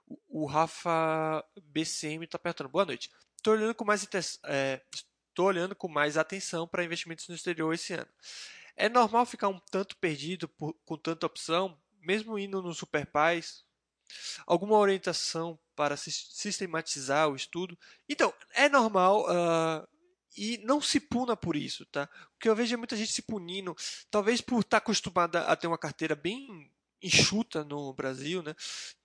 O, 0.05 0.43
o 0.43 0.47
Rafa 0.47 1.45
BCM 1.63 2.25
está 2.25 2.39
perguntando, 2.39 2.69
boa 2.69 2.85
noite. 2.85 3.09
Estou 3.37 3.55
olhando 3.55 3.75
com 3.75 3.85
mais 3.85 4.09
é, 4.45 4.85
estou 5.29 5.47
olhando 5.47 5.77
com 5.77 5.87
mais 5.87 6.19
atenção 6.19 6.67
para 6.67 6.85
investimentos 6.85 7.29
no 7.29 7.35
exterior 7.35 7.73
esse 7.73 7.95
ano. 7.95 8.11
É 8.77 8.89
normal 8.89 9.25
ficar 9.25 9.49
um 9.49 9.61
tanto 9.71 9.97
perdido 9.97 10.49
por, 10.49 10.75
com 10.85 10.97
tanta 10.97 11.27
opção, 11.27 11.81
mesmo 12.01 12.39
indo 12.39 12.61
no 12.61 12.75
Superpais? 12.75 13.65
Alguma 14.45 14.77
orientação 14.77 15.59
para 15.81 15.97
sistematizar 15.97 17.31
o 17.31 17.35
estudo? 17.35 17.75
Então, 18.07 18.35
é 18.53 18.69
normal 18.69 19.25
uh, 19.25 19.89
e 20.37 20.59
não 20.59 20.79
se 20.79 21.01
puna 21.01 21.35
por 21.35 21.57
isso, 21.57 21.87
tá? 21.87 22.07
Porque 22.35 22.51
eu 22.51 22.55
vejo 22.55 22.77
muita 22.77 22.95
gente 22.95 23.11
se 23.11 23.23
punindo, 23.23 23.75
talvez 24.11 24.43
por 24.43 24.61
estar 24.61 24.77
acostumada 24.77 25.41
a 25.45 25.57
ter 25.57 25.69
uma 25.69 25.79
carteira 25.79 26.15
bem 26.15 26.71
enxuta 27.03 27.65
no 27.65 27.95
Brasil, 27.95 28.43
né? 28.43 28.55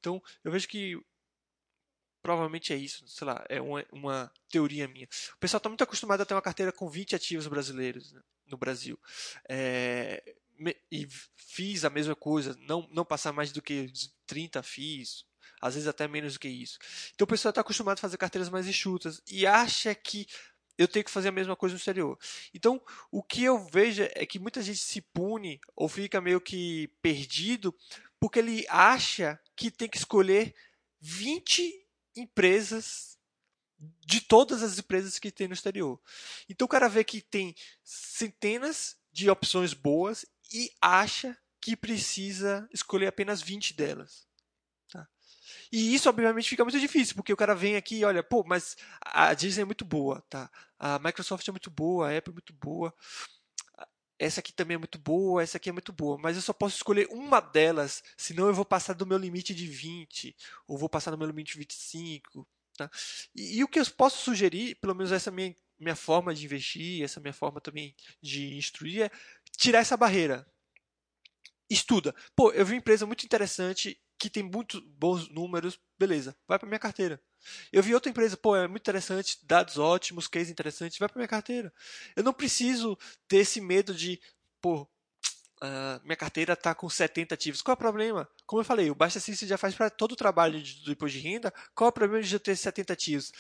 Então, 0.02 0.22
eu 0.44 0.52
vejo 0.52 0.68
que 0.68 1.02
provavelmente 2.22 2.74
é 2.74 2.76
isso, 2.76 3.08
sei 3.08 3.26
lá, 3.26 3.46
é 3.48 3.62
uma, 3.62 3.86
uma 3.90 4.30
teoria 4.50 4.86
minha. 4.86 5.08
O 5.36 5.38
pessoal 5.38 5.60
está 5.60 5.70
muito 5.70 5.84
acostumado 5.86 6.20
a 6.20 6.26
ter 6.26 6.34
uma 6.34 6.42
carteira 6.42 6.74
com 6.74 6.90
20 6.90 7.16
ativos 7.16 7.48
brasileiros 7.48 8.12
né, 8.12 8.22
no 8.48 8.58
Brasil. 8.58 9.00
É, 9.48 10.22
e 10.92 11.08
fiz 11.38 11.86
a 11.86 11.90
mesma 11.90 12.18
coisa, 12.18 12.54
não, 12.68 12.86
não 12.92 13.06
passar 13.06 13.32
mais 13.32 13.54
do 13.54 13.62
que 13.62 13.90
30 14.28 14.62
FIIs, 14.62 15.26
às 15.62 15.74
vezes 15.74 15.88
até 15.88 16.08
menos 16.08 16.34
do 16.34 16.40
que 16.40 16.48
isso. 16.48 16.78
Então 17.14 17.26
o 17.26 17.28
pessoal 17.28 17.50
está 17.52 17.62
acostumado 17.62 17.98
a 17.98 18.02
fazer 18.02 18.18
carteiras 18.18 18.50
mais 18.50 18.68
enxutas 18.68 19.22
e 19.30 19.46
acha 19.46 19.94
que 19.94 20.28
eu 20.78 20.88
tenho 20.88 21.06
que 21.06 21.12
fazer 21.12 21.30
a 21.30 21.32
mesma 21.32 21.56
coisa 21.56 21.74
no 21.74 21.78
exterior. 21.78 22.20
Então, 22.54 22.82
o 23.10 23.24
que 23.24 23.44
eu 23.44 23.58
vejo 23.58 24.04
é 24.14 24.26
que 24.26 24.40
muita 24.40 24.62
gente 24.62 24.80
se 24.80 25.00
pune 25.00 25.60
ou 25.76 25.88
fica 25.88 26.20
meio 26.20 26.42
que 26.42 26.90
perdido 27.02 27.74
porque 28.20 28.40
ele 28.40 28.66
acha 28.70 29.40
que 29.56 29.72
tem 29.72 29.88
que 29.88 29.98
escolher 29.98 30.54
20 31.00 31.88
empresas 32.16 33.18
de 34.06 34.22
todas 34.22 34.64
as 34.64 34.80
empresas 34.80 35.20
que 35.20 35.32
tem 35.32 35.48
no 35.48 35.54
exterior. 35.54 36.00
Então 36.50 36.66
o 36.66 36.70
cara 36.70 36.88
vê 36.88 37.04
que 37.04 37.22
tem 37.22 37.56
centenas 37.84 38.98
de 39.12 39.30
opções 39.30 39.74
boas 39.74 40.26
e 40.52 40.72
acha 40.82 41.38
que 41.62 41.76
precisa 41.76 42.68
escolher 42.72 43.08
apenas 43.08 43.42
20 43.42 43.74
delas. 43.74 44.28
E 45.72 45.94
isso, 45.96 46.10
obviamente, 46.10 46.50
fica 46.50 46.64
muito 46.64 46.80
difícil, 46.80 47.16
porque 47.16 47.34
o 47.34 47.38
cara 47.38 47.56
vem 47.56 47.76
aqui 47.76 48.00
e 48.00 48.06
olha, 48.06 48.24
pô, 48.24 48.44
mas 48.46 48.76
a 49.02 49.34
Disney 49.34 49.64
é 49.64 49.66
muito 49.66 49.86
boa, 49.86 50.24
tá? 50.30 50.50
a 50.80 51.00
Microsoft 51.00 51.48
é 51.48 51.52
muito 51.52 51.72
boa, 51.72 52.10
a 52.10 52.18
Apple 52.18 52.32
é 52.32 52.34
muito 52.34 52.54
boa, 52.54 52.94
essa 54.18 54.40
aqui 54.40 54.54
também 54.54 54.76
é 54.76 54.78
muito 54.78 54.98
boa, 54.98 55.44
essa 55.44 55.58
aqui 55.58 55.70
é 55.70 55.74
muito 55.74 55.92
boa, 55.92 56.18
mas 56.18 56.36
eu 56.36 56.42
só 56.42 56.54
posso 56.54 56.76
escolher 56.76 57.08
uma 57.10 57.40
delas, 57.40 58.04
senão 58.18 58.48
eu 58.48 58.54
vou 58.54 58.66
passar 58.66 58.94
do 58.94 59.06
meu 59.06 59.18
limite 59.18 59.54
de 59.54 59.68
20, 59.68 60.36
ou 60.68 60.78
vou 60.78 60.90
passar 60.90 61.12
do 61.12 61.18
meu 61.18 61.28
limite 61.28 61.54
de 61.54 61.60
25. 61.60 62.48
Tá? 62.78 62.90
E, 63.36 63.60
e 63.60 63.64
o 63.64 63.68
que 63.68 63.80
eu 63.80 63.86
posso 63.92 64.24
sugerir, 64.24 64.76
pelo 64.76 64.96
menos 64.96 65.12
essa 65.12 65.32
minha, 65.32 65.56
minha 65.80 65.96
forma 65.96 66.34
de 66.34 66.46
investir, 66.46 67.04
essa 67.04 67.20
minha 67.20 67.34
forma 67.34 67.60
também 67.60 67.96
de 68.22 68.56
instruir, 68.56 69.04
é 69.04 69.12
tirar 69.58 69.80
essa 69.80 69.98
barreira. 69.98 70.48
Estuda. 71.70 72.14
Pô, 72.36 72.52
eu 72.52 72.66
vi 72.66 72.74
uma 72.74 72.80
empresa 72.80 73.06
muito 73.06 73.26
interessante 73.26 74.00
que 74.18 74.30
tem 74.30 74.44
muito 74.44 74.82
bons 74.82 75.30
números, 75.30 75.80
beleza, 75.98 76.36
vai 76.48 76.58
para 76.58 76.68
minha 76.68 76.80
carteira. 76.80 77.22
Eu 77.72 77.84
vi 77.84 77.94
outra 77.94 78.10
empresa, 78.10 78.36
pô, 78.36 78.56
é 78.56 78.68
muito 78.68 78.82
interessante, 78.82 79.40
dados 79.44 79.78
ótimos, 79.78 80.28
case 80.28 80.52
interessantes, 80.52 80.98
vai 80.98 81.08
para 81.08 81.20
minha 81.20 81.28
carteira. 81.28 81.72
Eu 82.16 82.24
não 82.24 82.34
preciso 82.34 82.98
ter 83.28 83.38
esse 83.38 83.62
medo 83.62 83.94
de, 83.94 84.20
pô, 84.62 84.88
uh, 85.62 86.02
minha 86.04 86.16
carteira 86.16 86.54
está 86.54 86.74
com 86.74 86.90
70 86.90 87.36
ativos. 87.36 87.62
Qual 87.62 87.74
é 87.74 87.76
o 87.76 87.78
problema? 87.78 88.28
Como 88.46 88.62
eu 88.62 88.66
falei, 88.66 88.90
o 88.90 88.96
Baixa 88.96 89.20
System 89.20 89.48
já 89.48 89.58
faz 89.58 89.76
para 89.76 89.90
todo 89.90 90.14
o 90.14 90.16
trabalho 90.16 90.62
de, 90.62 90.86
depois 90.86 91.12
de 91.12 91.20
renda. 91.20 91.54
Qual 91.74 91.88
é 91.88 91.90
o 91.90 91.94
problema 91.94 92.24
de 92.24 92.34
eu 92.34 92.40
ter 92.40 92.56
70 92.56 92.94
ativos? 92.94 93.32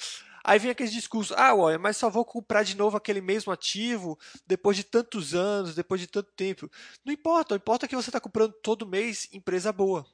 Aí 0.43 0.59
vem 0.59 0.69
aquele 0.69 0.91
discurso, 0.91 1.33
ah, 1.35 1.55
olha, 1.55 1.79
mas 1.79 1.97
só 1.97 2.07
vou 2.07 2.23
comprar 2.23 2.61
de 2.61 2.77
novo 2.77 2.95
aquele 2.95 3.19
mesmo 3.19 3.51
ativo 3.51 4.17
depois 4.45 4.77
de 4.77 4.83
tantos 4.83 5.33
anos, 5.33 5.73
depois 5.73 5.99
de 5.99 6.05
tanto 6.05 6.31
tempo. 6.33 6.69
Não 7.03 7.11
importa, 7.11 7.55
importa 7.55 7.87
que 7.87 7.95
você 7.95 8.09
está 8.09 8.19
comprando 8.19 8.53
todo 8.61 8.85
mês 8.85 9.27
empresa 9.33 9.73
boa. 9.73 10.05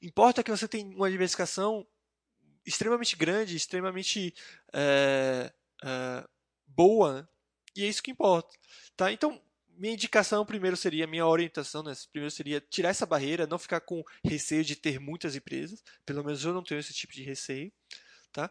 Importa 0.00 0.42
que 0.42 0.50
você 0.50 0.68
tem 0.68 0.94
uma 0.94 1.10
diversificação 1.10 1.86
extremamente 2.64 3.16
grande, 3.16 3.56
extremamente 3.56 4.34
é, 4.72 5.52
é, 5.84 6.28
boa, 6.66 7.28
e 7.74 7.84
é 7.84 7.88
isso 7.88 8.02
que 8.02 8.10
importa. 8.10 8.56
Tá? 8.96 9.12
Então, 9.12 9.40
minha 9.68 9.94
indicação 9.94 10.44
primeiro 10.44 10.76
seria, 10.76 11.06
minha 11.06 11.26
orientação, 11.26 11.82
né? 11.82 11.92
primeiro 12.10 12.30
seria 12.30 12.60
tirar 12.60 12.90
essa 12.90 13.06
barreira, 13.06 13.46
não 13.46 13.58
ficar 13.58 13.80
com 13.80 14.02
receio 14.24 14.64
de 14.64 14.74
ter 14.74 14.98
muitas 14.98 15.36
empresas, 15.36 15.82
pelo 16.04 16.24
menos 16.24 16.44
eu 16.44 16.52
não 16.52 16.62
tenho 16.62 16.80
esse 16.80 16.92
tipo 16.92 17.12
de 17.12 17.22
receio. 17.22 17.72
Tá? 18.32 18.50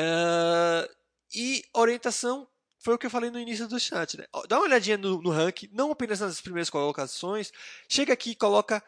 Uh, 0.00 0.94
e 1.34 1.64
orientação 1.72 2.48
foi 2.78 2.94
o 2.94 2.98
que 2.98 3.06
eu 3.06 3.10
falei 3.10 3.30
no 3.30 3.38
início 3.38 3.66
do 3.66 3.80
chat. 3.80 4.16
Né? 4.16 4.26
Dá 4.48 4.58
uma 4.58 4.66
olhadinha 4.66 4.96
no, 4.96 5.20
no 5.20 5.30
ranking, 5.30 5.68
não 5.72 5.90
apenas 5.90 6.20
nas 6.20 6.40
primeiras 6.40 6.70
colocações, 6.70 7.52
chega 7.88 8.12
aqui 8.12 8.30
e 8.30 8.36
coloca 8.36 8.84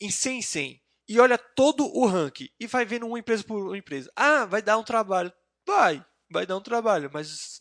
em 0.00 0.10
100 0.10 0.38
em 0.38 0.42
100 0.42 0.82
e 1.08 1.18
olha 1.18 1.36
todo 1.36 1.84
o 1.84 2.06
ranking 2.06 2.48
e 2.58 2.66
vai 2.66 2.84
vendo 2.84 3.06
uma 3.06 3.18
empresa 3.18 3.42
por 3.42 3.60
uma 3.66 3.76
empresa. 3.76 4.12
Ah, 4.14 4.44
vai 4.44 4.62
dar 4.62 4.78
um 4.78 4.84
trabalho. 4.84 5.32
Vai, 5.66 6.04
vai 6.30 6.46
dar 6.46 6.56
um 6.56 6.62
trabalho, 6.62 7.10
mas 7.12 7.58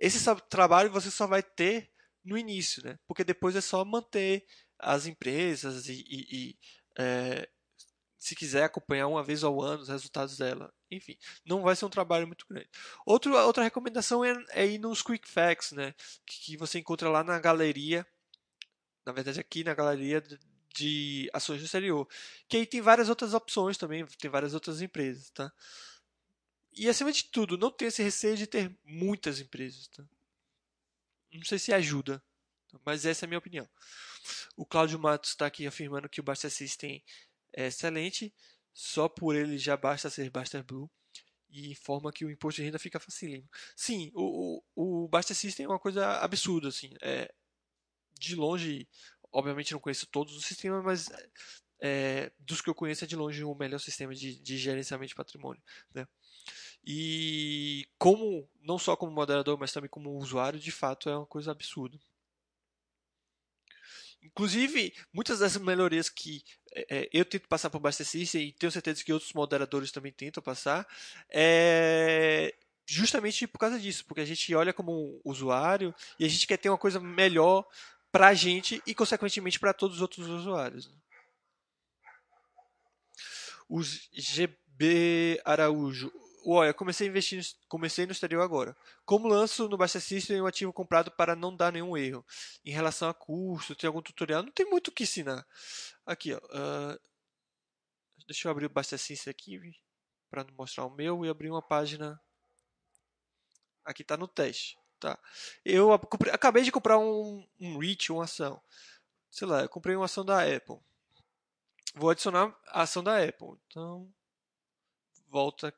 esse 0.00 0.24
trabalho 0.48 0.90
você 0.90 1.10
só 1.10 1.26
vai 1.26 1.42
ter 1.42 1.90
no 2.24 2.38
início, 2.38 2.84
né? 2.84 2.98
Porque 3.06 3.24
depois 3.24 3.56
é 3.56 3.60
só 3.60 3.84
manter 3.84 4.46
as 4.78 5.06
empresas 5.06 5.88
e, 5.88 6.04
e, 6.08 6.26
e 6.30 6.58
é, 6.98 7.48
se 8.16 8.34
quiser 8.34 8.64
acompanhar 8.64 9.06
uma 9.08 9.22
vez 9.22 9.44
ao 9.44 9.60
ano 9.60 9.82
os 9.82 9.88
resultados 9.88 10.38
dela. 10.38 10.72
Enfim, 10.90 11.16
não 11.44 11.62
vai 11.62 11.76
ser 11.76 11.84
um 11.84 11.90
trabalho 11.90 12.26
muito 12.26 12.46
grande. 12.48 12.70
Outro, 13.04 13.36
outra 13.36 13.64
recomendação 13.64 14.24
é, 14.24 14.34
é 14.50 14.66
ir 14.66 14.78
nos 14.78 15.02
Quick 15.02 15.28
Facts, 15.28 15.72
né? 15.72 15.92
Que, 16.26 16.44
que 16.44 16.56
você 16.56 16.78
encontra 16.78 17.10
lá 17.10 17.22
na 17.22 17.38
galeria. 17.38 18.06
Na 19.04 19.12
verdade, 19.12 19.40
aqui 19.40 19.62
na 19.64 19.74
galeria 19.74 20.22
de 20.74 21.30
ações 21.32 21.60
no 21.60 21.64
exterior. 21.64 22.08
Que 22.48 22.58
aí 22.58 22.66
tem 22.66 22.80
várias 22.80 23.08
outras 23.08 23.34
opções 23.34 23.78
também, 23.78 24.04
tem 24.06 24.30
várias 24.30 24.54
outras 24.54 24.82
empresas, 24.82 25.30
tá? 25.30 25.52
E 26.72 26.88
acima 26.88 27.12
de 27.12 27.24
tudo, 27.24 27.56
não 27.56 27.70
tenha 27.70 27.88
esse 27.88 28.02
receio 28.02 28.36
de 28.36 28.46
ter 28.46 28.76
muitas 28.84 29.40
empresas, 29.40 29.86
tá? 29.88 30.04
Não 31.32 31.44
sei 31.44 31.58
se 31.58 31.72
ajuda, 31.72 32.22
mas 32.84 33.04
essa 33.04 33.24
é 33.24 33.26
a 33.26 33.28
minha 33.28 33.38
opinião. 33.38 33.68
O 34.56 34.66
Cláudio 34.66 34.98
Matos 34.98 35.30
está 35.30 35.46
aqui 35.46 35.66
afirmando 35.66 36.08
que 36.08 36.20
o 36.20 36.22
Basta 36.22 36.50
System 36.50 37.02
é 37.52 37.66
excelente, 37.66 38.34
só 38.72 39.08
por 39.08 39.36
ele 39.36 39.58
já 39.58 39.76
basta 39.76 40.10
ser 40.10 40.30
Basta 40.30 40.62
Blue 40.62 40.90
e 41.48 41.70
informa 41.70 42.12
que 42.12 42.24
o 42.24 42.30
imposto 42.30 42.60
de 42.60 42.66
renda 42.66 42.78
fica 42.78 42.98
facílimo. 42.98 43.48
Sim, 43.76 44.10
o, 44.14 44.62
o, 44.74 45.04
o 45.04 45.08
Basta 45.08 45.34
System 45.34 45.66
é 45.66 45.68
uma 45.68 45.78
coisa 45.78 46.18
absurda, 46.18 46.68
assim, 46.68 46.92
é 47.00 47.32
de 48.18 48.34
longe 48.34 48.88
obviamente 49.34 49.72
não 49.72 49.80
conheço 49.80 50.06
todos 50.06 50.36
os 50.36 50.46
sistemas, 50.46 50.82
mas 50.82 51.10
é, 51.82 52.30
dos 52.38 52.62
que 52.62 52.70
eu 52.70 52.74
conheço 52.74 53.04
é 53.04 53.06
de 53.06 53.16
longe 53.16 53.42
o 53.44 53.54
melhor 53.54 53.78
sistema 53.78 54.14
de, 54.14 54.40
de 54.40 54.56
gerenciamento 54.56 55.08
de 55.08 55.14
patrimônio. 55.14 55.62
Né? 55.92 56.06
E 56.86 57.86
como, 57.98 58.48
não 58.62 58.78
só 58.78 58.96
como 58.96 59.12
moderador, 59.12 59.58
mas 59.58 59.72
também 59.72 59.90
como 59.90 60.16
usuário, 60.16 60.58
de 60.58 60.70
fato 60.70 61.10
é 61.10 61.16
uma 61.16 61.26
coisa 61.26 61.50
absurda. 61.50 61.98
Inclusive, 64.22 64.94
muitas 65.12 65.40
dessas 65.40 65.60
melhorias 65.60 66.08
que 66.08 66.42
é, 66.74 67.08
eu 67.12 67.24
tento 67.24 67.46
passar 67.48 67.68
para 67.68 67.78
o 67.78 68.38
e 68.38 68.52
tenho 68.52 68.72
certeza 68.72 69.04
que 69.04 69.12
outros 69.12 69.34
moderadores 69.34 69.92
também 69.92 70.12
tentam 70.12 70.42
passar, 70.42 70.86
é 71.28 72.54
justamente 72.86 73.46
por 73.46 73.58
causa 73.58 73.78
disso, 73.78 74.04
porque 74.06 74.20
a 74.20 74.24
gente 74.24 74.54
olha 74.54 74.72
como 74.72 75.20
usuário 75.24 75.94
e 76.18 76.24
a 76.24 76.28
gente 76.28 76.46
quer 76.46 76.58
ter 76.58 76.68
uma 76.68 76.78
coisa 76.78 77.00
melhor 77.00 77.66
para 78.14 78.28
a 78.28 78.34
gente 78.34 78.80
e, 78.86 78.94
consequentemente, 78.94 79.58
para 79.58 79.74
todos 79.74 79.96
os 79.96 80.02
outros 80.02 80.28
usuários. 80.28 80.88
Os 83.68 84.08
GB 84.12 85.42
Araújo. 85.44 86.12
Olha, 86.46 86.72
comecei 86.72 87.08
a 87.08 87.10
investir, 87.10 87.44
comecei 87.66 88.06
no 88.06 88.12
exterior 88.12 88.42
agora. 88.42 88.76
Como 89.04 89.26
lanço 89.26 89.68
no 89.68 89.76
Baixa 89.76 89.98
System 89.98 90.40
um 90.40 90.46
ativo 90.46 90.72
comprado 90.72 91.10
para 91.10 91.34
não 91.34 91.56
dar 91.56 91.72
nenhum 91.72 91.96
erro? 91.96 92.24
Em 92.64 92.70
relação 92.70 93.08
a 93.08 93.14
custo, 93.14 93.74
tem 93.74 93.88
algum 93.88 94.00
tutorial? 94.00 94.44
Não 94.44 94.52
tem 94.52 94.64
muito 94.64 94.88
o 94.88 94.92
que 94.92 95.02
ensinar. 95.02 95.44
Aqui, 96.06 96.34
ó. 96.34 96.38
Uh, 96.38 97.00
deixa 98.28 98.46
eu 98.46 98.52
abrir 98.52 98.66
o 98.66 98.70
Baixa 98.70 98.96
System 98.96 99.32
aqui 99.32 99.60
para 100.30 100.46
mostrar 100.52 100.84
o 100.86 100.94
meu 100.94 101.24
e 101.24 101.28
abrir 101.28 101.50
uma 101.50 101.62
página. 101.62 102.20
Aqui 103.84 104.02
está 104.02 104.16
no 104.16 104.28
teste. 104.28 104.78
Tá. 105.04 105.18
Eu 105.62 105.92
acabei 106.32 106.62
de 106.62 106.72
comprar 106.72 106.98
um, 106.98 107.46
um 107.60 107.76
REIT, 107.76 108.10
uma 108.10 108.24
ação. 108.24 108.58
Sei 109.30 109.46
lá, 109.46 109.60
eu 109.60 109.68
comprei 109.68 109.94
uma 109.94 110.06
ação 110.06 110.24
da 110.24 110.42
Apple. 110.42 110.78
Vou 111.94 112.08
adicionar 112.08 112.58
a 112.68 112.80
ação 112.80 113.04
da 113.04 113.22
Apple. 113.22 113.58
Então, 113.66 114.10
volta 115.28 115.74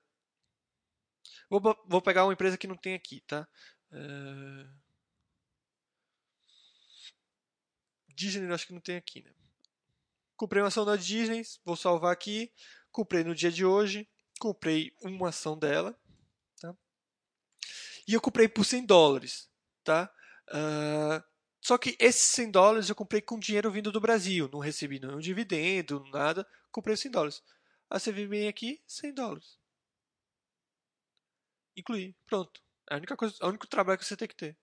Vou, 1.50 1.60
vou 1.88 2.00
pegar 2.00 2.24
uma 2.24 2.32
empresa 2.32 2.56
que 2.56 2.68
não 2.68 2.76
tem 2.76 2.94
aqui, 2.94 3.20
tá? 3.22 3.48
Uh... 3.90 4.70
Disney 8.14 8.48
acho 8.52 8.68
que 8.68 8.74
não 8.74 8.80
tem 8.80 8.94
aqui, 8.94 9.22
né? 9.22 9.34
Comprei 10.36 10.62
uma 10.62 10.68
ação 10.68 10.84
da 10.84 10.94
Disney, 10.94 11.42
vou 11.64 11.74
salvar 11.74 12.12
aqui. 12.12 12.52
Comprei 12.92 13.24
no 13.24 13.34
dia 13.34 13.50
de 13.50 13.64
hoje. 13.64 14.08
Comprei 14.38 14.94
uma 15.02 15.30
ação 15.30 15.58
dela. 15.58 15.98
E 18.06 18.14
eu 18.14 18.20
comprei 18.20 18.48
por 18.48 18.64
100 18.64 18.86
dólares. 18.86 19.48
Tá? 19.84 20.12
Uh... 20.48 21.36
Só 21.60 21.76
que 21.76 21.96
esses 21.98 22.22
100 22.22 22.52
dólares 22.52 22.88
eu 22.88 22.94
comprei 22.94 23.20
com 23.20 23.38
dinheiro 23.38 23.70
vindo 23.70 23.90
do 23.90 24.00
Brasil. 24.00 24.48
Não 24.52 24.60
recebi 24.60 25.00
nenhum 25.00 25.18
dividendo, 25.18 26.04
nada. 26.12 26.46
Comprei 26.70 26.96
100 26.96 27.10
dólares. 27.10 27.42
Aí 27.90 27.98
você 27.98 28.12
vem 28.12 28.46
aqui, 28.46 28.80
100 28.86 29.14
dólares 29.14 29.58
incluir. 31.76 32.16
Pronto. 32.26 32.60
É 32.90 32.94
a 32.94 32.96
única 32.96 33.16
coisa, 33.16 33.36
é 33.40 33.44
o 33.44 33.48
único 33.48 33.66
trabalho 33.66 33.98
que 33.98 34.04
você 34.04 34.16
tem 34.16 34.28
que 34.28 34.36
ter. 34.36 34.56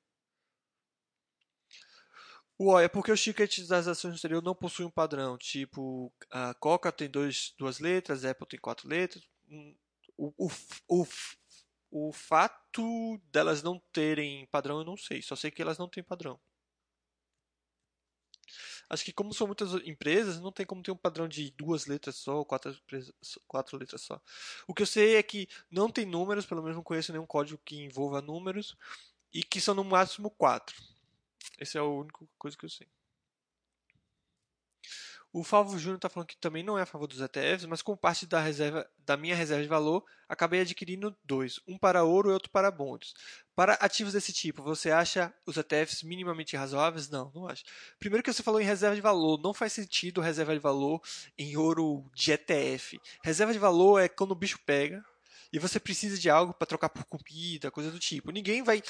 O 2.57 2.79
é 2.79 2.87
porque 2.87 3.11
os 3.11 3.21
tickets 3.21 3.67
das 3.67 3.87
ações 3.87 4.11
no 4.11 4.15
exterior 4.15 4.41
não 4.41 4.55
possuem 4.55 4.87
um 4.87 4.91
padrão. 4.91 5.37
Tipo, 5.37 6.13
a 6.31 6.53
Coca 6.55 6.91
tem 6.91 7.09
dois, 7.09 7.53
duas 7.57 7.79
letras, 7.79 8.23
a 8.23 8.31
Apple 8.31 8.47
tem 8.47 8.59
quatro 8.59 8.87
letras. 8.87 9.23
Hum, 9.49 9.75
o, 10.17 10.33
o, 10.37 10.49
o, 10.87 11.07
o 11.95 12.11
fato 12.11 13.21
delas 13.31 13.61
não 13.61 13.79
terem 13.93 14.47
padrão 14.47 14.79
eu 14.79 14.83
não 14.83 14.97
sei. 14.97 15.21
Só 15.21 15.35
sei 15.35 15.51
que 15.51 15.61
elas 15.61 15.77
não 15.77 15.87
têm 15.87 16.03
padrão. 16.03 16.39
Acho 18.89 19.05
que 19.05 19.13
como 19.13 19.31
são 19.31 19.45
muitas 19.45 19.73
empresas, 19.85 20.39
não 20.39 20.51
tem 20.51 20.65
como 20.65 20.81
ter 20.81 20.91
um 20.91 20.97
padrão 20.97 21.27
de 21.27 21.51
duas 21.51 21.85
letras 21.85 22.15
só 22.15 22.37
ou 22.37 22.45
quatro, 22.45 22.75
quatro 23.47 23.77
letras 23.77 24.01
só. 24.01 24.19
O 24.67 24.73
que 24.73 24.81
eu 24.81 24.87
sei 24.87 25.15
é 25.17 25.23
que 25.23 25.47
não 25.69 25.87
tem 25.87 26.03
números, 26.05 26.47
pelo 26.47 26.63
menos 26.63 26.75
não 26.75 26.83
conheço 26.83 27.11
nenhum 27.11 27.27
código 27.27 27.61
que 27.63 27.75
envolva 27.83 28.21
números, 28.21 28.75
e 29.31 29.43
que 29.43 29.61
são 29.61 29.75
no 29.75 29.83
máximo 29.83 30.31
quatro. 30.31 30.75
Essa 31.59 31.77
é 31.77 31.81
a 31.81 31.85
única 31.85 32.25
coisa 32.39 32.57
que 32.57 32.65
eu 32.65 32.69
sei. 32.69 32.87
O 35.36 35.43
Falvo 35.43 35.79
Júnior 35.79 35.95
está 35.95 36.07
falando 36.09 36.27
que 36.27 36.38
também 36.38 36.61
não 36.61 36.77
é 36.77 36.84
a 36.84 36.86
favor 36.86 37.07
dos 37.07 37.19
ETFs, 37.19 37.65
mas 37.65 37.81
como 37.81 37.97
parte 37.97 38.27
da, 38.27 38.39
reserva, 38.39 38.88
da 39.03 39.17
minha 39.17 39.36
reserva 39.36 39.63
de 39.63 39.67
valor, 39.67 40.05
acabei 40.29 40.61
adquirindo 40.61 41.17
dois, 41.23 41.59
um 41.67 41.75
para 41.75 42.03
ouro 42.03 42.29
e 42.29 42.34
outro 42.34 42.51
para 42.51 42.69
bonds. 42.69 43.15
Para 43.55 43.73
ativos 43.73 44.13
desse 44.13 44.31
tipo, 44.31 44.61
você 44.61 44.91
acha 44.91 45.34
os 45.43 45.57
ETFs 45.57 46.03
minimamente 46.03 46.55
razoáveis? 46.55 47.09
Não, 47.09 47.31
não 47.34 47.47
acho. 47.47 47.63
Primeiro 47.97 48.23
que 48.23 48.31
você 48.31 48.43
falou 48.43 48.61
em 48.61 48.65
reserva 48.65 48.95
de 48.95 49.01
valor, 49.01 49.41
não 49.41 49.55
faz 49.55 49.73
sentido 49.73 50.21
reserva 50.21 50.53
de 50.53 50.59
valor 50.59 51.01
em 51.36 51.57
ouro 51.57 52.07
de 52.13 52.31
ETF. 52.31 52.99
Reserva 53.23 53.53
de 53.53 53.59
valor 53.59 53.99
é 53.99 54.07
quando 54.07 54.34
o 54.34 54.36
bicho 54.36 54.59
pega, 54.63 55.03
e 55.53 55.59
você 55.59 55.79
precisa 55.79 56.17
de 56.17 56.31
algo 56.31 56.51
para 56.51 56.65
trocar 56.65 56.89
por 56.89 57.05
comida, 57.05 57.69
coisa 57.69 57.91
do 57.91 57.99
tipo. 57.99 58.31
Ninguém 58.31 58.63
vai, 58.63 58.81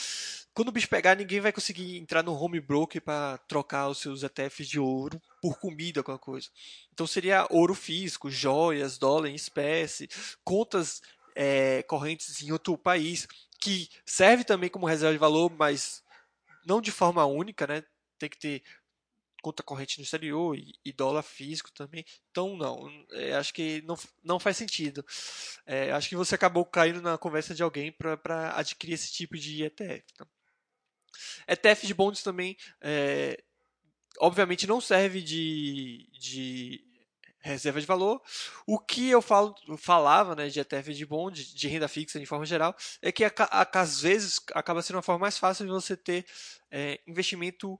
quando 0.53 0.69
o 0.69 0.71
bicho 0.71 0.87
pegar, 0.87 1.13
ninguém 1.13 1.41
vai 1.41 1.51
conseguir 1.51 1.97
entrar 1.97 2.23
no 2.23 2.33
home 2.33 2.61
broker 2.61 3.01
para 3.01 3.37
trocar 3.39 3.89
os 3.89 3.97
seus 3.97 4.23
ETFs 4.23 4.69
de 4.69 4.79
ouro 4.79 5.21
por 5.41 5.59
comida, 5.59 5.99
alguma 5.99 6.17
coisa. 6.17 6.47
Então 6.93 7.05
seria 7.05 7.45
ouro 7.49 7.75
físico, 7.75 8.31
joias, 8.31 8.97
dólar 8.97 9.27
em 9.27 9.35
espécie, 9.35 10.09
contas 10.41 11.01
é, 11.35 11.83
correntes 11.83 12.41
em 12.41 12.53
outro 12.53 12.77
país, 12.77 13.27
que 13.59 13.89
serve 14.05 14.45
também 14.45 14.69
como 14.69 14.87
reserva 14.87 15.11
de 15.11 15.19
valor, 15.19 15.51
mas 15.51 16.01
não 16.65 16.79
de 16.79 16.91
forma 16.91 17.25
única, 17.25 17.67
né? 17.67 17.83
Tem 18.17 18.29
que 18.29 18.39
ter 18.39 18.63
conta 19.43 19.61
corrente 19.61 19.99
no 19.99 20.03
exterior 20.03 20.57
e, 20.57 20.73
e 20.85 20.93
dólar 20.93 21.21
físico 21.21 21.69
também. 21.73 22.05
Então, 22.31 22.55
não, 22.55 22.89
é, 23.11 23.33
acho 23.33 23.53
que 23.53 23.81
não, 23.81 23.95
não 24.23 24.39
faz 24.39 24.55
sentido. 24.55 25.05
É, 25.65 25.91
acho 25.91 26.07
que 26.07 26.15
você 26.15 26.33
acabou 26.33 26.65
caindo 26.65 27.01
na 27.01 27.17
conversa 27.17 27.53
de 27.53 27.61
alguém 27.61 27.91
para 27.91 28.55
adquirir 28.55 28.93
esse 28.93 29.11
tipo 29.11 29.37
de 29.37 29.63
ETF. 29.63 30.13
Tá? 30.17 30.25
ETF 31.47 31.85
de 31.85 31.93
bonds 31.93 32.23
também, 32.23 32.57
é, 32.81 33.43
obviamente, 34.19 34.65
não 34.65 34.79
serve 34.79 35.21
de, 35.21 36.09
de 36.13 36.81
reserva 37.41 37.81
de 37.81 37.85
valor. 37.85 38.21
O 38.65 38.79
que 38.79 39.09
eu 39.09 39.21
falo, 39.21 39.53
falava 39.77 40.35
né, 40.35 40.47
de 40.47 40.61
ETF 40.61 40.93
de 40.93 41.05
bond, 41.05 41.53
de 41.53 41.67
renda 41.67 41.89
fixa 41.89 42.17
de 42.17 42.25
forma 42.25 42.45
geral, 42.45 42.73
é 43.01 43.11
que 43.11 43.25
às 43.73 44.01
vezes 44.01 44.39
acaba 44.53 44.81
sendo 44.81 44.95
uma 44.95 45.01
forma 45.01 45.19
mais 45.19 45.37
fácil 45.37 45.65
de 45.65 45.71
você 45.71 45.97
ter 45.97 46.25
é, 46.71 47.01
investimento 47.05 47.77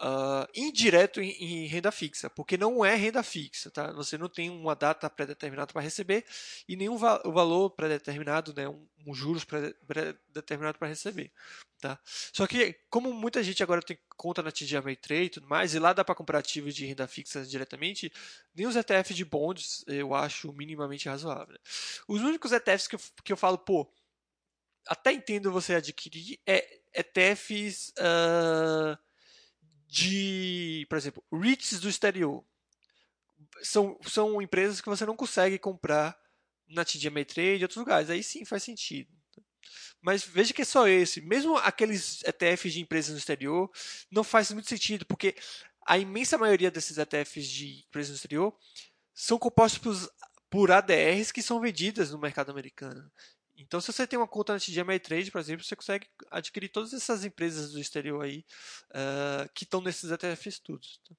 uh, 0.00 0.48
indireto 0.54 1.20
em, 1.20 1.30
em, 1.30 1.66
renda 1.66 1.90
fixa, 1.90 2.30
porque 2.30 2.56
não 2.56 2.84
é 2.84 2.94
renda 2.94 3.22
fixa, 3.22 3.70
tá? 3.70 3.92
Você 3.92 4.16
não 4.16 4.28
tem 4.28 4.50
uma 4.50 4.74
data 4.74 5.08
pré-determinada 5.10 5.72
para 5.72 5.82
receber 5.82 6.24
e 6.68 6.76
nenhum 6.76 6.96
va 6.96 7.18
valor 7.24 7.70
pré-determinado, 7.70 8.54
né? 8.54 8.68
Um, 8.68 8.86
um 9.06 9.14
juros 9.14 9.44
pré-determinado 9.44 10.78
para 10.78 10.88
receber, 10.88 11.32
tá? 11.80 11.98
Só 12.04 12.46
que 12.46 12.74
como 12.88 13.12
muita 13.12 13.42
gente 13.42 13.62
agora 13.62 13.82
tem 13.82 13.98
conta 14.16 14.42
na 14.42 14.52
TD 14.52 14.76
Ameritrade 14.76 15.24
e 15.24 15.30
tudo 15.30 15.48
mais, 15.48 15.74
e 15.74 15.78
lá 15.78 15.92
dá 15.92 16.04
para 16.04 16.14
comprar 16.14 16.38
ativos 16.38 16.74
de 16.74 16.86
renda 16.86 17.06
fixa 17.06 17.44
diretamente, 17.44 18.12
nem 18.54 18.66
os 18.66 18.76
ETFs 18.76 19.16
de 19.16 19.24
bonds 19.24 19.84
eu 19.86 20.14
acho 20.14 20.52
minimamente 20.52 21.08
razoável. 21.08 21.54
Né? 21.54 21.60
Os 22.06 22.20
únicos 22.22 22.52
ETFs 22.52 22.88
que 22.88 22.96
eu, 22.96 23.00
que 23.24 23.32
eu 23.32 23.36
falo, 23.36 23.58
pô, 23.58 23.90
até 24.86 25.12
entendo 25.12 25.52
você 25.52 25.74
adquirir 25.74 26.40
é 26.46 26.80
ETFs 26.94 27.92
uh, 27.98 28.98
de, 29.88 30.86
por 30.88 30.98
exemplo, 30.98 31.24
REITs 31.32 31.80
do 31.80 31.88
exterior. 31.88 32.44
São, 33.62 33.98
são 34.06 34.42
empresas 34.42 34.80
que 34.80 34.88
você 34.88 35.06
não 35.06 35.16
consegue 35.16 35.58
comprar 35.58 36.16
na 36.68 36.84
TD 36.84 37.08
Ameritrade 37.08 37.60
e 37.60 37.64
outros 37.64 37.78
lugares. 37.78 38.10
Aí 38.10 38.22
sim 38.22 38.44
faz 38.44 38.62
sentido. 38.62 39.10
Mas 40.00 40.22
veja 40.22 40.52
que 40.52 40.62
é 40.62 40.64
só 40.64 40.86
esse. 40.86 41.20
Mesmo 41.22 41.56
aqueles 41.56 42.22
ETFs 42.22 42.74
de 42.74 42.80
empresas 42.80 43.12
no 43.12 43.18
exterior, 43.18 43.70
não 44.10 44.22
faz 44.22 44.50
muito 44.52 44.68
sentido, 44.68 45.06
porque 45.06 45.34
a 45.86 45.98
imensa 45.98 46.36
maioria 46.36 46.70
desses 46.70 46.98
ETFs 46.98 47.46
de 47.46 47.84
empresas 47.88 48.10
no 48.10 48.16
exterior 48.16 48.56
são 49.14 49.38
compostos 49.38 49.78
por, 49.78 50.12
por 50.50 50.70
ADRs 50.70 51.32
que 51.32 51.42
são 51.42 51.60
vendidas 51.60 52.10
no 52.10 52.18
mercado 52.18 52.50
americano. 52.50 53.10
Então, 53.58 53.80
se 53.80 53.92
você 53.92 54.06
tem 54.06 54.16
uma 54.16 54.28
conta 54.28 54.52
na 54.52 54.60
TD 54.60 54.80
Ameritrade, 54.80 55.32
por 55.32 55.40
exemplo, 55.40 55.64
você 55.64 55.74
consegue 55.74 56.08
adquirir 56.30 56.68
todas 56.68 56.94
essas 56.94 57.24
empresas 57.24 57.72
do 57.72 57.80
exterior 57.80 58.24
aí 58.24 58.44
uh, 58.90 59.52
que 59.52 59.64
estão 59.64 59.80
nesses 59.80 60.12
ETFs 60.12 60.60
todos. 60.60 61.00
Tá? 61.08 61.16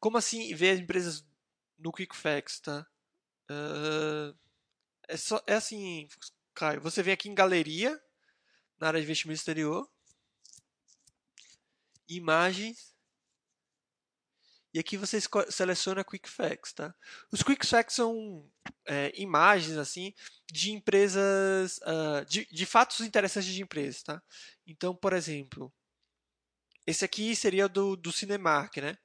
Como 0.00 0.16
assim 0.16 0.54
ver 0.54 0.70
as 0.70 0.80
empresas 0.80 1.24
no 1.78 1.92
QuickFacts, 1.92 2.60
tá? 2.60 2.86
Uh, 3.50 4.34
é, 5.06 5.16
só, 5.18 5.42
é 5.46 5.54
assim, 5.54 6.08
Caio, 6.54 6.80
você 6.80 7.02
vem 7.02 7.12
aqui 7.12 7.28
em 7.28 7.34
galeria, 7.34 8.00
na 8.78 8.88
área 8.88 9.00
de 9.00 9.04
investimento 9.04 9.38
exterior, 9.38 9.86
imagens, 12.08 12.89
e 14.72 14.78
aqui 14.78 14.96
você 14.96 15.18
seleciona 15.48 16.04
Quick 16.04 16.28
Facts, 16.28 16.72
tá? 16.72 16.94
Os 17.32 17.42
Quick 17.42 17.66
Facts 17.66 17.96
são 17.96 18.48
é, 18.86 19.12
imagens 19.16 19.76
assim 19.76 20.14
de 20.46 20.72
empresas, 20.72 21.78
uh, 21.78 22.24
de, 22.26 22.46
de, 22.46 22.66
fatos 22.66 23.00
interessantes 23.00 23.52
de 23.52 23.62
empresas, 23.62 24.02
tá? 24.02 24.22
Então, 24.66 24.94
por 24.94 25.12
exemplo, 25.12 25.72
esse 26.86 27.04
aqui 27.04 27.34
seria 27.34 27.68
do, 27.68 27.96
do 27.96 28.12
Cinemark, 28.12 28.76
né? 28.76 28.96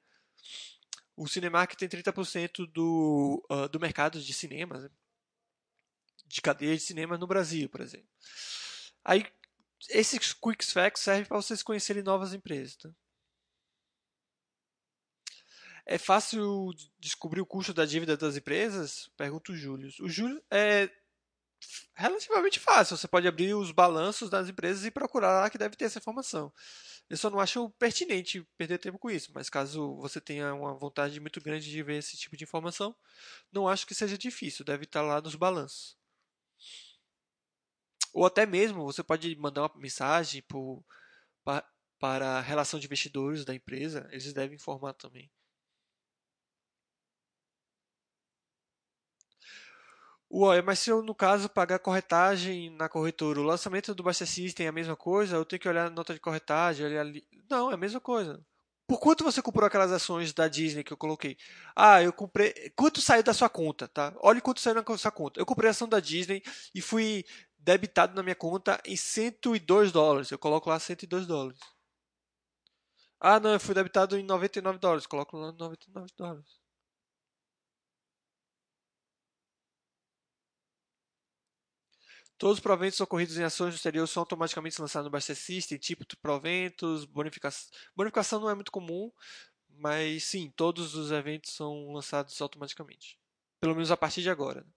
O 1.16 1.26
Cinemark 1.26 1.74
tem 1.74 1.88
30% 1.88 2.70
do, 2.70 3.44
uh, 3.50 3.68
do 3.68 3.80
mercado 3.80 4.20
de 4.20 4.32
cinemas, 4.32 4.84
né? 4.84 4.90
de 6.26 6.40
cadeia 6.40 6.74
de 6.74 6.82
cinema 6.82 7.16
no 7.16 7.26
Brasil, 7.26 7.68
por 7.68 7.80
exemplo. 7.80 8.08
Aí, 9.04 9.24
esses 9.90 10.32
Quick 10.32 10.64
Facts 10.64 11.02
servem 11.02 11.24
para 11.24 11.36
vocês 11.36 11.62
conhecerem 11.62 12.02
novas 12.02 12.34
empresas, 12.34 12.76
tá? 12.76 12.90
É 15.86 15.98
fácil 15.98 16.72
descobrir 16.98 17.40
o 17.40 17.46
custo 17.46 17.72
da 17.72 17.86
dívida 17.86 18.16
das 18.16 18.36
empresas? 18.36 19.08
Pergunta 19.16 19.52
o 19.52 19.56
Júlio. 19.56 19.88
O 20.00 20.08
Júlio 20.08 20.42
é 20.50 20.90
relativamente 21.94 22.58
fácil. 22.58 22.96
Você 22.96 23.06
pode 23.08 23.28
abrir 23.28 23.54
os 23.54 23.70
balanços 23.70 24.28
das 24.28 24.48
empresas 24.48 24.84
e 24.84 24.90
procurar 24.90 25.40
lá 25.40 25.50
que 25.50 25.58
deve 25.58 25.76
ter 25.76 25.84
essa 25.84 25.98
informação. 25.98 26.52
Eu 27.08 27.16
só 27.16 27.30
não 27.30 27.38
acho 27.38 27.70
pertinente 27.78 28.42
perder 28.58 28.78
tempo 28.78 28.98
com 28.98 29.10
isso, 29.10 29.30
mas 29.32 29.48
caso 29.48 29.96
você 29.96 30.20
tenha 30.20 30.52
uma 30.54 30.74
vontade 30.74 31.20
muito 31.20 31.40
grande 31.40 31.70
de 31.70 31.82
ver 31.82 31.98
esse 31.98 32.16
tipo 32.16 32.36
de 32.36 32.42
informação, 32.44 32.94
não 33.52 33.68
acho 33.68 33.86
que 33.86 33.94
seja 33.94 34.18
difícil, 34.18 34.64
deve 34.64 34.84
estar 34.84 35.02
lá 35.02 35.20
nos 35.20 35.36
balanços. 35.36 35.96
Ou 38.12 38.26
até 38.26 38.44
mesmo 38.44 38.84
você 38.84 39.04
pode 39.04 39.36
mandar 39.36 39.62
uma 39.62 39.80
mensagem 39.80 40.42
por, 40.42 40.84
para 41.98 42.38
a 42.38 42.40
relação 42.40 42.80
de 42.80 42.86
investidores 42.86 43.44
da 43.44 43.54
empresa, 43.54 44.08
eles 44.10 44.32
devem 44.32 44.56
informar 44.56 44.94
também. 44.94 45.30
Ué, 50.30 50.60
mas 50.60 50.80
se 50.80 50.90
eu, 50.90 51.02
no 51.02 51.14
caso, 51.14 51.48
pagar 51.48 51.78
corretagem 51.78 52.70
na 52.70 52.88
corretora, 52.88 53.40
o 53.40 53.44
lançamento 53.44 53.94
do 53.94 54.02
Buster 54.02 54.26
System 54.26 54.66
é 54.66 54.68
a 54.68 54.72
mesma 54.72 54.96
coisa? 54.96 55.36
Eu 55.36 55.44
tenho 55.44 55.60
que 55.60 55.68
olhar 55.68 55.86
a 55.86 55.90
nota 55.90 56.12
de 56.12 56.20
corretagem, 56.20 56.84
olhar 56.84 57.00
ali... 57.00 57.24
Não, 57.48 57.70
é 57.70 57.74
a 57.74 57.76
mesma 57.76 58.00
coisa. 58.00 58.44
Por 58.88 59.00
quanto 59.00 59.24
você 59.24 59.42
comprou 59.42 59.66
aquelas 59.66 59.90
ações 59.90 60.32
da 60.32 60.46
Disney 60.48 60.84
que 60.84 60.92
eu 60.92 60.96
coloquei? 60.96 61.36
Ah, 61.74 62.02
eu 62.02 62.12
comprei. 62.12 62.52
Quanto 62.76 63.00
saiu 63.00 63.22
da 63.22 63.34
sua 63.34 63.48
conta, 63.48 63.88
tá? 63.88 64.14
Olha 64.20 64.40
quanto 64.40 64.60
saiu 64.60 64.74
na 64.74 64.96
sua 64.96 65.10
conta. 65.10 65.40
Eu 65.40 65.46
comprei 65.46 65.68
a 65.68 65.70
ação 65.72 65.88
da 65.88 65.98
Disney 66.00 66.42
e 66.74 66.80
fui 66.80 67.24
debitado 67.58 68.14
na 68.14 68.22
minha 68.22 68.36
conta 68.36 68.80
em 68.84 68.96
102 68.96 69.90
dólares. 69.90 70.30
Eu 70.30 70.38
coloco 70.38 70.70
lá 70.70 70.78
102 70.78 71.26
dólares. 71.26 71.58
Ah, 73.20 73.40
não, 73.40 73.52
eu 73.52 73.60
fui 73.60 73.74
debitado 73.74 74.16
em 74.18 74.22
99 74.22 74.78
dólares. 74.78 75.06
Coloco 75.06 75.36
lá 75.36 75.52
99 75.52 76.06
dólares. 76.16 76.65
Todos 82.38 82.58
os 82.58 82.62
proventos 82.62 83.00
ocorridos 83.00 83.38
em 83.38 83.44
ações 83.44 83.70
no 83.70 83.76
exterior 83.76 84.06
são 84.06 84.20
automaticamente 84.20 84.80
lançados 84.80 85.06
no 85.06 85.10
Buster 85.10 85.34
System, 85.34 85.78
tipo 85.78 86.04
proventos, 86.18 87.04
bonificação. 87.06 87.70
Bonificação 87.94 88.40
não 88.40 88.50
é 88.50 88.54
muito 88.54 88.70
comum, 88.70 89.10
mas 89.70 90.24
sim, 90.24 90.50
todos 90.50 90.94
os 90.94 91.10
eventos 91.10 91.52
são 91.52 91.92
lançados 91.92 92.40
automaticamente. 92.40 93.18
Pelo 93.60 93.74
menos 93.74 93.90
a 93.90 93.96
partir 93.96 94.22
de 94.22 94.30
agora. 94.30 94.60
Né? 94.62 94.70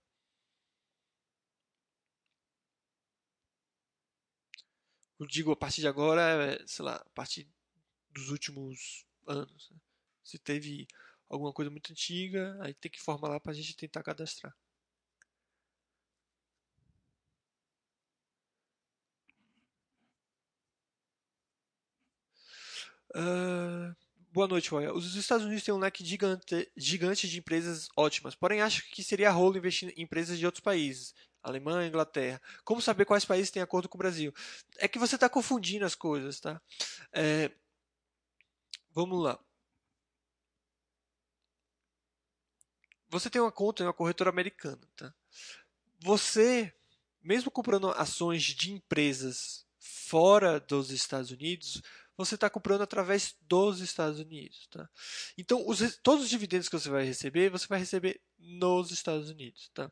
Eu 5.20 5.28
digo 5.28 5.51
a 5.51 5.55
partir 5.55 5.82
de 5.82 5.88
agora, 5.88 6.22
é, 6.22 6.66
sei 6.66 6.86
lá, 6.86 6.95
a 6.95 7.10
partir 7.10 7.45
dos 8.12 8.30
últimos 8.30 9.05
anos. 9.28 9.70
Né? 9.70 9.78
Se 10.24 10.39
teve 10.39 10.88
alguma 11.28 11.51
coisa 11.51 11.70
muito 11.70 11.91
antiga, 11.91 12.57
aí 12.62 12.74
tem 12.74 12.89
que 12.89 13.01
formar 13.01 13.28
lá 13.28 13.39
para 13.39 13.51
a 13.51 13.55
gente 13.55 13.76
tentar 13.76 14.01
cadastrar. 14.01 14.55
Uh, 23.16 23.95
boa 24.32 24.47
noite, 24.47 24.70
Roya. 24.70 24.93
Os 24.93 25.16
Estados 25.16 25.45
Unidos 25.45 25.64
têm 25.64 25.74
um 25.74 25.80
leque 25.80 26.05
gigante, 26.05 26.72
gigante 26.78 27.28
de 27.28 27.39
empresas 27.39 27.89
ótimas, 27.95 28.36
porém 28.36 28.62
acho 28.62 28.89
que 28.91 29.03
seria 29.03 29.32
rolo 29.32 29.57
investir 29.57 29.93
em 29.95 30.03
empresas 30.03 30.38
de 30.38 30.45
outros 30.45 30.64
países. 30.64 31.14
Alemanha, 31.41 31.88
Inglaterra. 31.88 32.41
Como 32.64 32.82
saber 32.82 33.05
quais 33.05 33.26
países 33.26 33.49
têm 33.49 33.62
acordo 33.62 33.88
com 33.88 33.97
o 33.97 33.99
Brasil? 33.99 34.34
É 34.78 34.88
que 34.88 34.99
você 34.99 35.16
está 35.16 35.30
confundindo 35.30 35.86
as 35.86 35.95
coisas, 35.95 36.39
tá? 36.39 36.62
É, 37.14 37.49
vamos 38.91 39.24
lá. 39.24 39.39
Você 43.10 43.30
tem 43.30 43.41
uma 43.41 43.51
conta 43.51 43.82
em 43.82 43.86
uma 43.86 43.93
corretora 43.93 44.30
americana, 44.30 44.82
tá? 44.95 45.14
Você, 46.01 46.74
mesmo 47.24 47.49
comprando 47.49 47.89
ações 47.91 48.43
de 48.43 48.72
empresas 48.72 49.66
fora 49.80 50.60
dos 50.60 50.91
Estados 50.91 51.32
Unidos, 51.32 51.82
você 52.20 52.36
está 52.36 52.49
comprando 52.49 52.82
através 52.82 53.34
dos 53.41 53.80
Estados 53.80 54.20
Unidos. 54.20 54.67
Tá? 54.70 54.89
Então, 55.38 55.63
os, 55.65 55.97
todos 56.03 56.26
os 56.26 56.30
dividendos 56.30 56.67
que 56.67 56.78
você 56.78 56.89
vai 56.89 57.05
receber, 57.05 57.49
você 57.49 57.65
vai 57.65 57.80
receber 57.80 58.22
nos 58.38 58.91
Estados 58.91 59.30
Unidos. 59.30 59.72
Tá? 59.74 59.89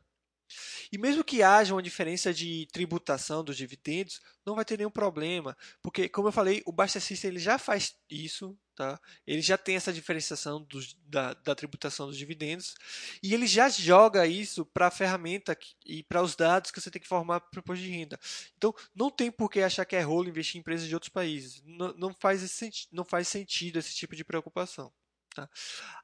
E 0.92 0.98
mesmo 0.98 1.24
que 1.24 1.42
haja 1.42 1.74
uma 1.74 1.82
diferença 1.82 2.32
de 2.32 2.68
tributação 2.70 3.42
dos 3.42 3.56
dividendos, 3.56 4.20
não 4.44 4.54
vai 4.54 4.64
ter 4.64 4.76
nenhum 4.76 4.90
problema, 4.90 5.56
porque, 5.82 6.08
como 6.08 6.28
eu 6.28 6.32
falei, 6.32 6.62
o 6.66 6.72
Basta 6.72 7.00
System 7.00 7.30
ele 7.30 7.38
já 7.38 7.58
faz 7.58 7.96
isso, 8.10 8.54
tá? 8.78 9.00
ele 9.26 9.42
já 9.42 9.58
tem 9.58 9.74
essa 9.74 9.92
diferenciação 9.92 10.62
dos, 10.62 10.96
da, 11.04 11.34
da, 11.34 11.52
tributação 11.52 12.06
dos 12.06 12.16
dividendos, 12.16 12.76
e 13.20 13.34
ele 13.34 13.44
já 13.44 13.68
joga 13.68 14.24
isso 14.24 14.64
para 14.64 14.86
a 14.86 14.90
ferramenta 14.90 15.58
e 15.84 16.04
para 16.04 16.22
os 16.22 16.36
dados 16.36 16.70
que 16.70 16.80
você 16.80 16.88
tem 16.88 17.02
que 17.02 17.08
formar 17.08 17.40
para 17.40 17.58
o 17.58 17.60
imposto 17.60 17.82
de 17.82 17.90
renda. 17.90 18.20
Então, 18.56 18.72
não 18.94 19.10
tem 19.10 19.32
por 19.32 19.50
que 19.50 19.60
achar 19.62 19.84
que 19.84 19.96
é 19.96 20.00
rolo 20.00 20.28
investir 20.28 20.56
em 20.56 20.60
empresas 20.60 20.86
de 20.86 20.94
outros 20.94 21.10
países. 21.10 21.60
Não, 21.66 21.92
não, 21.94 22.14
faz, 22.14 22.40
esse, 22.40 22.70
não 22.92 23.04
faz 23.04 23.26
sentido 23.26 23.80
esse 23.80 23.92
tipo 23.96 24.14
de 24.14 24.22
preocupação. 24.22 24.92
Tá? 25.34 25.50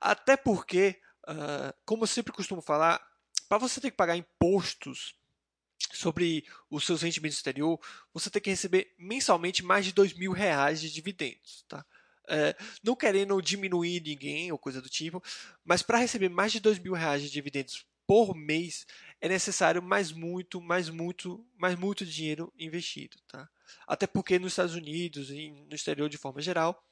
Até 0.01 0.37
porque, 0.37 1.01
uh, 1.29 1.73
como 1.85 2.03
eu 2.03 2.09
sempre 2.09 2.33
costumo 2.33 2.61
falar, 2.61 3.01
para 3.49 3.59
você 3.59 3.81
ter 3.81 3.93
que 3.93 3.97
pagar 3.97 4.17
impostos 4.17 5.15
sobre 5.93 6.45
os 6.69 6.85
seus 6.85 7.03
rendimentos 7.03 7.37
exterior, 7.37 7.79
você 8.13 8.29
tem 8.29 8.43
que 8.43 8.51
receber 8.51 8.93
mensalmente 8.99 9.63
mais 9.65 9.85
de 9.85 9.93
dois 9.93 10.13
mil 10.13 10.33
reais 10.33 10.81
de 10.81 10.93
dividendos, 10.93 11.65
tá? 11.69 11.87
É, 12.29 12.57
não 12.83 12.97
querendo 12.97 13.41
diminuir 13.43 14.01
ninguém 14.01 14.51
ou 14.51 14.59
coisa 14.59 14.81
do 14.81 14.89
tipo, 14.89 15.23
mas 15.65 15.83
para 15.83 15.99
receber 15.99 16.29
mais 16.29 16.53
de 16.53 16.61
dois 16.61 16.79
mil 16.79 16.95
reais 16.95 17.23
de 17.23 17.31
dividendos 17.31 17.87
por 18.07 18.35
mês 18.35 18.87
é 19.21 19.29
necessário 19.29 19.83
mais 19.83 20.13
muito, 20.13 20.61
mais 20.61 20.89
muito, 20.89 21.45
mais 21.57 21.79
muito 21.79 22.05
dinheiro 22.05 22.53
investido, 22.59 23.17
tá? 23.29 23.49
Até 23.87 24.07
porque 24.07 24.39
nos 24.39 24.53
Estados 24.53 24.75
Unidos 24.75 25.31
e 25.31 25.51
no 25.51 25.75
exterior 25.75 26.09
de 26.09 26.19
forma 26.19 26.41
geral 26.41 26.83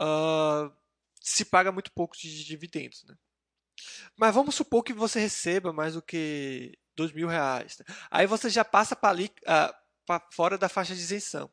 uh, 0.00 0.72
se 1.20 1.44
paga 1.44 1.72
muito 1.72 1.92
pouco 1.92 2.16
de 2.16 2.44
dividendos, 2.44 3.04
né? 3.04 3.16
Mas 4.16 4.34
vamos 4.34 4.54
supor 4.54 4.82
que 4.82 4.92
você 4.92 5.20
receba 5.20 5.72
mais 5.72 5.94
do 5.94 6.02
que 6.02 6.78
dois 6.94 7.12
mil 7.12 7.28
reais. 7.28 7.78
Né? 7.78 7.94
Aí 8.10 8.26
você 8.26 8.48
já 8.48 8.64
passa 8.64 8.96
para 8.96 9.18
uh, 9.20 10.20
fora 10.32 10.56
da 10.56 10.68
faixa 10.68 10.94
de 10.94 11.00
isenção. 11.00 11.50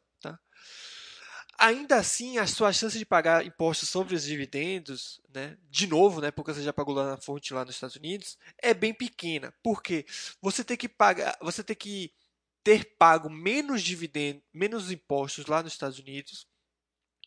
Ainda 1.58 1.98
assim, 1.98 2.38
a 2.38 2.48
sua 2.48 2.74
chance 2.74 2.98
de 2.98 3.06
pagar 3.06 3.46
impostos 3.46 3.88
sobre 3.88 4.16
os 4.16 4.24
dividendos, 4.24 5.22
né, 5.34 5.58
de 5.70 5.88
novo, 5.88 6.20
né, 6.20 6.32
porque 6.32 6.54
você 6.54 6.64
já 6.64 6.74
pagou 6.74 6.96
lá 6.96 7.12
na 7.12 7.18
fonte 7.18 7.54
lá 7.54 7.64
nos 7.64 7.76
Estados 7.76 7.96
Unidos, 7.96 8.38
é 8.58 8.74
bem 8.74 8.94
pequena. 8.94 9.54
Porque 9.64 10.06
você 10.42 10.64
tem 10.64 10.76
que 10.76 10.90
pagar, 10.90 11.38
você 11.42 11.64
tem 11.64 11.76
que 11.76 12.12
ter 12.64 12.96
pago 12.98 13.30
menos 13.30 13.84
dividendos, 13.84 14.42
menos 14.54 14.90
impostos 14.92 15.46
lá 15.46 15.62
nos 15.62 15.74
Estados 15.74 16.00
Unidos 16.00 16.48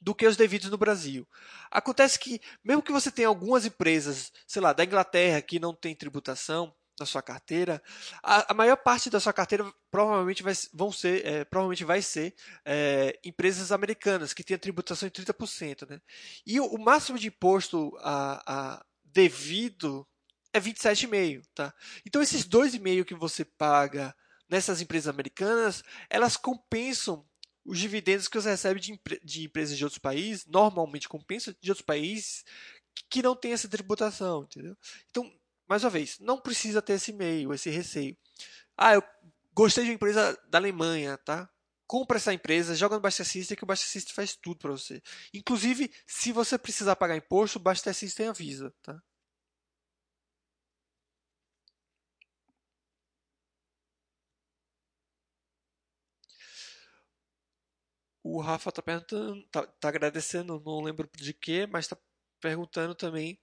do 0.01 0.15
que 0.15 0.27
os 0.27 0.37
devidos 0.37 0.71
no 0.71 0.79
Brasil. 0.79 1.27
Acontece 1.71 2.19
que, 2.19 2.41
mesmo 2.63 2.83
que 2.83 2.93
você 2.93 3.11
tenha 3.11 3.29
algumas 3.29 3.65
empresas, 3.65 4.33
sei 4.47 4.61
lá, 4.61 4.73
da 4.73 4.85
Inglaterra 4.85 5.41
que 5.41 5.59
não 5.59 5.75
tem 5.75 5.95
tributação 5.95 6.75
na 6.99 7.07
sua 7.07 7.23
carteira, 7.23 7.83
a, 8.23 8.53
a 8.53 8.55
maior 8.55 8.77
parte 8.77 9.11
da 9.11 9.21
sua 9.21 9.33
carteira 9.33 9.71
provavelmente 9.91 10.43
vai, 10.43 10.55
vão 10.73 10.91
ser, 10.91 11.25
é, 11.27 11.45
provavelmente 11.45 11.85
vai 11.85 12.01
ser 12.01 12.35
é, 12.65 13.19
empresas 13.25 13.71
americanas 13.71 14.33
que 14.33 14.43
têm 14.43 14.55
a 14.55 14.59
tributação 14.59 15.07
em 15.07 15.11
30%. 15.11 15.89
Né? 15.89 16.01
E 16.47 16.59
o, 16.61 16.67
o 16.67 16.79
máximo 16.79 17.19
de 17.19 17.29
imposto 17.29 17.97
a, 18.01 18.43
a 18.47 18.87
devido 19.05 20.07
é 20.53 20.61
27,5%. 20.61 21.43
Tá? 21.55 21.75
Então, 22.05 22.23
esses 22.23 22.47
2,5% 22.47 23.05
que 23.05 23.15
você 23.15 23.45
paga 23.45 24.15
nessas 24.49 24.81
empresas 24.81 25.09
americanas, 25.09 25.83
elas 26.09 26.37
compensam 26.37 27.27
os 27.65 27.79
dividendos 27.79 28.29
que 28.29 28.41
você 28.41 28.51
recebe 28.51 28.81
de, 28.81 29.01
de 29.25 29.45
empresas 29.45 29.77
de 29.77 29.85
outros 29.85 29.99
países, 29.99 30.47
normalmente 30.47 31.09
compensa 31.09 31.55
de 31.61 31.71
outros 31.71 31.85
países 31.85 32.45
que 33.11 33.23
não 33.23 33.35
tem 33.35 33.53
essa 33.53 33.69
tributação, 33.69 34.45
entendeu? 34.45 34.77
Então, 35.11 35.31
mais 35.69 35.85
uma 35.85 35.91
vez, 35.91 36.19
não 36.21 36.41
precisa 36.41 36.83
ter 36.83 36.95
esse 36.95 37.13
meio, 37.13 37.53
esse 37.53 37.71
receio. 37.71 38.17
Ah, 38.77 38.95
eu 38.95 39.03
gostei 39.55 39.85
de 39.85 39.91
uma 39.91 39.97
empresa 39.97 40.39
da 40.49 40.59
Alemanha, 40.59 41.19
tá? 41.19 41.49
Compra 41.87 42.19
essa 42.19 42.33
empresa, 42.35 42.75
joga 42.75 42.97
no 42.97 43.03
Basta 43.03 43.25
System 43.25 43.57
que 43.57 43.65
o 43.65 43.67
Basta 43.67 43.87
System 43.87 44.15
faz 44.15 44.37
tudo 44.37 44.59
para 44.59 44.73
você. 44.73 45.03
Inclusive, 45.35 45.93
se 46.07 46.33
você 46.33 46.59
precisar 46.59 46.97
pagar 46.97 47.17
imposto, 47.17 47.59
o 47.59 47.63
Basta 47.63 47.93
System 47.93 48.29
avisa, 48.29 48.75
tá? 48.83 49.01
O 58.23 58.41
Rafa 58.41 58.71
tá 58.73 58.83
perguntando, 58.83 59.43
tá, 59.51 59.67
tá 59.67 59.89
agradecendo, 59.89 60.61
não 60.65 60.81
lembro 60.83 61.09
de 61.17 61.33
quê, 61.33 61.67
mas 61.67 61.87
tá 61.87 61.97
perguntando 62.41 62.95
também, 62.95 63.39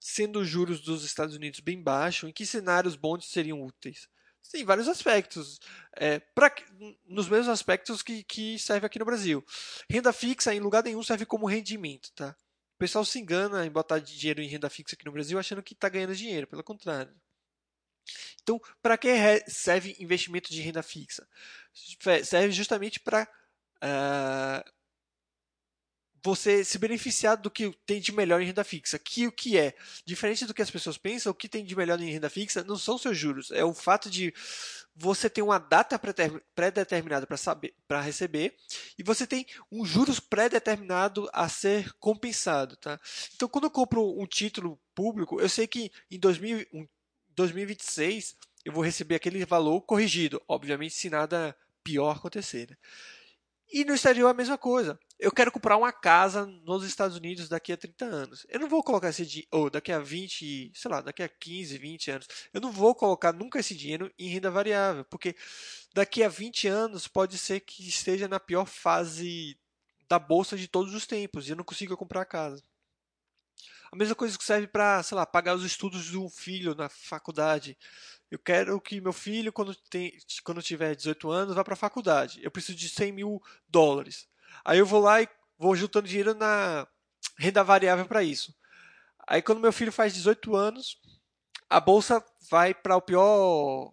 sendo 0.00 0.40
os 0.40 0.48
juros 0.48 0.80
dos 0.80 1.04
Estados 1.04 1.36
Unidos 1.36 1.60
bem 1.60 1.80
baixos, 1.80 2.28
em 2.28 2.32
que 2.32 2.46
cenários 2.46 2.96
bondes 2.96 3.28
seriam 3.28 3.62
úteis? 3.62 4.08
Sim, 4.42 4.64
vários 4.64 4.88
aspectos. 4.88 5.60
É, 5.94 6.18
pra, 6.18 6.52
nos 7.06 7.28
mesmos 7.28 7.48
aspectos 7.48 8.02
que, 8.02 8.24
que 8.24 8.58
serve 8.58 8.86
aqui 8.86 8.98
no 8.98 9.04
Brasil. 9.04 9.44
Renda 9.88 10.12
fixa, 10.12 10.54
em 10.54 10.60
lugar 10.60 10.82
nenhum, 10.82 11.02
serve 11.02 11.26
como 11.26 11.46
rendimento. 11.46 12.10
Tá? 12.14 12.34
O 12.74 12.78
pessoal 12.78 13.04
se 13.04 13.18
engana 13.18 13.66
em 13.66 13.70
botar 13.70 13.98
dinheiro 13.98 14.40
em 14.40 14.48
renda 14.48 14.70
fixa 14.70 14.96
aqui 14.96 15.04
no 15.04 15.12
Brasil 15.12 15.38
achando 15.38 15.62
que 15.62 15.74
está 15.74 15.88
ganhando 15.88 16.16
dinheiro, 16.16 16.46
pelo 16.46 16.64
contrário. 16.64 17.14
Então, 18.42 18.60
para 18.82 18.96
que 18.96 19.08
serve 19.46 19.94
investimento 20.00 20.50
de 20.50 20.62
renda 20.62 20.82
fixa? 20.82 21.28
Serve 22.24 22.50
justamente 22.52 22.98
para 22.98 23.28
uh, 23.84 24.70
você 26.22 26.64
se 26.64 26.78
beneficiar 26.78 27.36
do 27.36 27.50
que 27.50 27.72
tem 27.86 28.00
de 28.00 28.12
melhor 28.12 28.40
em 28.40 28.46
renda 28.46 28.64
fixa. 28.64 28.98
Que 28.98 29.26
o 29.26 29.32
que 29.32 29.58
é? 29.58 29.74
Diferente 30.04 30.44
do 30.46 30.54
que 30.54 30.62
as 30.62 30.70
pessoas 30.70 30.98
pensam, 30.98 31.32
o 31.32 31.34
que 31.34 31.48
tem 31.48 31.64
de 31.64 31.76
melhor 31.76 32.00
em 32.00 32.10
renda 32.10 32.28
fixa 32.28 32.62
não 32.64 32.76
são 32.76 32.98
seus 32.98 33.16
juros, 33.16 33.50
é 33.50 33.64
o 33.64 33.74
fato 33.74 34.10
de 34.10 34.32
você 34.94 35.30
ter 35.30 35.40
uma 35.42 35.58
data 35.58 35.98
pré-determinada 36.54 37.26
para 37.26 37.36
saber 37.36 37.74
para 37.88 38.00
receber 38.00 38.54
e 38.98 39.02
você 39.02 39.26
tem 39.26 39.46
um 39.70 39.84
juros 39.84 40.20
pré-determinado 40.20 41.28
a 41.32 41.48
ser 41.48 41.92
compensado, 41.94 42.76
tá? 42.76 43.00
Então, 43.34 43.48
quando 43.48 43.64
eu 43.64 43.70
compro 43.70 44.20
um 44.20 44.26
título 44.26 44.78
público, 44.94 45.40
eu 45.40 45.48
sei 45.48 45.66
que 45.66 45.90
em 46.10 46.18
2000, 46.18 46.66
2026 47.34 48.36
eu 48.64 48.72
vou 48.72 48.84
receber 48.84 49.14
aquele 49.14 49.44
valor 49.44 49.80
corrigido, 49.82 50.42
obviamente 50.46 50.94
se 50.94 51.08
nada 51.08 51.56
pior 51.82 52.16
acontecer. 52.16 52.68
Né? 52.70 52.76
E 53.72 53.84
no 53.84 53.94
exterior 53.94 54.28
a 54.28 54.34
mesma 54.34 54.58
coisa. 54.58 54.98
Eu 55.18 55.30
quero 55.30 55.52
comprar 55.52 55.76
uma 55.76 55.92
casa 55.92 56.46
nos 56.46 56.82
Estados 56.84 57.16
Unidos 57.16 57.48
daqui 57.48 57.72
a 57.72 57.76
30 57.76 58.04
anos. 58.04 58.46
Eu 58.48 58.58
não 58.58 58.68
vou 58.68 58.82
colocar 58.82 59.10
esse 59.10 59.24
dinheiro, 59.24 59.48
ou 59.52 59.70
daqui 59.70 59.92
a 59.92 60.00
20, 60.00 60.72
sei 60.74 60.90
lá, 60.90 61.00
daqui 61.00 61.22
a 61.22 61.28
15, 61.28 61.78
20 61.78 62.10
anos. 62.10 62.28
Eu 62.52 62.60
não 62.60 62.72
vou 62.72 62.94
colocar 62.94 63.32
nunca 63.32 63.60
esse 63.60 63.74
dinheiro 63.76 64.10
em 64.18 64.28
renda 64.28 64.50
variável, 64.50 65.04
porque 65.04 65.36
daqui 65.94 66.22
a 66.22 66.28
20 66.28 66.66
anos 66.66 67.06
pode 67.06 67.38
ser 67.38 67.60
que 67.60 67.86
esteja 67.86 68.26
na 68.26 68.40
pior 68.40 68.66
fase 68.66 69.56
da 70.08 70.18
bolsa 70.18 70.56
de 70.56 70.66
todos 70.66 70.92
os 70.94 71.06
tempos 71.06 71.46
e 71.46 71.52
eu 71.52 71.56
não 71.56 71.64
consiga 71.64 71.96
comprar 71.96 72.22
a 72.22 72.26
casa. 72.26 72.64
A 73.92 73.96
mesma 73.96 74.14
coisa 74.14 74.38
que 74.38 74.44
serve 74.44 74.68
para, 74.68 75.02
sei 75.02 75.16
lá, 75.16 75.26
pagar 75.26 75.56
os 75.56 75.64
estudos 75.64 76.04
de 76.04 76.16
um 76.16 76.28
filho 76.28 76.74
na 76.74 76.88
faculdade. 76.88 77.76
Eu 78.30 78.38
quero 78.38 78.80
que 78.80 79.00
meu 79.00 79.12
filho, 79.12 79.52
quando, 79.52 79.74
tem, 79.74 80.16
quando 80.44 80.62
tiver 80.62 80.94
18 80.94 81.30
anos, 81.30 81.54
vá 81.56 81.64
para 81.64 81.74
a 81.74 81.76
faculdade. 81.76 82.40
Eu 82.42 82.50
preciso 82.50 82.78
de 82.78 82.88
100 82.88 83.12
mil 83.12 83.42
dólares. 83.68 84.28
Aí 84.64 84.78
eu 84.78 84.86
vou 84.86 85.00
lá 85.00 85.20
e 85.20 85.28
vou 85.58 85.74
juntando 85.74 86.06
dinheiro 86.06 86.34
na 86.34 86.86
renda 87.36 87.64
variável 87.64 88.06
para 88.06 88.22
isso. 88.22 88.54
Aí 89.26 89.42
quando 89.42 89.60
meu 89.60 89.72
filho 89.72 89.90
faz 89.90 90.14
18 90.14 90.54
anos, 90.54 91.00
a 91.68 91.80
bolsa 91.80 92.24
vai 92.48 92.72
para 92.72 92.96
o 92.96 93.02
pior 93.02 93.92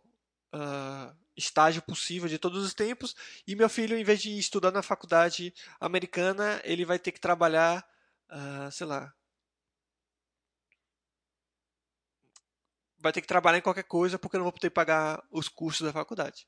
uh, 0.53 1.15
estágio 1.35 1.81
possível 1.81 2.27
de 2.27 2.37
todos 2.37 2.63
os 2.63 2.73
tempos 2.73 3.15
e 3.47 3.55
meu 3.55 3.69
filho, 3.69 3.97
em 3.97 4.03
vez 4.03 4.21
de 4.21 4.37
estudar 4.37 4.71
na 4.71 4.81
faculdade 4.81 5.53
americana, 5.79 6.61
ele 6.63 6.85
vai 6.85 6.99
ter 6.99 7.11
que 7.11 7.19
trabalhar, 7.19 7.85
uh, 8.31 8.71
sei 8.71 8.87
lá, 8.87 9.13
vai 12.99 13.11
ter 13.11 13.21
que 13.21 13.27
trabalhar 13.27 13.57
em 13.57 13.61
qualquer 13.61 13.83
coisa 13.83 14.17
porque 14.17 14.35
eu 14.35 14.39
não 14.39 14.45
vou 14.45 14.53
poder 14.53 14.69
pagar 14.69 15.23
os 15.31 15.47
custos 15.47 15.85
da 15.85 15.93
faculdade. 15.93 16.47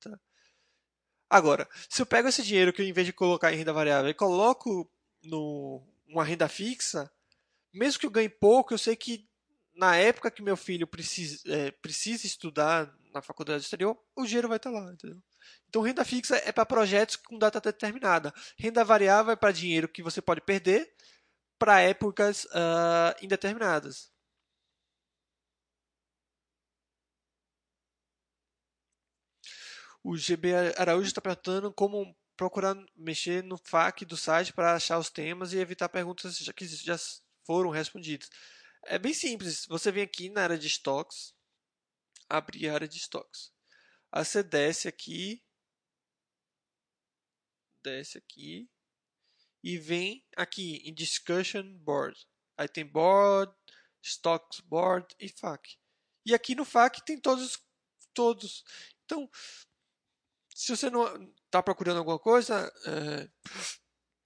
Tá? 0.00 0.18
Agora, 1.28 1.68
se 1.88 2.00
eu 2.00 2.06
pego 2.06 2.28
esse 2.28 2.42
dinheiro 2.42 2.72
que 2.72 2.82
eu, 2.82 2.86
em 2.86 2.92
vez 2.92 3.06
de 3.06 3.12
colocar 3.12 3.52
em 3.52 3.56
renda 3.56 3.72
variável 3.72 4.10
e 4.10 4.14
coloco 4.14 4.90
no 5.22 5.82
uma 6.08 6.22
renda 6.24 6.48
fixa, 6.48 7.10
mesmo 7.72 7.98
que 7.98 8.06
eu 8.06 8.10
ganhe 8.10 8.28
pouco, 8.28 8.72
eu 8.72 8.78
sei 8.78 8.94
que 8.94 9.28
na 9.74 9.96
época 9.96 10.30
que 10.30 10.42
meu 10.42 10.56
filho 10.56 10.86
precisa, 10.86 11.42
é, 11.52 11.70
precisa 11.70 12.26
estudar 12.26 12.94
na 13.12 13.20
faculdade 13.20 13.62
exterior, 13.62 13.96
o 14.14 14.24
dinheiro 14.24 14.48
vai 14.48 14.56
estar 14.56 14.70
lá, 14.70 14.92
entendeu? 14.92 15.20
Então, 15.68 15.82
renda 15.82 16.04
fixa 16.04 16.36
é 16.36 16.52
para 16.52 16.64
projetos 16.64 17.16
com 17.16 17.38
data 17.38 17.60
determinada. 17.60 18.32
Renda 18.58 18.84
variável 18.84 19.32
é 19.32 19.36
para 19.36 19.52
dinheiro 19.52 19.88
que 19.88 20.02
você 20.02 20.22
pode 20.22 20.40
perder 20.40 20.92
para 21.58 21.80
épocas 21.80 22.44
uh, 22.46 23.16
indeterminadas. 23.22 24.10
O 30.08 30.16
GB 30.16 30.54
Araújo 30.78 31.08
está 31.08 31.20
perguntando 31.20 31.74
como 31.74 32.16
procurar 32.36 32.76
mexer 32.94 33.42
no 33.42 33.58
FAQ 33.58 34.04
do 34.04 34.16
site 34.16 34.52
para 34.52 34.76
achar 34.76 35.00
os 35.00 35.10
temas 35.10 35.52
e 35.52 35.58
evitar 35.58 35.88
perguntas 35.88 36.38
que 36.52 36.64
já 36.64 36.96
foram 37.44 37.70
respondidas. 37.70 38.30
É 38.84 39.00
bem 39.00 39.12
simples. 39.12 39.66
Você 39.66 39.90
vem 39.90 40.04
aqui 40.04 40.30
na 40.30 40.44
área 40.44 40.56
de 40.56 40.68
estoques, 40.68 41.34
abrir 42.28 42.68
a 42.68 42.74
área 42.74 42.86
de 42.86 42.98
estoques. 42.98 43.52
Aí 44.12 44.24
você 44.24 44.44
desce 44.44 44.86
aqui, 44.86 45.42
desce 47.82 48.16
aqui 48.16 48.70
e 49.60 49.76
vem 49.76 50.24
aqui 50.36 50.88
em 50.88 50.94
Discussion 50.94 51.64
Board. 51.78 52.16
Aí 52.56 52.68
tem 52.68 52.86
Board, 52.86 53.52
Stocks 54.00 54.60
Board 54.60 55.16
e 55.18 55.28
FAQ. 55.28 55.68
E 56.24 56.32
aqui 56.32 56.54
no 56.54 56.64
FAQ 56.64 57.04
tem 57.04 57.20
todos 57.20 57.60
todos. 58.14 58.64
Então, 59.04 59.28
se 60.56 60.74
você 60.74 60.88
não 60.88 61.30
está 61.44 61.62
procurando 61.62 61.98
alguma 61.98 62.18
coisa, 62.18 62.72
é, 62.86 63.28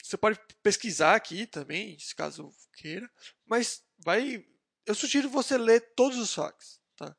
você 0.00 0.16
pode 0.16 0.38
pesquisar 0.62 1.16
aqui 1.16 1.44
também, 1.44 1.98
se 1.98 2.14
caso 2.14 2.54
queira, 2.72 3.10
mas 3.44 3.82
vai. 3.98 4.46
Eu 4.86 4.94
sugiro 4.94 5.28
você 5.28 5.58
ler 5.58 5.92
todos 5.96 6.16
os 6.18 6.30
saques, 6.30 6.80
tá? 6.94 7.16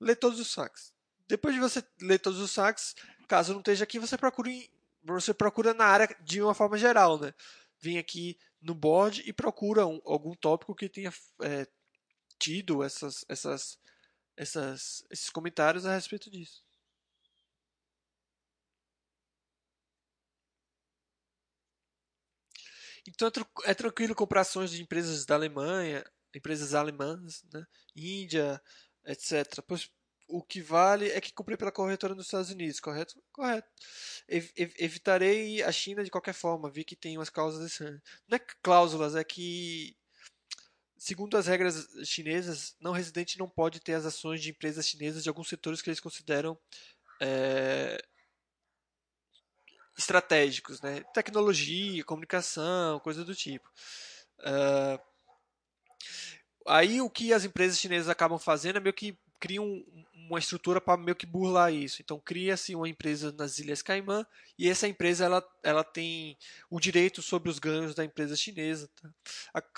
Ler 0.00 0.14
todos 0.14 0.38
os 0.38 0.48
saques. 0.48 0.92
Depois 1.26 1.56
de 1.56 1.60
você 1.60 1.84
ler 2.00 2.20
todos 2.20 2.38
os 2.38 2.52
saques, 2.52 2.94
caso 3.26 3.52
não 3.52 3.58
esteja 3.58 3.82
aqui, 3.82 3.98
você 3.98 4.16
procura 4.16 4.48
em, 4.48 4.70
você 5.02 5.34
procura 5.34 5.74
na 5.74 5.84
área 5.84 6.16
de 6.20 6.40
uma 6.40 6.54
forma 6.54 6.78
geral, 6.78 7.18
né? 7.18 7.34
Vem 7.80 7.98
aqui 7.98 8.38
no 8.62 8.76
board 8.76 9.24
e 9.26 9.32
procura 9.32 9.88
um, 9.88 10.00
algum 10.04 10.34
tópico 10.34 10.72
que 10.72 10.88
tenha 10.88 11.12
é, 11.42 11.66
tido 12.38 12.84
essas, 12.84 13.24
essas, 13.28 13.76
essas, 14.36 15.04
esses 15.10 15.30
comentários 15.30 15.84
a 15.84 15.92
respeito 15.92 16.30
disso. 16.30 16.65
Então 23.08 23.28
é, 23.28 23.70
é 23.70 23.74
tranquilo 23.74 24.14
comprar 24.14 24.42
ações 24.42 24.70
de 24.70 24.82
empresas 24.82 25.24
da 25.24 25.34
Alemanha, 25.34 26.04
empresas 26.34 26.74
alemãs, 26.74 27.44
né? 27.52 27.64
Índia, 27.94 28.60
etc. 29.06 29.62
Pois 29.66 29.90
o 30.28 30.42
que 30.42 30.60
vale 30.60 31.08
é 31.10 31.20
que 31.20 31.32
comprei 31.32 31.56
pela 31.56 31.70
corretora 31.72 32.14
nos 32.14 32.26
Estados 32.26 32.50
Unidos, 32.50 32.80
correto? 32.80 33.22
Correto. 33.32 33.68
Ev 34.28 34.50
evitarei 34.56 35.62
a 35.62 35.70
China 35.70 36.02
de 36.02 36.10
qualquer 36.10 36.34
forma, 36.34 36.70
vi 36.70 36.84
que 36.84 36.96
tem 36.96 37.16
umas 37.16 37.30
cláusulas. 37.30 37.78
Não 38.28 38.36
é 38.36 38.40
cláusulas, 38.62 39.14
é 39.14 39.22
que 39.22 39.96
segundo 40.98 41.36
as 41.36 41.46
regras 41.46 41.86
chinesas, 42.04 42.74
não 42.80 42.92
residente 42.92 43.38
não 43.38 43.48
pode 43.48 43.80
ter 43.80 43.94
as 43.94 44.04
ações 44.04 44.42
de 44.42 44.50
empresas 44.50 44.86
chinesas 44.86 45.22
de 45.22 45.28
alguns 45.28 45.48
setores 45.48 45.80
que 45.82 45.88
eles 45.88 46.00
consideram 46.00 46.58
é, 47.20 48.02
estratégicos, 49.96 50.80
né? 50.80 51.02
Tecnologia, 51.14 52.04
comunicação, 52.04 53.00
coisa 53.00 53.24
do 53.24 53.34
tipo. 53.34 53.68
Uh, 54.40 55.00
aí 56.66 57.00
o 57.00 57.08
que 57.08 57.32
as 57.32 57.44
empresas 57.44 57.78
chinesas 57.78 58.08
acabam 58.08 58.38
fazendo 58.38 58.76
é 58.76 58.80
meio 58.80 58.94
que 58.94 59.18
criam 59.40 59.84
uma 60.14 60.38
estrutura 60.38 60.80
para 60.80 60.96
meio 60.96 61.16
que 61.16 61.26
burlar 61.26 61.72
isso. 61.72 62.02
Então 62.02 62.20
cria-se 62.20 62.74
uma 62.74 62.88
empresa 62.88 63.32
nas 63.32 63.58
Ilhas 63.58 63.82
Caimã 63.82 64.26
e 64.58 64.68
essa 64.68 64.88
empresa 64.88 65.24
ela, 65.24 65.46
ela 65.62 65.84
tem 65.84 66.36
o 66.70 66.80
direito 66.80 67.22
sobre 67.22 67.48
os 67.48 67.58
ganhos 67.58 67.94
da 67.94 68.04
empresa 68.04 68.36
chinesa. 68.36 68.90
Tá? 69.00 69.10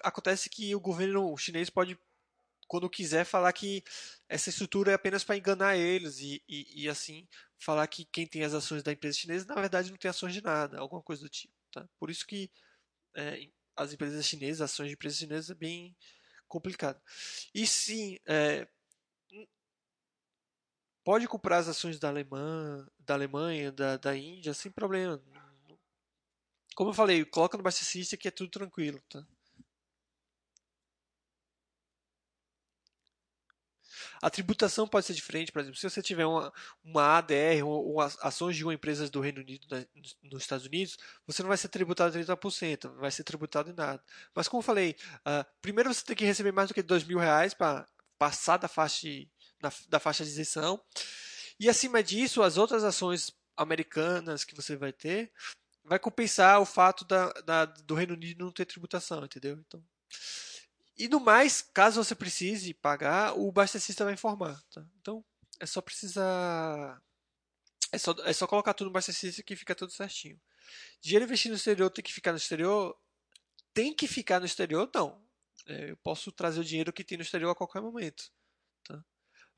Acontece 0.03 0.49
que 0.49 0.75
o 0.75 0.81
governo 0.81 1.37
chinês 1.37 1.71
pode 1.71 1.99
quando 2.67 2.91
quiser 2.91 3.25
falar 3.25 3.53
que 3.55 3.83
essa 4.29 4.51
estrutura 4.51 4.93
é 4.93 4.95
apenas 4.95 5.25
para 5.25 5.39
enganar 5.39 5.77
eles 5.77 6.19
e, 6.21 6.43
e, 6.47 6.85
e, 6.85 6.89
assim 6.89 7.27
falar 7.59 7.87
que 7.89 8.05
quem 8.07 8.27
tem 8.27 8.45
as 8.45 8.55
ações 8.55 8.83
da 8.83 8.93
empresa 8.93 9.19
chinesa 9.19 9.47
na 9.47 9.55
verdade 9.55 9.91
não 9.91 9.99
tem 9.99 10.09
ações 10.09 10.33
de 10.33 10.43
nada, 10.43 10.79
alguma 10.79 11.03
coisa 11.03 11.23
do 11.23 11.29
tipo. 11.29 11.53
Tá? 11.73 11.87
Por 11.99 12.11
isso 12.11 12.27
que 12.27 12.51
é, 13.17 13.49
as 13.77 13.93
empresas 13.93 14.25
chinesas, 14.25 14.61
ações 14.61 14.89
de 14.89 14.95
empresas 14.95 15.19
chinesas 15.19 15.51
é 15.51 15.55
bem 15.55 15.97
complicado. 16.47 17.01
E 17.55 17.67
sim, 17.67 18.19
é, 18.27 18.67
pode 21.05 21.27
comprar 21.27 21.59
as 21.59 21.69
ações 21.69 21.99
da, 21.99 22.09
Alemanha, 22.09 22.87
da 22.99 23.15
Alemanha, 23.15 23.73
da, 23.73 23.97
da 23.97 24.17
Índia 24.17 24.55
sem 24.55 24.71
problema. 24.71 25.23
Como 26.75 26.91
eu 26.91 26.95
falei, 26.95 27.25
coloca 27.25 27.57
no 27.57 27.63
Basta 27.63 28.17
que 28.17 28.29
é 28.29 28.31
tudo 28.31 28.51
tranquilo. 28.51 29.01
Tá? 29.09 29.27
A 34.21 34.31
tributação 34.31 34.87
pode 34.87 35.07
ser 35.07 35.15
diferente, 35.15 35.53
por 35.53 35.61
exemplo, 35.61 35.79
se 35.79 35.89
você 35.89 36.03
tiver 36.03 36.27
uma, 36.27 36.53
uma 36.85 37.19
ADR 37.19 37.65
ou, 37.65 37.95
ou 37.95 38.01
ações 38.01 38.57
de 38.57 38.65
uma 38.65 38.75
empresa 38.75 39.09
do 39.09 39.21
Reino 39.21 39.41
Unido 39.41 39.67
na, 39.71 39.85
nos 40.23 40.43
Estados 40.43 40.67
Unidos, 40.67 40.97
você 41.27 41.43
não 41.43 41.49
vai 41.49 41.57
ser 41.57 41.69
tributado 41.69 42.19
30%, 42.19 42.85
não 42.85 43.01
vai 43.01 43.11
ser 43.11 43.25
tributado 43.25 43.71
em 43.71 43.75
nada. 43.75 44.03
Mas 44.35 44.49
como 44.49 44.61
eu 44.61 44.65
falei, 44.65 44.97
uh, 45.21 45.45
primeiro 45.63 45.93
você 45.93 46.05
tem 46.05 46.17
que 46.17 46.25
receber 46.25 46.53
mais 46.53 46.69
do 46.69 46.75
que 46.75 46.83
dois 46.83 47.05
mil 47.05 47.19
reais 47.19 47.55
para 47.55 47.87
passar 48.19 48.57
da 48.57 48.69
faixa, 48.69 49.03
de, 49.03 49.29
da, 49.61 49.73
da 49.89 50.01
faixa 50.01 50.25
de 50.25 50.31
isenção. 50.31 50.81
E 51.61 51.69
acima 51.69 52.03
disso, 52.03 52.43
as 52.43 52.57
outras 52.57 52.85
ações 52.85 53.33
americanas 53.57 54.45
que 54.45 54.55
você 54.55 54.77
vai 54.77 54.93
ter 54.93 55.33
vai 55.85 55.99
compensar 55.99 56.61
o 56.61 56.67
fato 56.67 57.05
da, 57.05 57.33
da, 57.45 57.65
do 57.65 57.95
Reino 57.95 58.15
Unido 58.15 58.45
não 58.45 58.53
ter 58.53 58.67
tributação, 58.67 59.25
entendeu? 59.25 59.57
Então, 59.67 59.83
e 60.99 61.09
no 61.09 61.21
mais, 61.21 61.63
caso 61.63 62.03
você 62.03 62.15
precise 62.15 62.75
pagar, 62.75 63.39
o 63.39 63.53
bastecista 63.53 64.05
vai 64.05 64.15
informar. 64.15 64.61
Tá? 64.73 64.85
Então, 65.01 65.25
é 65.61 65.67
só 65.67 65.81
precisar. 65.81 67.01
É 67.93 67.99
só, 67.99 68.15
é 68.25 68.33
só 68.33 68.47
colocar 68.47 68.75
tudo 68.75 68.89
no 68.89 68.93
bastecista 68.93 69.43
que 69.43 69.55
fica 69.55 69.75
tudo 69.75 69.93
certinho. 69.93 70.39
Dinheiro 71.01 71.25
investido 71.25 71.53
no 71.53 71.57
exterior 71.57 71.89
tem 71.91 72.03
que 72.03 72.13
ficar 72.13 72.33
no 72.33 72.39
exterior. 72.39 72.97
tem 73.73 73.95
que 73.95 74.09
ficar 74.09 74.41
no 74.41 74.47
exterior, 74.47 74.91
não. 74.93 75.25
É, 75.67 75.91
eu 75.91 75.97
posso 75.99 76.33
trazer 76.33 76.61
o 76.61 76.65
dinheiro 76.65 76.93
que 76.93 77.05
tem 77.05 77.17
no 77.17 77.23
exterior 77.23 77.51
a 77.51 77.55
qualquer 77.55 77.81
momento. 77.81 78.31
Tá? 78.85 79.03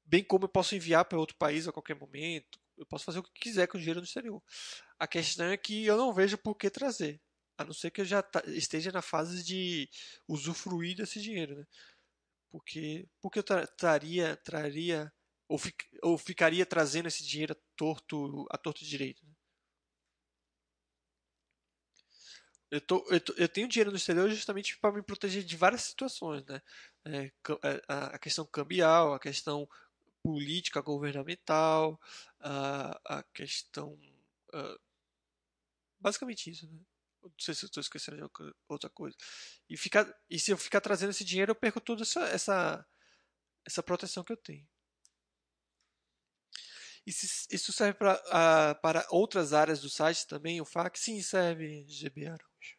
Bem 0.05 0.23
como 0.23 0.45
eu 0.45 0.49
posso 0.49 0.75
enviar 0.75 1.07
para 1.07 1.19
outro 1.19 1.37
país 1.37 1.67
a 1.67 1.73
qualquer 1.73 1.97
momento. 1.97 2.61
Eu 2.77 2.85
posso 2.85 3.05
fazer 3.05 3.19
o 3.19 3.23
que 3.23 3.33
quiser 3.33 3.67
com 3.67 3.79
o 3.79 3.81
dinheiro 3.81 4.01
no 4.01 4.07
exterior. 4.07 4.43
A 4.99 5.07
questão 5.07 5.47
é 5.47 5.57
que 5.57 5.87
eu 5.87 5.97
não 5.97 6.13
vejo 6.13 6.37
por 6.37 6.55
que 6.55 6.69
trazer. 6.69 7.21
A 7.61 7.65
não 7.65 7.75
ser 7.75 7.91
que 7.91 8.01
eu 8.01 8.07
já 8.07 8.25
esteja 8.47 8.91
na 8.91 9.03
fase 9.03 9.45
de 9.45 9.87
usufruir 10.27 10.97
desse 10.97 11.21
dinheiro. 11.21 11.59
Né? 11.59 11.67
Porque, 12.51 13.07
porque 13.21 13.39
eu 13.39 13.43
tra 13.43 13.67
traria, 13.67 14.35
traria 14.37 15.13
ou, 15.47 15.61
ou 16.03 16.17
ficaria 16.17 16.65
trazendo 16.65 17.09
esse 17.09 17.23
dinheiro 17.23 17.53
a 17.53 17.57
torto, 17.77 18.47
a 18.51 18.57
torto 18.57 18.83
direito. 18.83 19.23
Né? 19.27 19.33
Eu, 22.71 22.81
tô, 22.81 23.07
eu, 23.11 23.21
tô, 23.21 23.35
eu, 23.35 23.49
tenho 23.49 23.69
dinheiro 23.69 23.91
no 23.91 23.99
exterior 23.99 24.31
justamente 24.31 24.79
para 24.79 24.95
me 24.95 25.03
proteger 25.03 25.45
de 25.45 25.57
várias 25.57 25.83
situações, 25.83 26.43
né? 26.47 26.63
É, 27.05 27.27
é 27.27 27.83
a 27.89 28.19
questão 28.19 28.47
cambial, 28.47 29.13
a 29.13 29.21
questão 29.21 29.69
política 30.23 30.81
governamental, 30.81 32.01
a, 32.41 33.19
a 33.19 33.23
questão. 33.35 33.99
Uh, 34.55 34.81
basicamente 36.01 36.51
isso, 36.51 36.67
né? 36.67 36.81
Não 37.23 37.33
sei 37.39 37.55
se 37.55 37.67
estou 37.67 37.81
esquecendo 37.81 38.17
de 38.17 38.53
outra 38.69 38.89
coisa. 38.91 39.17
E, 39.69 39.77
ficar, 39.77 40.07
e 40.29 40.39
se 40.39 40.51
eu 40.51 40.57
ficar 40.57 40.81
trazendo 40.81 41.11
esse 41.11 41.25
dinheiro, 41.25 41.51
eu 41.51 41.57
perco 41.57 41.81
toda 41.81 42.03
essa, 42.03 42.21
essa, 42.29 42.87
essa 43.67 43.83
proteção 43.83 44.25
que 44.25 44.33
eu 44.33 44.37
tenho. 44.37 44.67
Se, 47.09 47.47
isso 47.51 47.73
serve 47.73 47.99
pra, 47.99 48.75
para 48.77 49.07
outras 49.11 49.53
áreas 49.53 49.81
do 49.81 49.91
site 49.91 50.27
também, 50.27 50.61
o 50.61 50.65
FAQ? 50.65 50.99
Sim, 50.99 51.21
serve, 51.23 51.85
GB 51.89 52.27
Araújo. 52.27 52.79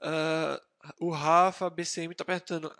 Uh, 0.00 0.60
o 1.00 1.10
Rafa 1.10 1.68
BCM 1.70 2.12
está 2.12 2.24
perguntando: 2.24 2.74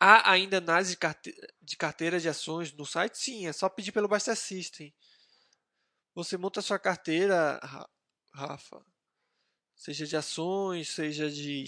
há 0.00 0.30
ainda 0.30 0.58
análise 0.58 0.90
de, 0.90 0.96
carte 0.96 1.34
de 1.60 1.76
carteira 1.76 2.18
de 2.18 2.28
ações 2.28 2.72
no 2.72 2.86
site? 2.86 3.18
Sim, 3.18 3.46
é 3.46 3.52
só 3.52 3.68
pedir 3.68 3.92
pelo 3.92 4.08
Buster 4.08 4.36
System. 4.36 4.94
Você 6.14 6.36
monta 6.36 6.62
sua 6.62 6.78
carteira, 6.78 7.58
Rafa, 8.32 8.84
seja 9.74 10.06
de 10.06 10.16
ações, 10.16 10.88
seja 10.90 11.30
de 11.30 11.64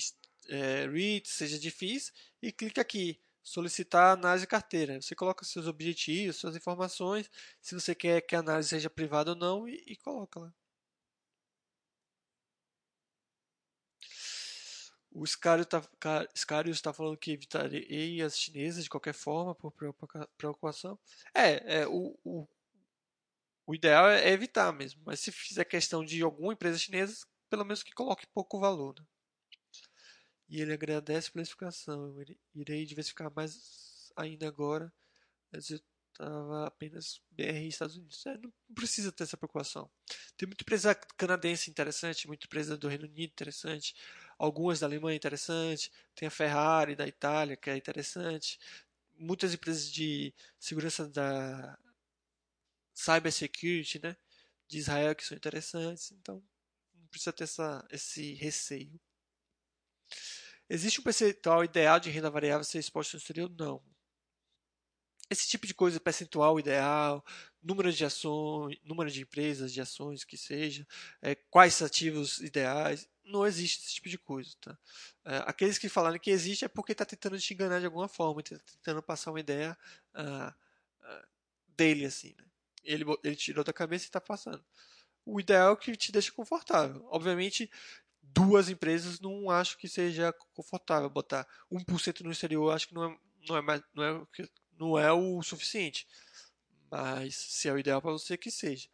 é, 0.49 0.87
REITs, 0.87 1.33
seja 1.33 1.59
de 1.59 1.71
FIIs, 1.71 2.13
e 2.41 2.53
clica 2.53 2.81
aqui 2.81 3.21
solicitar 3.43 4.13
análise 4.13 4.47
carteira. 4.47 5.01
Você 5.01 5.15
coloca 5.15 5.45
seus 5.45 5.67
objetivos, 5.67 6.37
suas 6.37 6.57
informações, 6.57 7.31
se 7.61 7.75
você 7.75 7.95
quer 7.95 8.21
que 8.21 8.37
a 8.37 8.41
análise 8.41 8.69
seja 8.69 8.91
privada 8.91 9.31
ou 9.33 9.37
não, 9.37 9.69
e, 9.69 9.83
e 9.87 9.97
coloca 9.97 10.41
lá. 10.41 10.55
O 15.11 15.27
Scarius 15.27 15.67
está 15.67 16.91
tá 16.91 16.93
falando 16.93 17.17
que 17.17 17.33
evitaria 17.33 18.27
as 18.27 18.39
chinesas 18.39 18.85
de 18.85 18.91
qualquer 18.91 19.15
forma 19.15 19.55
por 19.55 19.73
preocupação. 20.37 20.99
É, 21.35 21.81
é 21.81 21.87
o, 21.89 22.19
o, 22.23 22.47
o, 23.67 23.75
ideal 23.75 24.09
é 24.09 24.31
evitar 24.31 24.73
mesmo, 24.73 25.03
mas 25.05 25.21
se 25.21 25.33
fizer 25.33 25.65
questão 25.65 26.05
de 26.05 26.23
alguma 26.23 26.53
empresa 26.53 26.79
chinesa, 26.79 27.27
pelo 27.51 27.65
menos 27.65 27.83
que 27.83 27.93
coloque 27.93 28.27
pouco 28.29 28.61
valor. 28.61 28.95
Né? 28.99 29.07
E 30.49 30.61
ele 30.61 30.73
agradece 30.73 31.31
pela 31.31 31.43
explicação. 31.43 32.15
Eu 32.21 32.37
irei 32.55 32.85
diversificar 32.87 33.33
mais 33.35 34.13
ainda 34.17 34.47
agora. 34.47 34.93
Mas 35.51 35.71
eu 35.71 35.81
estava 36.13 36.67
apenas 36.67 37.21
BR 37.31 37.65
e 37.65 37.69
Estados 37.69 37.97
Unidos. 37.97 38.25
É, 38.27 38.39
não 38.39 38.53
precisa 38.75 39.13
ter 39.13 39.25
essa 39.25 39.37
preocupação. 39.37 39.91
Tem 40.37 40.47
muita 40.47 40.63
empresa 40.63 40.95
canadense 40.95 41.71
interessante, 41.71 42.27
muita 42.27 42.47
empresa 42.47 42.77
do 42.77 42.89
Reino 42.89 43.05
Unido 43.05 43.31
interessante, 43.31 43.95
algumas 44.39 44.81
da 44.81 44.87
Alemanha 44.87 45.17
interessante, 45.17 45.91
tem 46.15 46.29
a 46.29 46.31
Ferrari 46.31 46.95
da 46.95 47.07
Itália 47.07 47.57
que 47.57 47.71
é 47.71 47.77
interessante, 47.77 48.59
muitas 49.19 49.55
empresas 49.55 49.91
de 49.91 50.35
segurança 50.59 51.09
da 51.09 51.79
cyber 52.97 53.31
security, 53.31 54.01
né, 54.03 54.17
de 54.67 54.79
Israel 54.79 55.15
que 55.15 55.25
são 55.25 55.37
interessantes. 55.37 56.11
Então 56.13 56.43
não 56.95 57.07
precisa 57.09 57.33
ter 57.33 57.45
essa, 57.45 57.87
esse 57.91 58.35
receio. 58.35 58.99
Existe 60.69 61.01
um 61.01 61.05
percentual 61.05 61.63
ideal 61.63 62.01
de 62.01 62.11
renda 62.11 62.31
variável 62.31 62.65
ser 62.65 62.79
exposto 62.79 63.15
no 63.15 63.19
exterior? 63.19 63.51
Não. 63.57 63.83
Esse 65.29 65.49
tipo 65.49 65.67
de 65.67 65.75
coisa, 65.75 66.01
percentual 66.01 66.59
ideal, 66.59 67.25
número 67.63 67.93
de 67.93 68.05
ações, 68.05 68.79
número 68.85 69.11
de 69.11 69.23
empresas, 69.23 69.73
de 69.73 69.81
ações 69.81 70.25
que 70.25 70.37
seja, 70.37 70.87
é, 71.21 71.35
quais 71.35 71.83
ativos 71.83 72.39
ideais, 72.39 73.09
não 73.25 73.45
existe 73.45 73.85
esse 73.85 73.95
tipo 73.95 74.09
de 74.09 74.19
coisa. 74.19 74.57
Tá? 74.61 74.79
É, 75.25 75.37
aqueles 75.47 75.79
que 75.79 75.89
falaram 75.89 76.19
que 76.19 76.31
existe 76.31 76.65
é 76.65 76.69
porque 76.69 76.93
está 76.93 77.05
tentando 77.05 77.39
te 77.39 77.55
enganar 77.55 77.81
de 77.81 77.87
alguma 77.87 78.09
forma, 78.09 78.41
está 78.41 78.57
tentando 78.59 79.03
passar 79.03 79.33
uma 79.33 79.41
ideia 79.41 79.77
uh, 80.15 80.49
uh, 80.49 81.27
dele 81.77 82.05
assim. 82.07 82.35
Né? 82.39 82.45
Ele, 82.87 83.05
ele 83.23 83.37
tirou 83.37 83.65
da 83.65 83.73
cabeça 83.73 84.05
e 84.05 84.09
está 84.09 84.21
passando. 84.21 84.65
O 85.25 85.41
ideal 85.41 85.75
é 85.75 85.77
que 85.77 85.97
te 85.97 86.13
deixa 86.13 86.33
confortável. 86.33 87.07
Obviamente, 87.11 87.71
duas 88.23 88.69
empresas 88.69 89.21
não 89.21 89.51
acho 89.51 89.77
que 89.77 89.89
seja 89.89 90.33
confortável 90.55 91.11
botar 91.11 91.47
1% 91.71 92.21
no 92.21 92.33
exterior 92.33 92.75
acho 92.75 92.89
que 92.89 92.95
não 92.95 93.05
é 93.05 93.19
não 93.49 93.57
é 93.57 93.61
mais, 93.61 93.83
não 93.95 94.05
é 94.05 94.27
não 94.79 94.99
é 94.99 95.13
o 95.13 95.43
suficiente. 95.43 96.07
Mas 96.91 97.35
se 97.35 97.69
é 97.69 97.73
o 97.73 97.79
ideal 97.79 98.01
para 98.01 98.13
você 98.13 98.37
que 98.37 98.51
seja. 98.51 98.89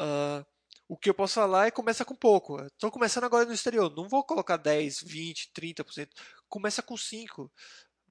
Uh, 0.00 0.44
o 0.88 0.96
que 0.96 1.08
eu 1.08 1.14
posso 1.14 1.34
falar 1.34 1.66
é 1.66 1.70
começa 1.70 2.04
com 2.04 2.14
pouco. 2.14 2.60
Estou 2.64 2.90
começando 2.90 3.24
agora 3.24 3.46
no 3.46 3.52
exterior. 3.52 3.94
Não 3.94 4.08
vou 4.08 4.24
colocar 4.24 4.56
10 4.56 5.02
20 5.02 5.50
30% 5.54 6.08
começa 6.48 6.82
com 6.82 6.96
5 6.96 7.50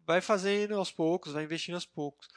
vai 0.07 0.21
fazendo 0.21 0.75
aos 0.75 0.91
poucos 0.91 1.33
vai 1.33 1.43
investindo 1.43 1.75
aos 1.75 1.85
poucos 1.85 2.27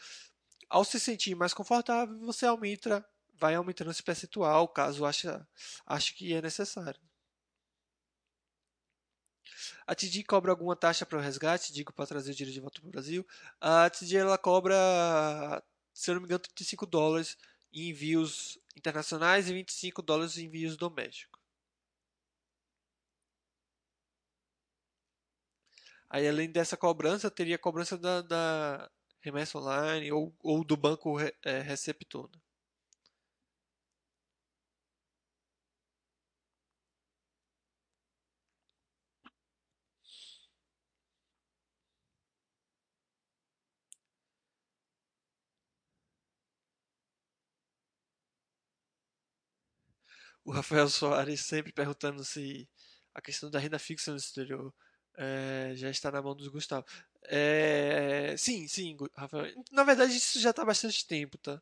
ao 0.73 0.85
se 0.85 0.99
sentir 0.99 1.35
mais 1.35 1.55
confortável 1.55 2.19
você 2.21 2.47
aumenta 2.47 3.05
vai 3.35 3.55
aumentando 3.55 3.91
esse 3.91 4.03
percentual 4.03 4.69
caso 4.69 5.05
ache, 5.05 5.29
ache 5.87 6.15
que 6.15 6.33
é 6.33 6.43
necessário 6.43 7.01
a 9.87 9.95
TD 9.95 10.25
cobra 10.25 10.51
alguma 10.53 10.77
taxa 10.77 11.05
para 11.07 11.19
o 11.19 11.21
resgate, 11.21 11.73
digo, 11.73 11.93
para 11.93 12.07
trazer 12.07 12.31
o 12.33 12.35
dinheiro 12.35 12.53
de 12.53 12.61
volta 12.61 12.81
para 12.81 12.89
o 12.89 12.91
Brasil. 12.91 13.27
A 13.61 13.91
TD 13.91 14.17
ela 14.17 14.39
cobra, 14.39 15.63
se 15.93 16.11
eu 16.11 16.15
não 16.15 16.23
me 16.23 16.27
engano, 16.27 16.41
35 16.41 16.87
dólares 16.87 17.37
em 17.73 17.91
envios 17.91 18.59
internacionais 18.77 19.49
e 19.49 19.53
25 19.55 20.03
dólares 20.03 20.37
em 20.39 20.45
envios 20.47 20.77
domésticos. 20.77 21.41
Aí, 26.09 26.29
além 26.29 26.51
dessa 26.51 26.77
cobrança, 26.77 27.31
teria 27.31 27.57
a 27.57 27.59
cobrança 27.59 27.97
da, 27.97 28.21
da 28.23 28.91
remessa 29.23 29.59
online 29.59 30.13
ou, 30.13 30.35
ou 30.43 30.65
do 30.65 30.77
banco 30.77 31.19
é, 31.45 31.61
receptor. 31.63 32.29
Né? 32.35 32.41
o 50.45 50.51
Rafael 50.53 50.89
Soares 50.89 51.41
sempre 51.41 51.73
perguntando 51.73 52.25
se 52.25 52.69
a 53.15 53.21
questão 53.21 53.51
da 53.51 53.59
renda 53.59 53.79
fixa 53.79 54.11
no 54.11 54.17
exterior 54.17 54.73
é, 55.17 55.73
já 55.75 55.91
está 55.91 56.11
na 56.11 56.23
mão 56.23 56.35
dos 56.35 56.49
Gustavo. 56.49 56.87
É, 57.25 58.35
sim, 58.39 58.67
sim, 58.69 58.97
Rafael. 59.15 59.53
Na 59.71 59.85
verdade, 59.85 60.17
isso 60.17 60.41
já 60.41 60.51
está 60.51 60.63
há 60.63 60.67
bastante 60.67 61.07
tempo, 61.07 61.39
tá? 61.39 61.61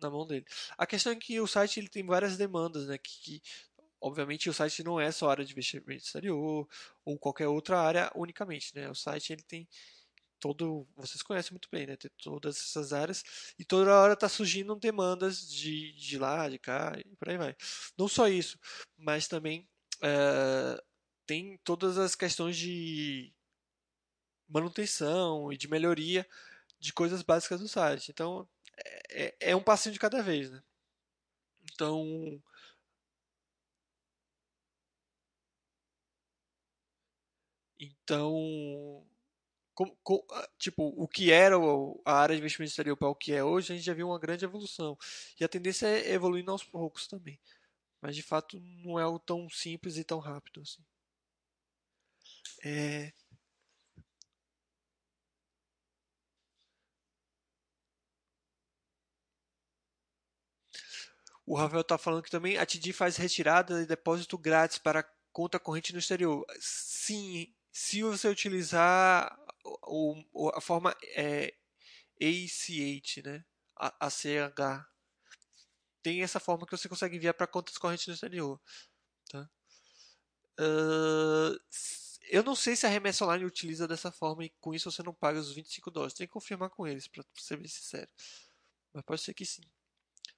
Na 0.00 0.10
mão 0.10 0.26
dele. 0.26 0.46
A 0.78 0.86
questão 0.86 1.12
é 1.12 1.16
que 1.16 1.40
o 1.40 1.46
site 1.46 1.80
ele 1.80 1.88
tem 1.88 2.04
várias 2.04 2.36
demandas, 2.36 2.86
né? 2.86 2.98
Que, 2.98 3.20
que 3.20 3.42
obviamente 4.00 4.48
o 4.48 4.54
site 4.54 4.82
não 4.82 5.00
é 5.00 5.12
só 5.12 5.30
área 5.30 5.44
de 5.44 5.52
investimento 5.52 6.04
exterior 6.04 6.68
ou 7.04 7.18
qualquer 7.18 7.48
outra 7.48 7.80
área 7.80 8.10
unicamente, 8.14 8.74
né? 8.74 8.88
O 8.88 8.94
site 8.94 9.32
ele 9.32 9.42
tem 9.42 9.68
todo, 10.40 10.86
vocês 10.96 11.22
conhecem 11.22 11.52
muito 11.52 11.68
bem, 11.70 11.86
né? 11.86 11.96
Tem 11.96 12.10
todas 12.22 12.56
essas 12.56 12.92
áreas 12.92 13.22
e 13.58 13.64
toda 13.64 13.94
hora 13.94 14.14
está 14.14 14.28
surgindo 14.28 14.74
demandas 14.76 15.48
de, 15.48 15.92
de 15.92 16.18
lá, 16.18 16.48
de 16.48 16.58
cá 16.58 16.94
e 16.98 17.16
por 17.16 17.28
aí 17.28 17.36
vai. 17.36 17.54
Não 17.98 18.08
só 18.08 18.26
isso, 18.28 18.58
mas 18.96 19.28
também 19.28 19.68
é, 20.02 20.82
tem 21.30 21.56
todas 21.62 21.96
as 21.96 22.16
questões 22.16 22.56
de 22.56 23.32
manutenção 24.48 25.52
e 25.52 25.56
de 25.56 25.68
melhoria 25.68 26.26
de 26.80 26.92
coisas 26.92 27.22
básicas 27.22 27.60
do 27.60 27.68
site. 27.68 28.10
Então 28.10 28.48
é, 28.76 29.26
é, 29.26 29.50
é 29.50 29.56
um 29.56 29.62
passinho 29.62 29.92
de 29.92 30.00
cada 30.00 30.24
vez, 30.24 30.50
né? 30.50 30.60
Então 31.72 32.42
então 37.78 39.04
ah, 40.30 40.48
tipo, 40.58 40.82
o 40.96 41.08
que 41.08 41.30
era 41.32 41.56
a 42.04 42.12
área 42.12 42.34
de 42.34 42.40
investimento 42.40 42.70
exterior 42.70 42.96
para 42.96 43.08
o 43.08 43.14
que 43.14 43.32
é 43.32 43.42
hoje, 43.44 43.72
a 43.72 43.76
gente 43.76 43.84
já 43.84 43.94
viu 43.94 44.08
uma 44.08 44.18
grande 44.18 44.44
evolução. 44.44 44.98
E 45.40 45.44
a 45.44 45.48
tendência 45.48 45.86
é 45.86 46.12
evoluindo 46.12 46.50
aos 46.50 46.64
poucos 46.64 47.06
também. 47.06 47.38
Mas 48.00 48.16
de 48.16 48.22
fato 48.22 48.58
não 48.60 48.98
é 48.98 49.02
algo 49.04 49.18
tão 49.20 49.48
simples 49.48 49.96
e 49.96 50.04
tão 50.04 50.18
rápido 50.18 50.60
assim. 50.62 50.82
É, 52.64 53.12
O 61.50 61.56
Rafael 61.56 61.80
está 61.80 61.98
falando 61.98 62.22
que 62.22 62.30
também 62.30 62.56
a 62.56 62.64
TD 62.64 62.92
faz 62.92 63.16
retirada 63.16 63.82
e 63.82 63.86
depósito 63.86 64.38
grátis 64.38 64.78
para 64.78 65.02
conta 65.32 65.58
corrente 65.58 65.92
no 65.92 65.98
exterior. 65.98 66.46
Sim, 66.60 67.52
se 67.72 68.04
você 68.04 68.28
utilizar 68.28 69.36
a 70.54 70.60
forma 70.60 70.96
é, 71.16 71.52
ACH, 72.22 73.22
né? 73.24 73.44
ACH. 73.76 74.86
Tem 76.04 76.22
essa 76.22 76.38
forma 76.38 76.64
que 76.64 76.76
você 76.76 76.88
consegue 76.88 77.16
enviar 77.16 77.34
para 77.34 77.48
contas 77.48 77.76
correntes 77.76 78.06
no 78.06 78.14
exterior. 78.14 78.60
Tá? 79.28 79.50
Uh, 80.60 81.58
eu 82.30 82.42
não 82.42 82.54
sei 82.54 82.76
se 82.76 82.86
a 82.86 82.88
remessa 82.88 83.24
online 83.24 83.44
utiliza 83.44 83.88
dessa 83.88 84.10
forma 84.12 84.44
e 84.44 84.50
com 84.60 84.74
isso 84.74 84.90
você 84.90 85.02
não 85.02 85.14
paga 85.14 85.38
os 85.38 85.52
25 85.52 85.90
dólares. 85.90 86.14
Tem 86.14 86.26
que 86.26 86.32
confirmar 86.32 86.70
com 86.70 86.86
eles, 86.86 87.08
para 87.08 87.24
ser 87.36 87.56
bem 87.56 87.68
sincero. 87.68 88.08
Mas 88.92 89.04
pode 89.04 89.20
ser 89.22 89.34
que 89.34 89.44
sim. 89.44 89.62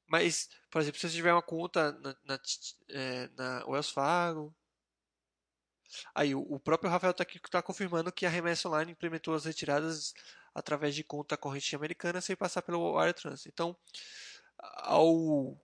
Mas, 0.08 0.48
por 0.70 0.80
exemplo, 0.80 1.00
se 1.00 1.08
você 1.08 1.16
tiver 1.16 1.32
uma 1.32 1.42
conta 1.42 1.92
na, 1.92 2.16
na, 2.24 2.40
é, 2.88 3.28
na 3.28 3.64
Wells 3.66 3.90
Fargo. 3.90 4.54
Aí, 6.14 6.34
o, 6.34 6.40
o 6.40 6.60
próprio 6.60 6.90
Rafael 6.90 7.12
está 7.12 7.22
aqui 7.22 7.38
tá 7.50 7.62
confirmando 7.62 8.12
que 8.12 8.26
a 8.26 8.30
remessa 8.30 8.68
online 8.68 8.92
implementou 8.92 9.34
as 9.34 9.44
retiradas 9.44 10.14
através 10.54 10.94
de 10.94 11.04
conta 11.04 11.36
corrente 11.36 11.74
americana 11.76 12.20
sem 12.20 12.36
passar 12.36 12.62
pelo 12.62 12.98
Wire. 12.98 13.14
Então, 13.46 13.76
ao 14.58 15.56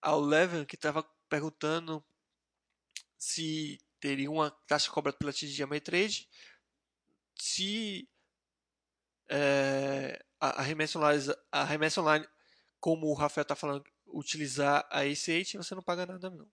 ao 0.00 0.20
Levin 0.20 0.64
que 0.64 0.76
estava 0.76 1.02
perguntando 1.28 2.04
se 3.24 3.80
teria 3.98 4.30
uma 4.30 4.50
taxa 4.50 4.90
cobrada 4.90 5.16
pela 5.16 5.32
TD 5.32 5.62
Ameritrade, 5.62 6.28
se 7.34 8.06
é, 9.30 10.22
a, 10.38 10.60
remessa 10.60 10.98
online, 10.98 11.34
a 11.50 11.64
remessa 11.64 12.02
online, 12.02 12.28
como 12.78 13.06
o 13.06 13.14
Rafael 13.14 13.42
está 13.42 13.56
falando, 13.56 13.82
utilizar 14.06 14.86
a 14.90 15.00
ACH, 15.04 15.54
você 15.54 15.74
não 15.74 15.82
paga 15.82 16.04
nada 16.04 16.28
não. 16.28 16.46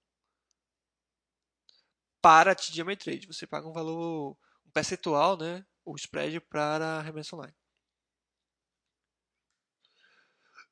Para 2.22 2.54
a 2.54 2.56
TD 2.56 2.82
Ameritrade, 2.82 3.28
você 3.28 3.46
paga 3.46 3.68
um 3.68 3.74
valor, 3.74 4.38
um 4.66 4.72
percentual, 4.72 5.38
né, 5.38 5.66
o 5.84 5.94
spread 5.98 6.40
para 6.40 7.00
a 7.00 7.02
remessa 7.02 7.36
online. 7.36 7.56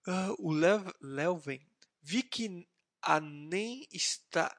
Uh, 0.07 0.33
o 0.39 0.53
Lev, 0.53 0.87
Lelven 1.01 1.61
vi 2.01 2.23
que 2.23 2.65
a 3.01 3.19
NEM 3.19 3.85
está. 3.91 4.57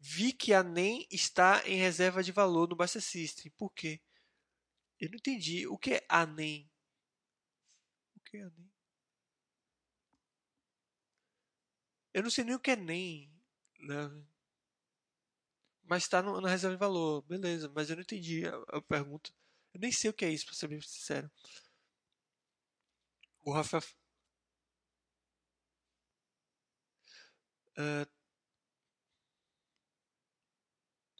Vi 0.00 0.32
que 0.32 0.54
a 0.54 0.62
NEM 0.62 1.06
está 1.10 1.62
em 1.68 1.76
reserva 1.76 2.22
de 2.22 2.32
valor 2.32 2.68
no 2.68 2.74
Buster 2.74 3.02
System. 3.02 3.52
Por 3.52 3.70
quê? 3.70 4.00
Eu 4.98 5.10
não 5.10 5.16
entendi. 5.16 5.66
O 5.66 5.78
que 5.78 5.94
é 5.94 6.06
ANEM? 6.08 6.70
O 8.16 8.20
que 8.20 8.38
é 8.38 8.42
ANEM? 8.42 8.70
Eu 12.14 12.22
não 12.22 12.30
sei 12.30 12.44
nem 12.44 12.54
o 12.54 12.60
que 12.60 12.70
é 12.70 12.76
NEM. 12.76 13.30
Né? 13.80 14.24
Mas 15.84 16.04
está 16.04 16.22
na 16.22 16.48
reserva 16.48 16.76
de 16.76 16.80
valor. 16.80 17.22
Beleza, 17.22 17.68
mas 17.68 17.90
eu 17.90 17.96
não 17.96 18.02
entendi 18.02 18.46
a, 18.46 18.54
a 18.78 18.82
pergunta. 18.82 19.30
Eu 19.74 19.80
nem 19.80 19.92
sei 19.92 20.10
o 20.10 20.14
que 20.14 20.24
é 20.24 20.30
isso, 20.30 20.46
para 20.46 20.54
ser 20.54 20.68
bem 20.68 20.80
sincero. 20.80 21.30
O 23.44 23.52
Rafael. 23.52 23.82
Uh, 27.78 28.19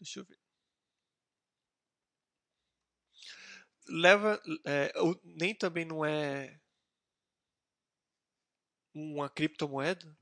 deixa 0.00 0.20
eu 0.20 0.24
ver. 0.24 0.38
leva 3.90 4.40
é, 4.64 4.92
nem 5.24 5.54
também 5.54 5.84
não 5.84 6.04
é 6.04 6.60
uma 8.94 9.28
criptomoeda 9.28 10.16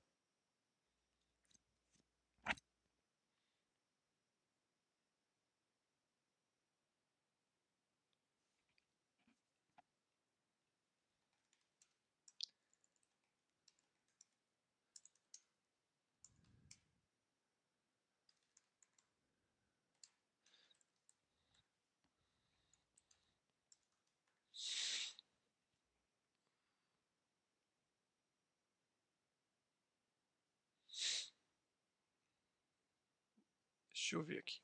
Deixa 34.09 34.17
eu 34.17 34.25
ver 34.25 34.39
aqui. 34.39 34.59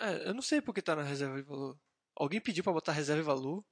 É, 0.00 0.28
eu 0.28 0.34
não 0.34 0.42
sei 0.42 0.60
porque 0.60 0.82
tá 0.82 0.94
na 0.96 1.02
reserva 1.02 1.36
de 1.36 1.42
valor. 1.42 1.78
Alguém 2.16 2.40
pediu 2.40 2.64
para 2.64 2.72
botar 2.72 2.92
reserva 2.92 3.22
de 3.22 3.26
valor? 3.26 3.64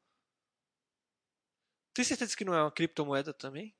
Tem 1.93 2.03
certeza 2.03 2.35
que 2.35 2.47
não 2.47 2.55
é 2.55 2.63
uma 2.63 2.73
criptomoeda 2.73 3.35
também? 3.35 3.77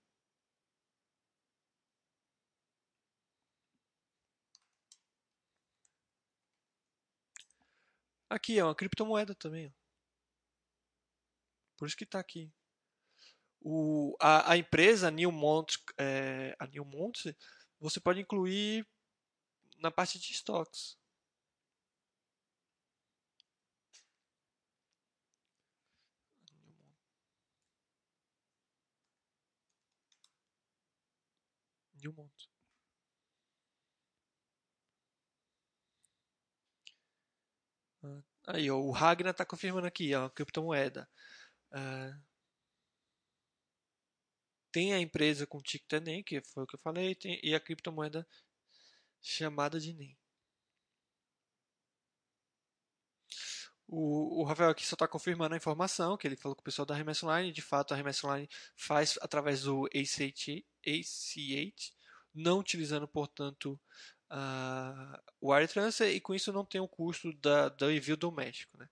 Aqui 8.31 8.59
é 8.59 8.65
uma 8.65 8.75
criptomoeda 8.75 9.35
também. 9.35 9.73
Por 11.77 11.87
isso 11.87 11.97
que 11.97 12.05
está 12.05 12.19
aqui. 12.19 12.51
O, 13.61 14.17
a, 14.21 14.53
a 14.53 14.57
empresa 14.57 15.11
Newmont, 15.11 15.79
é, 15.99 16.55
a 16.59 16.67
Newmont, 16.67 17.35
você 17.81 18.01
pode 18.01 18.21
incluir 18.21 18.87
na 19.79 19.91
parte 19.91 20.19
de 20.19 20.33
estoques. 20.33 20.97
Newmont. 32.03 32.38
Aí, 38.51 38.71
ó, 38.71 38.79
o 38.79 38.91
Ragnar 38.91 39.33
está 39.33 39.45
confirmando 39.45 39.87
aqui, 39.87 40.15
ó, 40.15 40.29
criptomoeda. 40.31 41.07
Uh, 41.71 42.19
tem 44.73 44.95
a 44.95 44.99
empresa 45.01 45.47
com 45.47 45.61
ticket 45.61 46.01
NEM, 46.03 46.23
que 46.25 46.41
foi 46.43 46.65
o 46.65 46.67
que 46.67 46.77
eu 46.77 46.81
falei, 46.81 47.15
tem, 47.15 47.39
e 47.43 47.55
a 47.55 47.61
criptomoeda 47.61 48.27
chamada 49.21 49.79
de 49.79 49.93
NEM. 49.93 50.17
O, 53.87 54.43
o 54.43 54.45
Rafael 54.45 54.71
aqui 54.71 54.85
só 54.85 54.95
está 54.95 55.07
confirmando 55.07 55.55
a 55.55 55.59
informação, 55.59 56.17
que 56.17 56.27
ele 56.27 56.37
falou 56.37 56.57
com 56.57 56.63
o 56.63 56.65
pessoal 56.65 56.87
da 56.87 56.95
Remessa 56.95 57.27
Online. 57.27 57.53
De 57.53 57.63
fato, 57.63 57.93
a 57.93 57.97
Remessa 57.97 58.27
Online 58.27 58.49
faz 58.77 59.19
através 59.21 59.63
do 59.63 59.87
ACH, 59.95 60.65
ACH 60.87 61.93
não 62.35 62.61
utilizando, 62.61 63.07
portanto, 63.07 63.79
uh, 64.31 65.23
o 65.41 65.53
wire 65.53 65.69
transfer 65.69 66.11
e 66.11 66.21
com 66.21 66.35
isso 66.35 66.53
não 66.53 66.65
tem 66.65 66.81
o 66.81 66.89
custo 66.89 67.33
da, 67.35 67.69
do 67.69 67.91
envio 67.91 68.17
doméstico. 68.17 68.77
Né? 68.77 68.89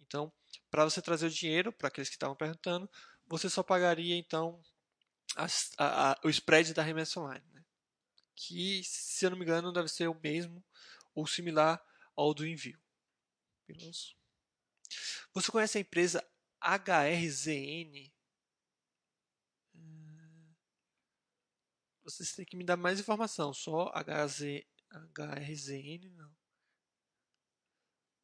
Então, 0.00 0.32
para 0.70 0.84
você 0.84 1.00
trazer 1.00 1.26
o 1.26 1.30
dinheiro, 1.30 1.72
para 1.72 1.88
aqueles 1.88 2.08
que 2.08 2.16
estavam 2.16 2.36
perguntando, 2.36 2.88
você 3.26 3.48
só 3.48 3.62
pagaria 3.62 4.16
então 4.16 4.60
as, 5.36 5.70
a, 5.78 6.12
a, 6.12 6.20
o 6.24 6.28
spread 6.28 6.74
da 6.74 6.82
remessa 6.82 7.20
online, 7.20 7.46
né? 7.52 7.64
que, 8.34 8.82
se 8.84 9.24
eu 9.24 9.30
não 9.30 9.38
me 9.38 9.44
engano, 9.44 9.72
deve 9.72 9.88
ser 9.88 10.08
o 10.08 10.18
mesmo 10.20 10.64
ou 11.14 11.26
similar 11.26 11.82
ao 12.16 12.32
do 12.32 12.46
envio. 12.46 12.80
Você 15.32 15.52
conhece 15.52 15.78
a 15.78 15.80
empresa 15.80 16.26
HRZN? 16.60 18.12
Hum, 19.74 20.54
vocês 22.02 22.34
têm 22.34 22.44
que 22.44 22.56
me 22.56 22.64
dar 22.64 22.76
mais 22.76 22.98
informação. 22.98 23.52
Só 23.52 23.92
HZ, 23.94 24.64
HRZN, 24.90 26.10
não. 26.10 26.30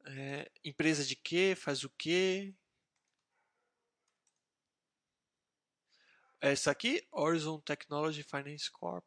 É, 0.05 0.49
empresa 0.63 1.03
de 1.03 1.15
quê? 1.15 1.55
Faz 1.55 1.83
o 1.83 1.89
quê? 1.89 2.53
É 6.39 6.51
essa 6.51 6.71
aqui, 6.71 7.05
Horizon 7.11 7.59
Technology 7.61 8.23
Finance 8.23 8.71
Corp. 8.71 9.05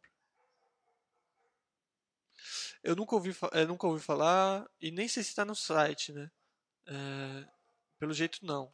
Eu 2.82 2.96
nunca 2.96 3.14
ouvi, 3.14 3.36
eu 3.52 3.68
nunca 3.68 3.86
ouvi 3.86 4.02
falar 4.02 4.68
e 4.80 4.90
nem 4.90 5.06
sei 5.06 5.22
se 5.22 5.30
está 5.30 5.44
no 5.44 5.54
site, 5.54 6.12
né? 6.12 6.30
É, 6.86 7.48
pelo 7.98 8.12
jeito 8.12 8.44
não. 8.44 8.72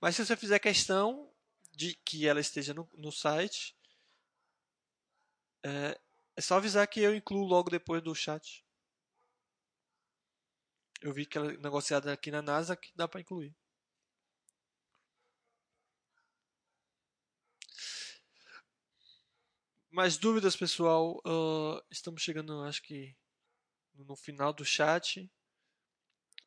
Mas 0.00 0.16
se 0.16 0.24
você 0.24 0.36
fizer 0.36 0.58
questão 0.58 1.30
de 1.72 1.94
que 2.04 2.26
ela 2.26 2.40
esteja 2.40 2.74
no, 2.74 2.88
no 2.94 3.12
site, 3.12 3.76
é, 5.64 5.98
é 6.36 6.40
só 6.40 6.56
avisar 6.56 6.86
que 6.86 7.00
eu 7.00 7.14
incluo 7.14 7.44
logo 7.46 7.70
depois 7.70 8.02
do 8.02 8.14
chat. 8.14 8.64
Eu 11.00 11.12
vi 11.12 11.26
que 11.26 11.36
ela 11.36 11.52
é 11.52 11.56
negociada 11.58 12.12
aqui 12.12 12.30
na 12.30 12.40
NASA 12.42 12.76
que 12.76 12.92
dá 12.94 13.08
para 13.08 13.20
incluir. 13.20 13.54
Mais 19.90 20.16
dúvidas, 20.16 20.56
pessoal? 20.56 21.20
Uh, 21.26 21.82
estamos 21.90 22.22
chegando, 22.22 22.62
acho 22.62 22.82
que, 22.82 23.14
no 23.94 24.16
final 24.16 24.52
do 24.52 24.64
chat. 24.64 25.30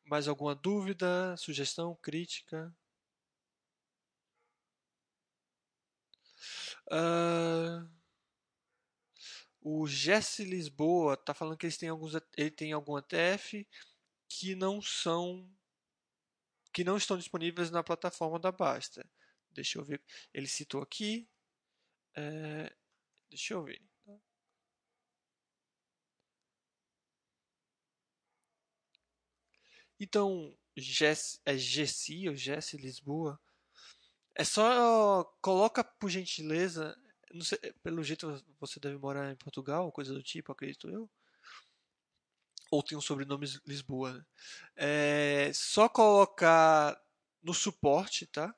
Mais 0.04 0.26
alguma 0.26 0.54
dúvida, 0.54 1.36
sugestão, 1.36 1.94
crítica? 2.02 2.74
Uh, 6.90 7.95
o 9.68 9.84
Jesse 9.84 10.44
Lisboa 10.44 11.14
está 11.14 11.34
falando 11.34 11.56
que 11.56 11.66
eles 11.66 11.76
têm 11.76 11.88
alguns, 11.88 12.12
ele 12.36 12.52
tem 12.52 12.72
algum 12.72 12.96
ETF 12.98 13.66
que 14.28 14.54
não 14.54 14.80
são 14.80 15.52
que 16.72 16.84
não 16.84 16.96
estão 16.96 17.18
disponíveis 17.18 17.68
na 17.72 17.82
plataforma 17.82 18.38
da 18.38 18.52
Basta. 18.52 19.04
Deixa 19.50 19.78
eu 19.78 19.84
ver. 19.84 20.00
Ele 20.32 20.46
citou 20.46 20.82
aqui. 20.82 21.28
É, 22.14 22.72
deixa 23.28 23.54
eu 23.54 23.64
ver. 23.64 23.82
Então, 29.98 30.56
Jess, 30.76 31.40
é 31.44 31.58
Gessi 31.58 32.28
ou 32.28 32.36
Jesse 32.36 32.76
Lisboa. 32.76 33.40
É 34.32 34.44
só 34.44 35.24
coloca 35.40 35.82
por 35.82 36.08
gentileza, 36.08 36.96
sei, 37.40 37.58
pelo 37.82 38.02
jeito 38.02 38.42
você 38.60 38.80
deve 38.80 38.98
morar 38.98 39.30
em 39.30 39.36
Portugal, 39.36 39.90
coisa 39.92 40.12
do 40.14 40.22
tipo, 40.22 40.52
acredito 40.52 40.88
eu 40.88 41.08
ou 42.70 42.82
tem 42.82 42.96
um 42.96 43.00
sobrenome 43.00 43.46
Lisboa. 43.66 44.12
Né? 44.12 44.26
É 44.76 45.52
só 45.54 45.88
colocar 45.88 47.00
no 47.42 47.54
suporte, 47.54 48.26
tá? 48.26 48.54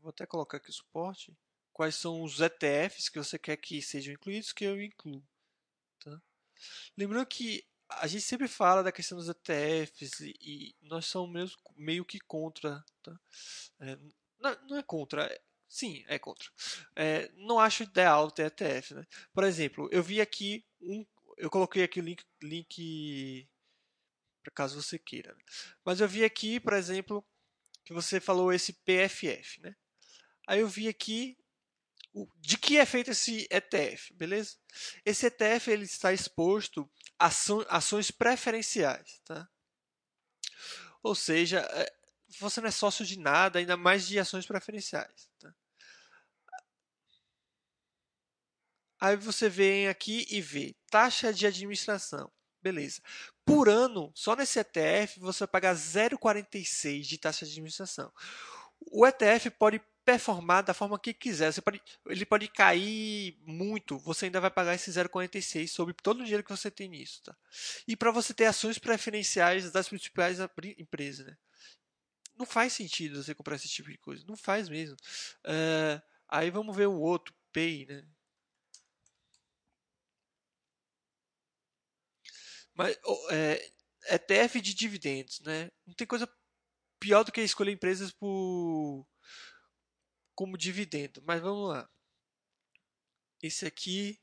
Vou 0.00 0.10
até 0.10 0.26
colocar 0.26 0.58
aqui 0.58 0.70
o 0.70 0.74
suporte. 0.74 1.36
Quais 1.72 1.94
são 1.94 2.22
os 2.22 2.40
ETFs 2.40 3.08
que 3.08 3.18
você 3.18 3.38
quer 3.38 3.56
que 3.56 3.82
sejam 3.82 4.14
incluídos, 4.14 4.52
que 4.52 4.64
eu 4.64 4.80
incluo. 4.82 5.22
Tá? 6.02 6.20
Lembrando 6.96 7.26
que 7.26 7.66
a 7.88 8.06
gente 8.06 8.22
sempre 8.22 8.48
fala 8.48 8.82
da 8.82 8.90
questão 8.90 9.18
dos 9.18 9.28
ETFs 9.28 10.20
e, 10.20 10.74
nós 10.82 11.06
somos 11.06 11.56
meio, 11.76 12.04
que 12.04 12.18
contra. 12.20 12.84
Tá? 13.02 13.20
É, 13.80 13.96
não, 14.40 14.56
não, 14.68 14.76
é 14.78 14.82
contra, 14.82 15.24
é, 15.26 15.40
sim, 15.76 16.04
é 16.08 16.18
contra. 16.18 16.48
É, 16.94 17.30
não 17.36 17.58
acho 17.58 17.82
ideal 17.82 18.30
ter 18.30 18.46
ETF. 18.46 18.94
Né? 18.94 19.06
Por 19.32 19.44
exemplo, 19.44 19.88
eu 19.92 20.02
vi 20.02 20.20
aqui 20.20 20.64
um 20.80 21.04
eu 21.36 21.50
coloquei 21.50 21.82
aqui 21.82 22.00
o 22.00 22.02
link, 22.02 22.24
link 22.42 23.48
para 24.42 24.52
caso 24.52 24.80
você 24.80 24.98
queira. 24.98 25.34
Né? 25.34 25.40
Mas 25.84 26.00
eu 26.00 26.08
vi 26.08 26.24
aqui, 26.24 26.58
por 26.58 26.72
exemplo, 26.72 27.24
que 27.84 27.92
você 27.92 28.20
falou 28.20 28.52
esse 28.52 28.72
PFF, 28.72 29.60
né? 29.60 29.76
Aí 30.46 30.60
eu 30.60 30.68
vi 30.68 30.88
aqui 30.88 31.36
o, 32.12 32.26
de 32.36 32.56
que 32.56 32.78
é 32.78 32.86
feito 32.86 33.10
esse 33.10 33.46
ETF, 33.50 34.14
beleza? 34.14 34.56
Esse 35.04 35.26
ETF 35.26 35.70
ele 35.70 35.84
está 35.84 36.12
exposto 36.12 36.90
a 37.18 37.30
ações 37.68 38.10
preferenciais, 38.10 39.20
tá? 39.24 39.48
Ou 41.02 41.14
seja, 41.14 41.60
é, 41.72 41.92
você 42.38 42.60
não 42.60 42.68
é 42.68 42.72
sócio 42.72 43.04
de 43.04 43.18
nada, 43.18 43.58
ainda 43.58 43.76
mais 43.76 44.06
de 44.06 44.18
ações 44.18 44.46
preferenciais. 44.46 45.28
Tá? 45.38 45.54
Aí 49.00 49.16
você 49.16 49.48
vem 49.48 49.88
aqui 49.88 50.26
e 50.30 50.40
vê 50.40 50.74
taxa 50.90 51.32
de 51.32 51.46
administração. 51.46 52.30
Beleza. 52.62 53.00
Por 53.44 53.68
ano, 53.68 54.10
só 54.14 54.34
nesse 54.34 54.58
ETF, 54.58 55.20
você 55.20 55.40
vai 55.40 55.48
pagar 55.48 55.74
0,46 55.74 57.02
de 57.02 57.18
taxa 57.18 57.44
de 57.44 57.52
administração. 57.52 58.12
O 58.90 59.06
ETF 59.06 59.50
pode 59.50 59.80
performar 60.04 60.62
da 60.62 60.72
forma 60.72 60.98
que 60.98 61.12
quiser. 61.12 61.52
Você 61.52 61.60
pode, 61.60 61.82
ele 62.06 62.24
pode 62.24 62.48
cair 62.48 63.36
muito, 63.44 63.98
você 63.98 64.26
ainda 64.26 64.40
vai 64.40 64.50
pagar 64.50 64.74
esse 64.74 64.90
0,46 64.90 65.66
sobre 65.68 65.94
todo 65.94 66.20
o 66.20 66.22
dinheiro 66.22 66.44
que 66.44 66.50
você 66.50 66.70
tem 66.70 66.88
nisso. 66.88 67.22
Tá? 67.24 67.36
E 67.86 67.96
para 67.96 68.12
você 68.12 68.32
ter 68.32 68.46
ações 68.46 68.78
preferenciais 68.78 69.70
das 69.72 69.88
principais 69.88 70.38
empresas. 70.78 71.26
Né? 71.26 71.36
Não 72.36 72.46
faz 72.46 72.72
sentido 72.72 73.22
você 73.22 73.34
comprar 73.34 73.56
esse 73.56 73.68
tipo 73.68 73.90
de 73.90 73.98
coisa. 73.98 74.24
Não 74.28 74.36
faz 74.36 74.68
mesmo. 74.68 74.96
Uh, 75.44 76.00
aí 76.28 76.50
vamos 76.50 76.76
ver 76.76 76.86
o 76.86 76.98
outro, 76.98 77.34
Pay. 77.52 77.86
Né? 77.86 78.04
Mas 82.76 82.96
é, 83.30 83.72
ETF 84.14 84.60
de 84.60 84.74
dividendos, 84.74 85.40
né? 85.40 85.72
Não 85.86 85.94
tem 85.94 86.06
coisa 86.06 86.30
pior 87.00 87.24
do 87.24 87.32
que 87.32 87.40
escolher 87.40 87.72
empresas 87.72 88.12
por 88.12 89.06
como 90.34 90.58
dividendo. 90.58 91.22
Mas 91.22 91.40
vamos 91.40 91.70
lá. 91.70 91.90
Esse 93.42 93.66
aqui. 93.66 94.20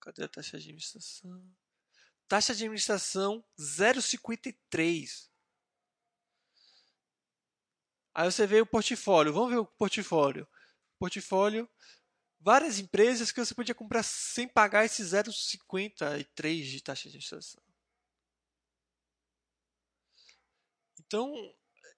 Cadê 0.00 0.24
a 0.24 0.28
taxa 0.28 0.58
de 0.58 0.64
administração? 0.64 1.56
Taxa 2.26 2.52
de 2.52 2.64
administração 2.64 3.44
0,53. 3.56 5.30
Aí 8.14 8.30
você 8.30 8.46
vê 8.48 8.60
o 8.60 8.66
portfólio. 8.66 9.32
Vamos 9.32 9.50
ver 9.50 9.58
o 9.58 9.66
portfólio. 9.66 10.48
Portfólio 10.98 11.70
várias 12.42 12.78
empresas 12.78 13.30
que 13.30 13.44
você 13.44 13.54
podia 13.54 13.74
comprar 13.74 14.02
sem 14.02 14.48
pagar 14.48 14.84
esse 14.84 15.02
0,53 15.02 16.62
de 16.64 16.82
taxa 16.82 17.02
de 17.02 17.08
administração. 17.08 17.62
Então, 20.98 21.32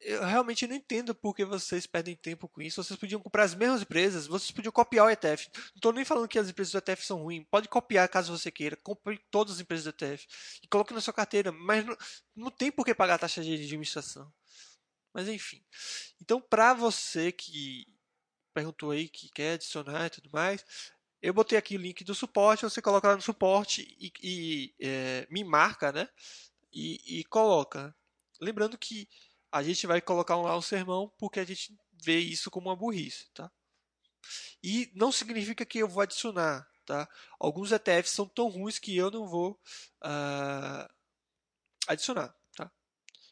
eu 0.00 0.22
realmente 0.24 0.66
não 0.66 0.76
entendo 0.76 1.14
por 1.14 1.34
que 1.34 1.44
vocês 1.44 1.86
perdem 1.86 2.14
tempo 2.14 2.46
com 2.48 2.60
isso. 2.60 2.82
Vocês 2.82 2.98
podiam 2.98 3.20
comprar 3.20 3.44
as 3.44 3.54
mesmas 3.54 3.82
empresas, 3.82 4.26
vocês 4.26 4.50
podiam 4.50 4.72
copiar 4.72 5.06
o 5.06 5.10
ETF. 5.10 5.48
Não 5.54 5.62
estou 5.76 5.92
nem 5.92 6.04
falando 6.04 6.28
que 6.28 6.38
as 6.38 6.48
empresas 6.48 6.72
do 6.72 6.78
ETF 6.78 7.06
são 7.06 7.22
ruins. 7.22 7.46
Pode 7.50 7.68
copiar 7.68 8.08
caso 8.08 8.36
você 8.36 8.50
queira. 8.50 8.76
Compre 8.76 9.18
todas 9.30 9.54
as 9.54 9.60
empresas 9.60 9.84
do 9.84 9.90
ETF 9.90 10.26
e 10.62 10.68
coloque 10.68 10.92
na 10.92 11.00
sua 11.00 11.14
carteira. 11.14 11.50
Mas 11.52 11.86
não, 11.86 11.96
não 12.36 12.50
tem 12.50 12.70
por 12.70 12.84
que 12.84 12.94
pagar 12.94 13.14
a 13.14 13.18
taxa 13.18 13.42
de 13.42 13.54
administração. 13.54 14.30
Mas 15.12 15.28
enfim. 15.28 15.64
Então, 16.20 16.40
para 16.40 16.74
você 16.74 17.32
que 17.32 17.93
perguntou 18.54 18.92
aí 18.92 19.08
que 19.08 19.28
quer 19.30 19.54
adicionar 19.54 20.06
e 20.06 20.10
tudo 20.10 20.30
mais. 20.32 20.64
Eu 21.20 21.34
botei 21.34 21.58
aqui 21.58 21.76
o 21.76 21.80
link 21.80 22.04
do 22.04 22.14
suporte, 22.14 22.62
você 22.62 22.80
coloca 22.80 23.08
lá 23.08 23.16
no 23.16 23.22
suporte 23.22 23.96
e, 23.98 24.12
e 24.22 24.74
é, 24.78 25.26
me 25.30 25.42
marca, 25.42 25.90
né? 25.90 26.08
E, 26.72 27.20
e, 27.20 27.24
coloca. 27.24 27.94
Lembrando 28.40 28.78
que 28.78 29.08
a 29.50 29.62
gente 29.62 29.86
vai 29.86 30.00
colocar 30.00 30.36
lá 30.36 30.56
um 30.56 30.62
sermão 30.62 31.10
porque 31.18 31.40
a 31.40 31.44
gente 31.44 31.76
vê 31.92 32.18
isso 32.18 32.50
como 32.50 32.68
uma 32.68 32.76
burrice, 32.76 33.26
tá? 33.32 33.50
E 34.62 34.90
não 34.94 35.10
significa 35.10 35.64
que 35.64 35.78
eu 35.78 35.88
vou 35.88 36.02
adicionar, 36.02 36.68
tá? 36.84 37.08
Alguns 37.38 37.72
ETFs 37.72 38.10
são 38.10 38.28
tão 38.28 38.48
ruins 38.48 38.78
que 38.78 38.96
eu 38.96 39.10
não 39.10 39.26
vou 39.26 39.58
uh, 40.02 40.92
adicionar, 41.86 42.34
tá? 42.54 42.70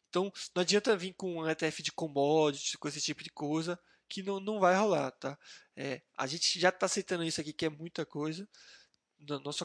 Então 0.09 0.33
não 0.55 0.63
adianta 0.63 0.97
vir 0.97 1.15
com 1.15 1.37
um 1.37 1.51
ETF 1.51 1.83
de 1.83 1.93
commodities, 1.93 2.77
com 2.77 2.89
esse 2.89 3.01
tipo 3.01 3.23
de 3.23 3.31
coisa, 3.31 3.79
que 4.13 4.23
não, 4.23 4.39
não 4.39 4.61
vai 4.61 4.77
rolar, 4.77 5.11
tá? 5.13 5.39
É, 5.75 6.03
a 6.17 6.27
gente 6.27 6.61
já 6.61 6.69
está 6.69 6.85
aceitando 6.85 7.25
isso 7.25 7.41
aqui, 7.41 7.53
que 7.53 7.65
é 7.65 7.71
muita 7.71 8.05
coisa, 8.05 8.47
na 9.19 9.39
nossa 9.39 9.65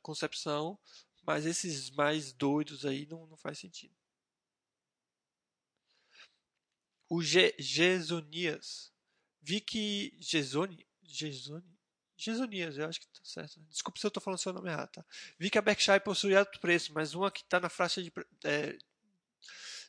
concepção, 0.00 0.78
mas 1.26 1.44
esses 1.44 1.90
mais 1.90 2.32
doidos 2.32 2.86
aí 2.86 3.06
não, 3.06 3.26
não 3.26 3.36
faz 3.36 3.58
sentido. 3.58 3.94
O 7.08 7.22
Ge 7.22 7.54
Gesonias. 7.58 8.92
Vi 9.40 9.60
que 9.60 10.16
Gesoni, 10.20 10.86
Gesoni, 11.02 11.78
Gesonias, 12.16 12.76
eu 12.76 12.86
acho 12.86 13.00
que 13.00 13.06
tá 13.06 13.20
certo. 13.24 13.60
Desculpe 13.70 13.98
se 13.98 14.06
eu 14.06 14.08
estou 14.08 14.22
falando 14.22 14.38
seu 14.38 14.52
nome 14.52 14.68
errado, 14.70 14.90
tá? 14.90 15.04
Vi 15.38 15.50
que 15.50 15.58
a 15.58 15.62
Berkshire 15.62 16.00
possui 16.00 16.36
alto 16.36 16.60
preço, 16.60 16.92
mas 16.92 17.14
uma 17.14 17.30
que 17.30 17.42
está 17.42 17.58
na 17.58 17.68
faixa 17.68 18.02
de. 18.02 18.12
É, 18.44 18.76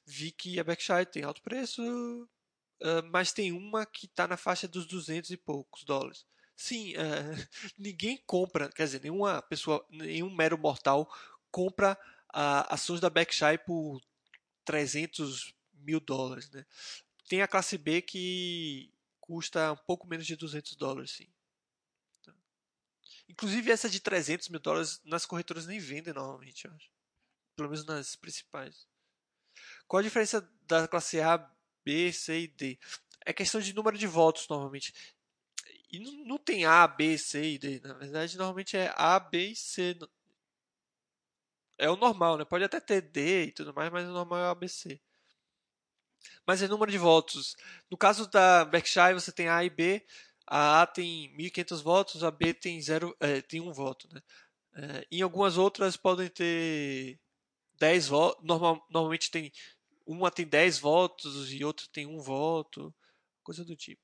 vi 0.05 0.31
que 0.31 0.59
a 0.59 0.63
Berkshire 0.63 1.05
tem 1.05 1.23
alto 1.23 1.41
preço, 1.41 2.29
mas 3.11 3.31
tem 3.31 3.51
uma 3.51 3.85
que 3.85 4.05
está 4.05 4.27
na 4.27 4.37
faixa 4.37 4.67
dos 4.67 4.85
200 4.85 5.31
e 5.31 5.37
poucos 5.37 5.83
dólares. 5.83 6.25
Sim, 6.55 6.93
uh, 6.95 6.99
ninguém 7.77 8.21
compra, 8.25 8.69
quer 8.69 8.85
dizer, 8.85 9.01
nenhuma 9.01 9.41
pessoa, 9.41 9.85
nenhum 9.89 10.33
mero 10.33 10.57
mortal 10.57 11.09
compra 11.51 11.97
uh, 12.29 12.65
ações 12.69 12.99
da 12.99 13.09
Berkshire 13.09 13.57
por 13.65 14.01
300 14.65 15.53
mil 15.73 15.99
dólares, 15.99 16.49
né? 16.51 16.65
tem 17.29 17.43
a 17.43 17.47
classe 17.47 17.77
B 17.77 18.01
que 18.01 18.91
custa 19.21 19.71
um 19.71 19.77
pouco 19.77 20.07
menos 20.07 20.25
de 20.25 20.35
200 20.35 20.75
dólares, 20.75 21.11
sim. 21.11 21.31
Inclusive 23.29 23.71
essa 23.71 23.87
de 23.87 23.99
300 23.99 24.49
mil 24.49 24.59
dólares 24.59 24.99
nas 25.05 25.27
corretoras 25.27 25.67
nem 25.67 25.79
vendem 25.79 26.11
normalmente, 26.11 26.65
eu 26.65 26.73
acho. 26.73 26.89
Pelo 27.55 27.69
menos 27.69 27.85
nas 27.85 28.15
principais. 28.15 28.87
Qual 29.87 29.99
a 29.99 30.03
diferença 30.03 30.41
da 30.63 30.87
classe 30.87 31.21
A, 31.21 31.37
B, 31.89 32.13
C 32.13 32.41
e 32.41 32.47
D? 32.47 32.79
É 33.25 33.33
questão 33.33 33.59
de 33.59 33.73
número 33.73 33.97
de 33.97 34.05
votos, 34.05 34.47
normalmente. 34.47 34.93
E 35.91 35.99
não, 36.23 36.37
tem 36.37 36.63
A, 36.65 36.87
B, 36.87 37.17
C 37.17 37.53
e 37.53 37.57
D. 37.57 37.79
Na 37.83 37.95
verdade, 37.95 38.37
normalmente 38.37 38.77
é 38.77 38.93
A, 38.95 39.19
B 39.19 39.47
e 39.47 39.55
C. 39.55 39.97
É 41.79 41.89
o 41.89 41.95
normal, 41.95 42.37
né? 42.37 42.45
Pode 42.45 42.63
até 42.63 42.79
ter 42.79 43.01
D 43.01 43.45
e 43.45 43.51
tudo 43.51 43.73
mais, 43.73 43.91
mas 43.91 44.07
o 44.07 44.11
normal 44.11 44.39
é 44.39 44.51
A, 44.51 44.53
B, 44.53 44.67
C. 44.67 45.01
Mas 46.45 46.61
é 46.61 46.67
número 46.67 46.91
de 46.91 46.97
votos. 46.99 47.55
No 47.89 47.97
caso 47.97 48.29
da 48.29 48.65
Berkshire, 48.65 49.15
você 49.15 49.31
tem 49.31 49.49
A 49.49 49.63
e 49.63 49.69
B. 49.69 50.05
A 50.45 50.83
A 50.83 50.87
tem 50.87 51.35
1.500 51.35 51.81
votos, 51.81 52.23
a 52.23 52.29
B 52.29 52.53
tem, 52.53 52.79
zero, 52.81 53.15
é, 53.19 53.41
tem 53.41 53.61
um 53.61 53.73
voto. 53.73 54.07
Né? 54.13 54.21
É, 54.75 55.07
em 55.11 55.21
algumas 55.23 55.57
outras 55.57 55.97
podem 55.97 56.29
ter 56.29 57.19
10 57.79 58.07
votos. 58.07 58.45
Normal, 58.45 58.85
normalmente 58.91 59.31
tem 59.31 59.51
uma 60.09 60.31
tem 60.31 60.47
10 60.47 60.79
votos 60.79 61.53
e 61.53 61.63
outra 61.63 61.85
tem 61.91 62.07
um 62.07 62.19
voto. 62.19 62.93
Coisa 63.43 63.63
do 63.63 63.75
tipo. 63.75 64.01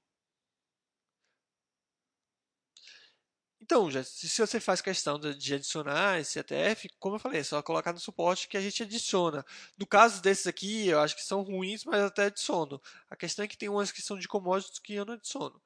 Então, 3.66 3.90
já, 3.90 4.04
se 4.04 4.30
você 4.38 4.60
faz 4.60 4.80
questão 4.80 5.18
de 5.20 5.56
adicionar 5.56 6.20
esse 6.20 6.38
ETF, 6.38 6.88
como 7.00 7.16
eu 7.16 7.20
falei, 7.20 7.40
é 7.40 7.44
só 7.44 7.64
colocar 7.64 7.92
no 7.92 8.00
suporte 8.00 8.48
que 8.48 8.56
a 8.58 8.62
gente 8.62 8.84
adiciona. 8.84 9.44
No 9.76 9.88
caso 9.88 10.22
desses 10.22 10.46
aqui, 10.46 10.88
eu 10.88 11.00
acho 11.00 11.16
que 11.16 11.24
são 11.24 11.42
ruins, 11.42 11.84
mas 11.84 12.04
até 12.04 12.26
adiciono. 12.26 12.80
A 13.10 13.16
questão 13.16 13.44
é 13.44 13.48
que 13.48 13.58
tem 13.58 13.68
umas 13.68 13.92
que 13.92 14.04
são 14.04 14.20
de 14.20 14.28
commodities 14.28 14.78
que 14.78 14.94
eu 14.94 15.06
não 15.06 15.16
adiciono. 15.16 15.60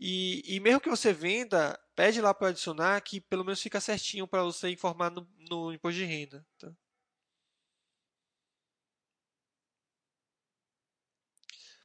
E, 0.00 0.42
e 0.46 0.58
mesmo 0.60 0.80
que 0.80 0.88
você 0.88 1.12
venda, 1.12 1.78
pede 1.94 2.20
lá 2.22 2.32
para 2.32 2.48
adicionar 2.48 2.98
que 3.02 3.20
pelo 3.20 3.44
menos 3.44 3.60
fica 3.60 3.80
certinho 3.80 4.26
para 4.26 4.42
você 4.42 4.70
informar 4.70 5.10
no, 5.10 5.28
no, 5.50 5.72
imposto 5.72 5.98
de 5.98 6.04
renda. 6.06 6.46
Tá? 6.58 6.72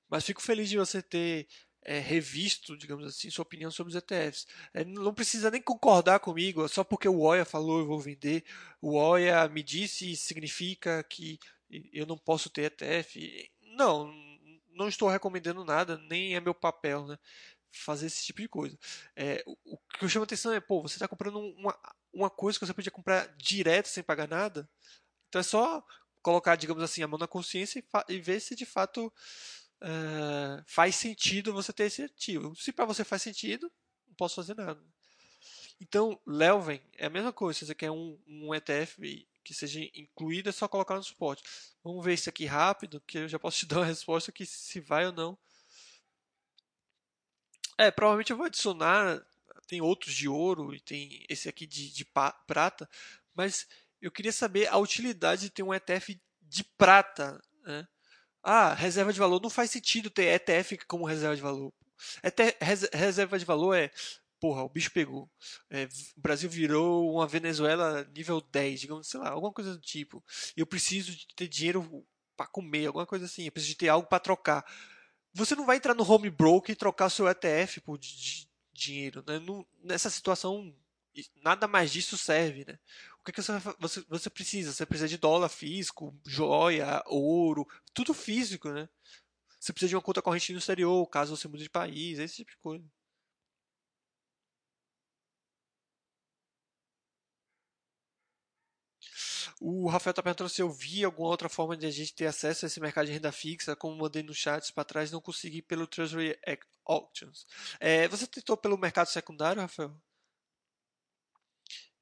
Mas 0.10 0.26
fico 0.26 0.41
feliz 0.41 0.69
de 0.69 0.77
você 0.77 1.02
ter 1.02 1.48
é, 1.84 1.99
revisto, 1.99 2.77
digamos 2.77 3.06
assim, 3.06 3.30
sua 3.30 3.44
opinião 3.44 3.72
sobre 3.72 3.91
os 3.94 3.95
ETFs. 3.95 4.48
É, 4.73 4.84
não 4.84 5.14
precisa 5.14 5.49
nem 5.52 5.61
concordar 5.61 6.19
comigo, 6.19 6.68
só 6.68 6.84
porque 6.84 7.07
o 7.07 7.19
OIA 7.19 7.45
falou 7.45 7.80
eu 7.80 7.88
vou 7.88 7.99
vender, 7.99 8.44
o 8.81 8.95
OIA 8.95 9.48
me 9.48 9.64
disse 9.64 10.15
significa 10.15 11.03
que 11.03 11.40
eu 11.94 12.06
não 12.06 12.18
posso 12.18 12.49
ter 12.49 12.64
ETF. 12.64 13.52
Não, 13.76 14.11
não 14.72 14.88
estou 14.88 15.10
recomendando 15.10 15.64
nada, 15.64 15.98
nem 16.10 16.36
é 16.36 16.40
meu 16.40 16.53
papel, 16.53 17.06
né? 17.06 17.18
Fazer 17.72 18.07
esse 18.07 18.26
tipo 18.26 18.41
de 18.41 18.48
coisa. 18.48 18.77
É, 19.15 19.44
o, 19.45 19.56
o, 19.65 19.77
que 19.98 20.03
eu 20.06 20.10
chamo 20.10 20.23
atenção 20.23 20.52
é, 20.52 20.60
pô, 20.60 20.81
você 20.81 20.95
está 20.95 21.07
comprando 21.07 21.40
uma, 21.40 21.77
uma 22.11 22.30
coisa 22.30 22.57
que 22.57 22.65
você 22.65 22.73
podia 22.73 22.91
comprar 22.91 23.27
direto 23.38 23.88
sem 23.88 24.03
pagar 24.03 24.27
nada. 24.27 24.68
Então 25.27 25.40
é 25.40 25.44
só 25.44 25.86
colocar, 26.22 26.56
digamos 26.56 26.84
assim, 26.84 27.03
a 27.03 27.07
mão 27.07 27.19
na 27.19 27.27
consciência 27.27 27.80
e, 27.80 28.14
e 28.14 28.19
ver 28.19 28.40
se 28.40 28.56
de 28.56 28.65
fato 28.65 29.14
uh, 29.82 30.64
faz 30.66 30.96
sentido 30.96 31.54
você 31.54 31.74
ter 31.74 31.86
esse 31.86 32.04
ativo. 32.04 32.56
Se 32.56 32.72
para 32.72 32.86
você 32.86 33.04
faz 33.04 33.22
sentido, 33.22 33.72
não 34.08 34.16
posso 34.16 34.36
fazer 34.36 34.56
nada. 34.56 34.82
Então, 35.82 36.20
Leuven 36.26 36.82
é 36.98 37.06
a 37.06 37.10
mesma 37.10 37.32
coisa. 37.32 37.60
Se 37.60 37.66
você 37.66 37.76
quer 37.76 37.92
um, 37.92 38.20
um 38.28 38.54
ETF 38.54 39.28
que 39.44 39.54
seja 39.54 39.80
incluído, 39.94 40.50
é 40.50 40.52
só 40.52 40.68
colocar 40.68 40.96
no 40.96 41.04
suporte. 41.04 41.44
Vamos 41.84 42.04
ver 42.04 42.14
isso 42.14 42.30
aqui 42.30 42.46
rápido, 42.46 43.02
que 43.02 43.20
eu 43.20 43.28
já 43.28 43.40
posso 43.40 43.60
te 43.60 43.66
dar 43.68 43.78
uma 43.78 43.86
resposta 43.86 44.32
que 44.32 44.46
se 44.46 44.80
vai 44.80 45.06
ou 45.06 45.14
não. 45.14 45.38
É, 47.78 47.90
provavelmente 47.90 48.32
eu 48.32 48.38
vou 48.38 48.46
adicionar. 48.46 49.26
Tem 49.66 49.82
outros 49.82 50.14
de 50.14 50.28
ouro 50.28 50.74
e 50.74 50.80
tem 50.80 51.26
esse 51.30 51.48
aqui 51.48 51.68
de, 51.68 51.94
de 51.94 52.04
prata, 52.04 52.90
mas 53.36 53.68
eu 54.02 54.12
queria 54.12 54.32
saber 54.32 54.68
a 54.68 54.78
utilidade 54.78 55.44
de 55.44 55.50
ter 55.52 55.62
um 55.62 55.74
ETF 55.74 56.20
de 56.42 56.64
prata. 56.64 57.40
Né? 57.64 57.88
Ah, 58.44 58.74
reserva 58.74 59.11
de 59.11 59.20
valor. 59.20 59.41
Não 59.41 59.49
faz 59.49 59.72
sentido 59.72 60.10
ter 60.10 60.34
ETF 60.34 60.78
como 60.88 61.06
reserva 61.06 61.36
de 61.36 61.41
valor. 61.41 61.74
ET, 62.24 62.38
reserva 62.94 63.38
de 63.38 63.45
valor 63.45 63.74
é. 63.76 63.91
Porra, 64.40 64.64
o 64.64 64.70
bicho 64.70 64.91
pegou. 64.91 65.30
É, 65.70 65.84
o 66.18 66.22
Brasil 66.22 66.49
virou 66.49 67.14
uma 67.14 67.28
Venezuela 67.28 68.10
nível 68.16 68.40
10, 68.40 68.80
digamos, 68.80 69.07
sei 69.10 69.20
lá, 69.20 69.32
alguma 69.32 69.52
coisa 69.52 69.74
do 69.74 69.82
tipo. 69.82 70.24
E 70.56 70.61
eu 70.61 70.66
preciso 70.66 71.11
de 71.11 71.28
ter 71.36 71.48
dinheiro 71.48 72.06
para 72.38 72.48
comer, 72.48 72.88
alguma 72.88 73.06
coisa 73.06 73.26
assim. 73.26 73.45
Eu 73.45 73.52
preciso 73.52 73.74
de 73.74 73.78
ter 73.80 73.90
algo 73.90 74.07
para 74.07 74.20
trocar. 74.20 74.64
Você 75.34 75.56
não 75.56 75.66
vai 75.66 75.76
entrar 75.76 75.94
no 75.94 76.10
home 76.10 76.30
broker 76.30 76.72
e 76.72 76.76
trocar 76.76 77.10
seu 77.10 77.28
ETF 77.28 77.82
por 77.82 77.99
dinheiro. 78.72 79.24
Né? 79.28 79.41
nessa 79.84 80.10
situação, 80.10 80.74
nada 81.44 81.68
mais 81.68 81.91
disso 81.91 82.18
serve. 82.18 82.64
Né? 82.66 82.80
Que, 83.32 83.42
que 83.42 83.42
você, 83.42 83.54
você, 83.80 84.06
você 84.10 84.30
precisa? 84.30 84.74
Você 84.74 84.86
precisa 84.86 85.08
de 85.08 85.18
dólar 85.18 85.50
físico, 85.50 86.18
joia, 86.26 87.04
ouro, 87.08 87.68
tudo 87.94 88.14
físico, 88.14 88.70
né? 88.70 88.90
Você 89.60 89.74
precisa 89.74 89.90
de 89.90 89.96
uma 89.96 90.02
conta 90.02 90.22
corrente 90.22 90.54
no 90.54 90.60
exterior, 90.60 91.06
caso 91.08 91.36
você 91.36 91.48
mude 91.48 91.64
de 91.64 91.70
país, 91.70 92.20
esse 92.20 92.38
tipo 92.38 92.52
de 92.52 92.58
coisa. 92.58 92.86
O 99.60 99.88
Rafael 99.88 100.12
está 100.12 100.24
perguntando 100.24 100.50
se 100.50 100.62
eu 100.62 100.70
vi 100.72 101.04
alguma 101.04 101.30
outra 101.30 101.50
forma 101.50 101.76
de 101.78 101.86
a 101.86 101.92
gente 101.92 102.14
ter 102.14 102.26
acesso 102.28 102.66
a 102.66 102.68
esse 102.68 102.80
mercado 102.80 103.06
de 103.08 103.12
renda 103.12 103.32
fixa, 103.32 103.76
como 103.76 103.96
mandei 103.98 104.24
no 104.24 104.34
chat 104.34 104.72
para 104.74 104.84
trás, 104.84 105.12
não 105.12 105.22
consegui 105.22 105.62
pelo 105.62 105.88
Treasury 105.88 106.38
Auctions. 106.86 107.46
É, 107.80 108.08
você 108.08 108.26
tentou 108.28 108.58
pelo 108.58 108.78
mercado 108.78 109.08
secundário, 109.08 109.62
Rafael? 109.62 109.94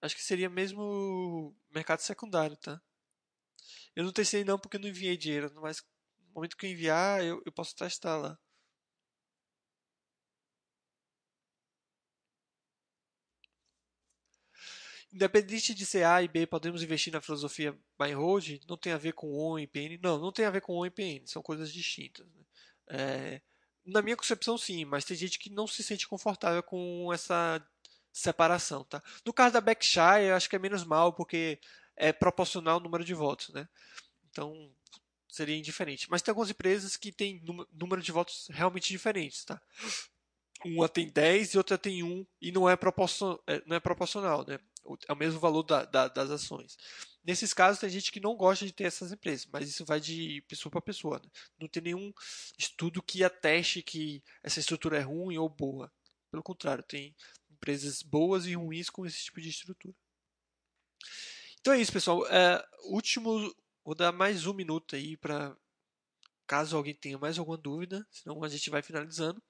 Acho 0.02 0.15
que 0.15 0.24
seria 0.24 0.49
mesmo 0.49 1.56
mercado 1.72 1.99
secundário, 2.02 2.56
tá? 2.57 2.82
Eu 3.95 4.03
não 4.03 4.11
testei 4.11 4.44
não 4.44 4.60
porque 4.60 4.78
não 4.78 4.88
enviei 4.88 5.18
dinheiro, 5.18 5.52
mas 5.61 5.82
no 6.28 6.34
momento 6.36 6.56
que 6.56 6.65
eu 6.65 6.72
enviar, 6.72 7.24
eu, 7.24 7.41
eu 7.45 7.52
posso 7.52 7.76
testar 7.76 8.15
lá. 8.18 8.38
Independente 15.11 15.74
de 15.74 15.86
ser 15.86 16.03
A 16.03 16.22
e 16.22 16.28
B, 16.28 16.45
podemos 16.45 16.84
investir 16.84 17.11
na 17.11 17.22
filosofia 17.22 17.76
buy 17.98 18.11
and 18.11 18.18
hold, 18.18 18.60
não 18.68 18.78
tem 18.78 18.94
a 18.94 18.98
ver 18.98 19.14
com 19.14 19.34
ON 19.34 19.57
e 19.57 19.65
PN. 19.65 19.98
Não, 20.03 20.19
não 20.19 20.32
tem 20.32 20.45
a 20.45 20.52
ver 20.52 20.61
com 20.61 20.74
ON 20.74 20.86
e 20.86 20.91
PN, 20.91 21.26
são 21.26 21.41
coisas 21.41 21.72
distintas. 21.74 22.28
Né? 22.28 22.44
É, 22.90 23.41
na 23.86 24.02
minha 24.02 24.18
concepção, 24.18 24.57
sim, 24.57 24.86
mas 24.86 25.06
tem 25.06 25.15
gente 25.15 25.40
que 25.40 25.49
não 25.49 25.65
se 25.65 25.82
sente 25.82 26.07
confortável 26.07 26.61
com 26.61 27.11
essa 27.14 27.65
separação, 28.11 28.84
tá? 28.84 29.01
No 29.25 29.34
caso 29.34 29.53
da 29.53 29.61
Berkshire, 29.61 30.25
eu 30.27 30.35
acho 30.35 30.49
que 30.49 30.55
é 30.55 30.59
menos 30.59 30.84
mal 30.84 31.13
porque 31.13 31.59
é 31.95 32.11
proporcional 32.11 32.75
ao 32.75 32.79
número 32.79 33.03
de 33.03 33.13
votos, 33.13 33.49
né? 33.49 33.67
Então 34.29 34.71
seria 35.27 35.57
indiferente. 35.57 36.09
Mas 36.09 36.21
tem 36.21 36.31
algumas 36.31 36.49
empresas 36.49 36.95
que 36.97 37.11
têm 37.11 37.43
número 37.73 38.01
de 38.01 38.11
votos 38.11 38.47
realmente 38.49 38.89
diferentes, 38.89 39.43
tá? 39.43 39.61
Uma 40.65 40.89
tem 40.89 41.09
10 41.09 41.53
e 41.53 41.57
outra 41.57 41.77
tem 41.77 42.01
1 42.01 42.25
e 42.41 42.51
não 42.51 42.67
é, 42.67 42.73
é, 42.73 43.63
não 43.65 43.75
é 43.75 43.79
proporcional, 43.79 44.45
né? 44.47 44.59
É 45.07 45.13
o 45.13 45.15
mesmo 45.15 45.39
valor 45.39 45.63
da, 45.63 45.85
da, 45.85 46.07
das 46.07 46.31
ações. 46.31 46.77
Nesses 47.23 47.53
casos, 47.53 47.81
tem 47.81 47.89
gente 47.89 48.11
que 48.11 48.21
não 48.21 48.38
gosta 48.38 48.65
de 48.65 48.71
ter 48.71 48.85
essas 48.85 49.11
empresas, 49.11 49.45
mas 49.51 49.67
isso 49.67 49.84
vai 49.84 49.99
de 49.99 50.41
pessoa 50.47 50.71
para 50.71 50.81
pessoa. 50.81 51.19
Né? 51.21 51.29
Não 51.59 51.67
tem 51.67 51.84
nenhum 51.84 52.13
estudo 52.57 53.03
que 53.03 53.21
ateste 53.21 53.81
que 53.84 54.23
essa 54.41 54.61
estrutura 54.61 54.97
é 54.97 55.01
ruim 55.01 55.38
ou 55.38 55.49
boa. 55.49 55.91
Pelo 56.31 56.41
contrário, 56.41 56.84
tem 56.84 57.13
empresas 57.57 58.01
boas 58.01 58.45
e 58.45 58.53
ruins 58.53 58.89
com 58.89 59.05
esse 59.05 59.25
tipo 59.25 59.41
de 59.41 59.49
estrutura. 59.49 59.93
Então 61.59 61.73
é 61.73 61.81
isso, 61.81 61.91
pessoal. 61.91 62.25
É, 62.27 62.65
último, 62.85 63.53
vou 63.84 63.95
dar 63.95 64.11
mais 64.11 64.45
um 64.45 64.53
minuto 64.53 64.95
aí 64.95 65.17
para 65.17 65.55
caso 66.45 66.77
alguém 66.77 66.93
tenha 66.93 67.17
mais 67.17 67.38
alguma 67.38 67.57
dúvida, 67.57 68.07
senão 68.09 68.41
a 68.41 68.47
gente 68.47 68.69
vai 68.69 68.81
finalizando. 68.81 69.43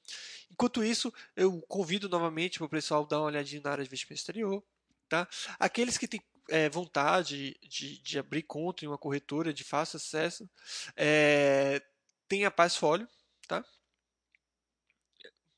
Enquanto 0.50 0.84
isso, 0.84 1.14
eu 1.36 1.62
convido 1.68 2.10
novamente 2.10 2.58
para 2.58 2.66
o 2.66 2.70
pessoal 2.70 3.06
dar 3.06 3.20
uma 3.20 3.28
olhadinha 3.28 3.62
na 3.64 3.70
área 3.70 3.84
de 3.84 3.90
investimento 3.90 4.20
exterior. 4.20 4.64
Tá? 5.08 5.28
Aqueles 5.60 5.98
que 5.98 6.08
têm 6.08 6.22
é, 6.50 6.70
vontade 6.70 7.56
de, 7.62 8.02
de, 8.02 8.20
abrir 8.20 8.44
conta 8.44 8.84
em 8.84 8.88
uma 8.88 8.98
corretora 8.98 9.54
de 9.54 9.64
fácil 9.64 9.98
acesso, 9.98 10.50
é, 10.96 11.82
tem 12.28 12.46
a 12.46 12.52
Passfolio, 12.52 13.08
tá? 13.48 13.64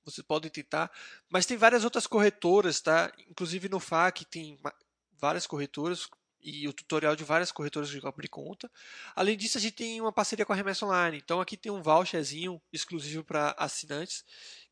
Vocês 0.10 0.26
podem 0.26 0.50
tentar. 0.50 0.92
Mas 1.30 1.46
tem 1.46 1.58
várias 1.58 1.84
outras 1.84 2.08
corretoras, 2.08 2.82
tá? 2.82 3.12
Inclusive 3.30 3.70
no 3.70 3.80
FAQ 3.80 4.26
tem 4.26 4.60
várias 5.20 5.46
corretoras 5.46 6.08
e 6.42 6.68
o 6.68 6.74
tutorial 6.74 7.16
de 7.16 7.24
várias 7.24 7.52
corretoras 7.52 7.90
de 7.90 8.00
abrir 8.06 8.30
conta. 8.30 8.72
Além 9.16 9.38
disso, 9.38 9.58
a 9.58 9.62
gente 9.62 9.76
tem 9.76 10.00
uma 10.00 10.14
parceria 10.14 10.46
com 10.46 10.54
a 10.54 10.56
Remessa 10.56 10.86
Online. 10.86 11.18
Então 11.18 11.42
aqui 11.42 11.58
tem 11.58 11.72
um 11.72 11.82
voucherzinho 11.82 12.62
exclusivo 12.72 13.24
para 13.24 13.56
assinantes 13.58 14.24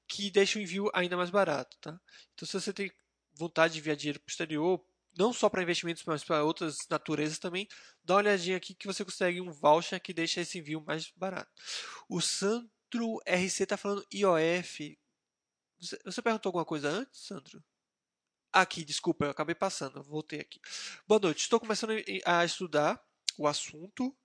que 0.07 0.31
deixa 0.31 0.57
o 0.57 0.61
envio 0.61 0.89
ainda 0.93 1.17
mais 1.17 1.29
barato, 1.29 1.77
tá? 1.81 1.99
Então 2.33 2.47
se 2.47 2.53
você 2.53 2.71
tem 2.71 2.91
vontade 3.33 3.73
de 3.73 3.79
enviar 3.79 3.95
dinheiro 3.95 4.19
para 4.19 4.29
o 4.29 4.31
exterior, 4.31 4.85
não 5.17 5.33
só 5.33 5.49
para 5.49 5.61
investimentos, 5.61 6.03
mas 6.05 6.23
para 6.23 6.43
outras 6.43 6.77
naturezas 6.89 7.39
também, 7.39 7.67
dá 8.03 8.13
uma 8.13 8.19
olhadinha 8.21 8.55
aqui 8.55 8.73
que 8.73 8.87
você 8.87 9.03
consegue 9.03 9.41
um 9.41 9.51
voucher 9.51 9.99
que 9.99 10.13
deixa 10.13 10.41
esse 10.41 10.59
envio 10.59 10.81
mais 10.85 11.11
barato. 11.17 11.51
O 12.07 12.21
San 12.21 12.65
outro 12.87 13.19
RC 13.25 13.63
está 13.63 13.77
falando 13.77 14.05
IOF. 14.13 14.97
Você, 15.79 16.21
perguntou 16.21 16.49
alguma 16.49 16.65
coisa 16.65 16.89
antes, 16.89 17.21
Sandro? 17.21 17.63
Aqui, 18.51 18.83
desculpa, 18.83 19.25
eu 19.25 19.31
acabei 19.31 19.53
passando, 19.53 20.03
voltei 20.03 20.39
aqui. 20.39 20.59
Boa 21.07 21.19
noite, 21.19 21.41
estou 21.41 21.59
começando 21.59 21.91
a 22.25 22.45
estudar 22.45 22.99
o 23.37 23.47
assunto. 23.47 24.15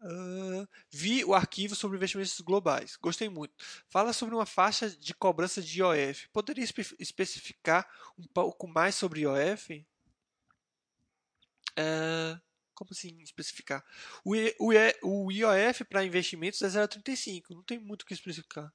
Uh, 0.00 0.66
vi 0.90 1.24
o 1.24 1.34
arquivo 1.34 1.74
sobre 1.74 1.96
investimentos 1.96 2.40
globais. 2.40 2.96
Gostei 2.96 3.28
muito. 3.28 3.54
Fala 3.88 4.12
sobre 4.12 4.34
uma 4.34 4.46
faixa 4.46 4.88
de 4.88 5.14
cobrança 5.14 5.60
de 5.60 5.80
IOF. 5.80 6.28
Poderia 6.30 6.64
espe 6.64 6.82
especificar 6.98 7.86
um 8.16 8.26
pouco 8.28 8.66
mais 8.66 8.94
sobre 8.94 9.22
IOF? 9.22 9.86
Uh, 11.78 12.40
como 12.74 12.90
assim 12.92 13.20
especificar? 13.22 13.84
O, 14.24 14.34
o, 14.60 15.26
o 15.26 15.32
IOF 15.32 15.84
para 15.84 16.04
investimentos 16.04 16.62
é 16.62 16.68
0,35. 16.68 17.50
Não 17.50 17.62
tem 17.62 17.78
muito 17.78 18.02
o 18.02 18.06
que 18.06 18.14
especificar 18.14 18.72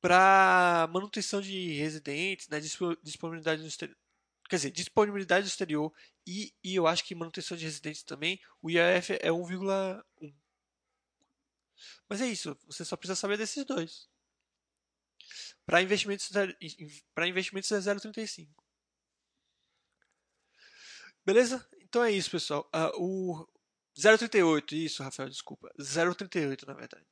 para 0.00 0.88
manutenção 0.92 1.40
de 1.40 1.72
residentes, 1.72 2.48
né, 2.48 2.60
disponibilidade 3.02 3.62
no 3.62 3.68
exterior, 3.68 3.96
quer 4.48 4.56
dizer, 4.56 4.70
disponibilidade 4.70 5.44
do 5.44 5.48
exterior 5.48 5.92
e, 6.26 6.54
e 6.62 6.74
eu 6.74 6.86
acho 6.86 7.04
que 7.04 7.14
manutenção 7.14 7.56
de 7.56 7.64
residentes 7.64 8.02
também, 8.02 8.40
o 8.62 8.70
IAF 8.70 9.14
é 9.14 9.30
1,1. 9.30 10.02
Mas 12.08 12.20
é 12.20 12.26
isso, 12.26 12.56
você 12.66 12.84
só 12.84 12.96
precisa 12.96 13.16
saber 13.16 13.36
desses 13.36 13.64
dois. 13.64 14.08
Para 15.66 15.82
investimentos, 15.82 16.30
para 17.14 17.28
investimentos 17.28 17.70
é 17.72 17.78
0,35. 17.78 18.48
Beleza? 21.24 21.68
Então 21.82 22.02
é 22.02 22.10
isso, 22.10 22.30
pessoal. 22.30 22.70
Uh, 22.74 23.02
o 23.02 23.48
0,38, 23.98 24.72
isso, 24.72 25.02
Rafael, 25.02 25.28
desculpa. 25.28 25.70
0,38 25.78 26.66
na 26.66 26.72
verdade. 26.72 27.06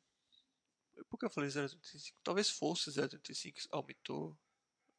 Por 1.08 1.18
que 1.18 1.26
eu 1.26 1.30
falei 1.30 1.50
0,35? 1.50 2.14
Talvez 2.22 2.50
fosse 2.50 2.90
0,35, 2.90 3.66
aumentou. 3.70 4.36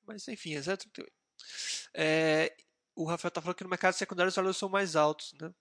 Mas 0.06 0.28
enfim, 0.28 0.56
é 0.56 0.60
0,38. 0.60 1.11
É, 1.94 2.56
o 2.95 3.06
Rafael 3.06 3.30
está 3.30 3.41
falando 3.41 3.57
que 3.57 3.64
no 3.64 3.69
mercado 3.69 3.94
secundário 3.94 4.30
os 4.30 4.36
valores 4.36 4.57
são 4.57 4.69
mais 4.69 4.95
altos. 4.95 5.34
Né? 5.34 5.53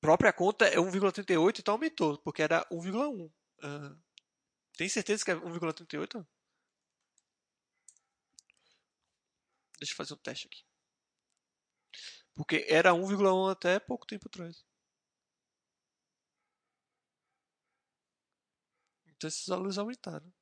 Própria 0.00 0.32
conta 0.32 0.66
é 0.66 0.76
1,38, 0.76 1.60
então 1.60 1.74
aumentou, 1.74 2.18
porque 2.18 2.42
era 2.42 2.66
1,1. 2.70 3.26
Uh, 3.26 4.02
tem 4.76 4.88
certeza 4.88 5.24
que 5.24 5.30
é 5.30 5.34
1,38? 5.34 6.26
Deixa 9.78 9.92
eu 9.92 9.96
fazer 9.96 10.14
um 10.14 10.18
teste 10.18 10.46
aqui. 10.46 10.64
Porque 12.34 12.66
era 12.68 12.92
1,1 12.92 13.50
até 13.50 13.78
pouco 13.78 14.06
tempo 14.06 14.28
atrás. 14.28 14.64
Esses 19.28 19.46
valores 19.46 19.78
aumentaram. 19.78 20.32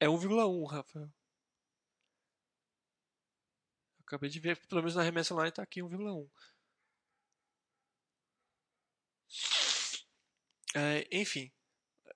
É 0.00 0.06
1,1, 0.08 0.64
Rafael. 0.66 1.10
Acabei 4.06 4.28
de 4.30 4.38
ver, 4.38 4.56
pelo 4.68 4.80
menos 4.82 4.94
na 4.94 5.02
remessa 5.02 5.34
online 5.34 5.50
está 5.50 5.62
aqui 5.62 5.80
1,1. 5.82 6.28
É, 10.76 11.06
enfim, 11.12 11.50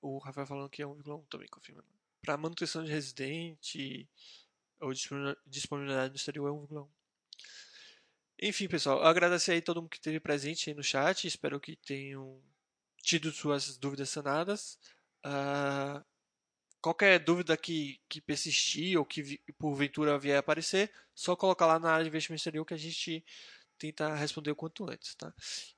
o 0.03 0.19
Rafael 0.19 0.47
falando 0.47 0.71
que 0.71 0.83
é 0.83 0.87
1,1 0.87 1.27
também, 1.29 1.49
confirmando 1.49 1.98
para 2.29 2.37
manutenção 2.37 2.85
de 2.85 2.93
residente 2.93 4.07
ou 4.81 4.93
disponibilidade 5.47 6.11
no 6.11 6.17
exterior 6.17 6.47
é 6.47 6.75
1,1. 6.75 6.87
Enfim, 8.43 8.69
pessoal, 8.69 9.03
agradecer 9.03 9.53
aí 9.53 9.63
todo 9.63 9.81
mundo 9.81 9.89
que 9.89 9.97
esteve 9.97 10.21
presente 10.21 10.69
aí 10.69 10.77
no 10.77 10.83
chat. 10.83 11.27
Espero 11.27 11.59
que 11.59 11.75
tenham 11.75 12.39
tido 12.99 13.33
suas 13.33 13.79
dúvidas 13.79 14.11
sanadas. 14.11 14.79
Uh, 15.25 16.05
qualquer 16.83 17.19
dúvida 17.19 17.57
que, 17.57 17.99
que 18.11 18.21
persistir 18.21 18.99
ou 18.99 19.07
que 19.07 19.39
porventura 19.57 20.19
vier 20.19 20.37
a 20.37 20.41
aparecer, 20.41 20.93
só 21.15 21.35
colocar 21.35 21.65
lá 21.65 21.79
na 21.79 21.93
área 21.93 22.05
de 22.05 22.11
investimento 22.11 22.41
exterior 22.41 22.67
que 22.67 22.75
a 22.75 22.77
gente 22.77 23.25
tenta 23.79 24.15
responder 24.15 24.51
o 24.51 24.57
quanto 24.57 24.85
antes, 24.85 25.15
tá? 25.15 25.33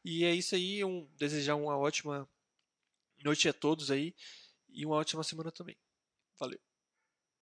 E 0.05 0.25
é 0.25 0.35
isso 0.35 0.57
aí, 0.57 0.83
um, 0.83 1.09
desejar 1.17 1.55
uma 1.55 1.79
ótima 1.79 2.29
noite 3.23 3.49
a 3.49 3.53
todos 3.53 3.89
aí 3.93 4.13
e 4.69 4.85
uma 4.85 4.97
ótima 4.97 5.23
semana 5.23 5.53
também. 5.53 5.77
Valeu. 6.41 6.70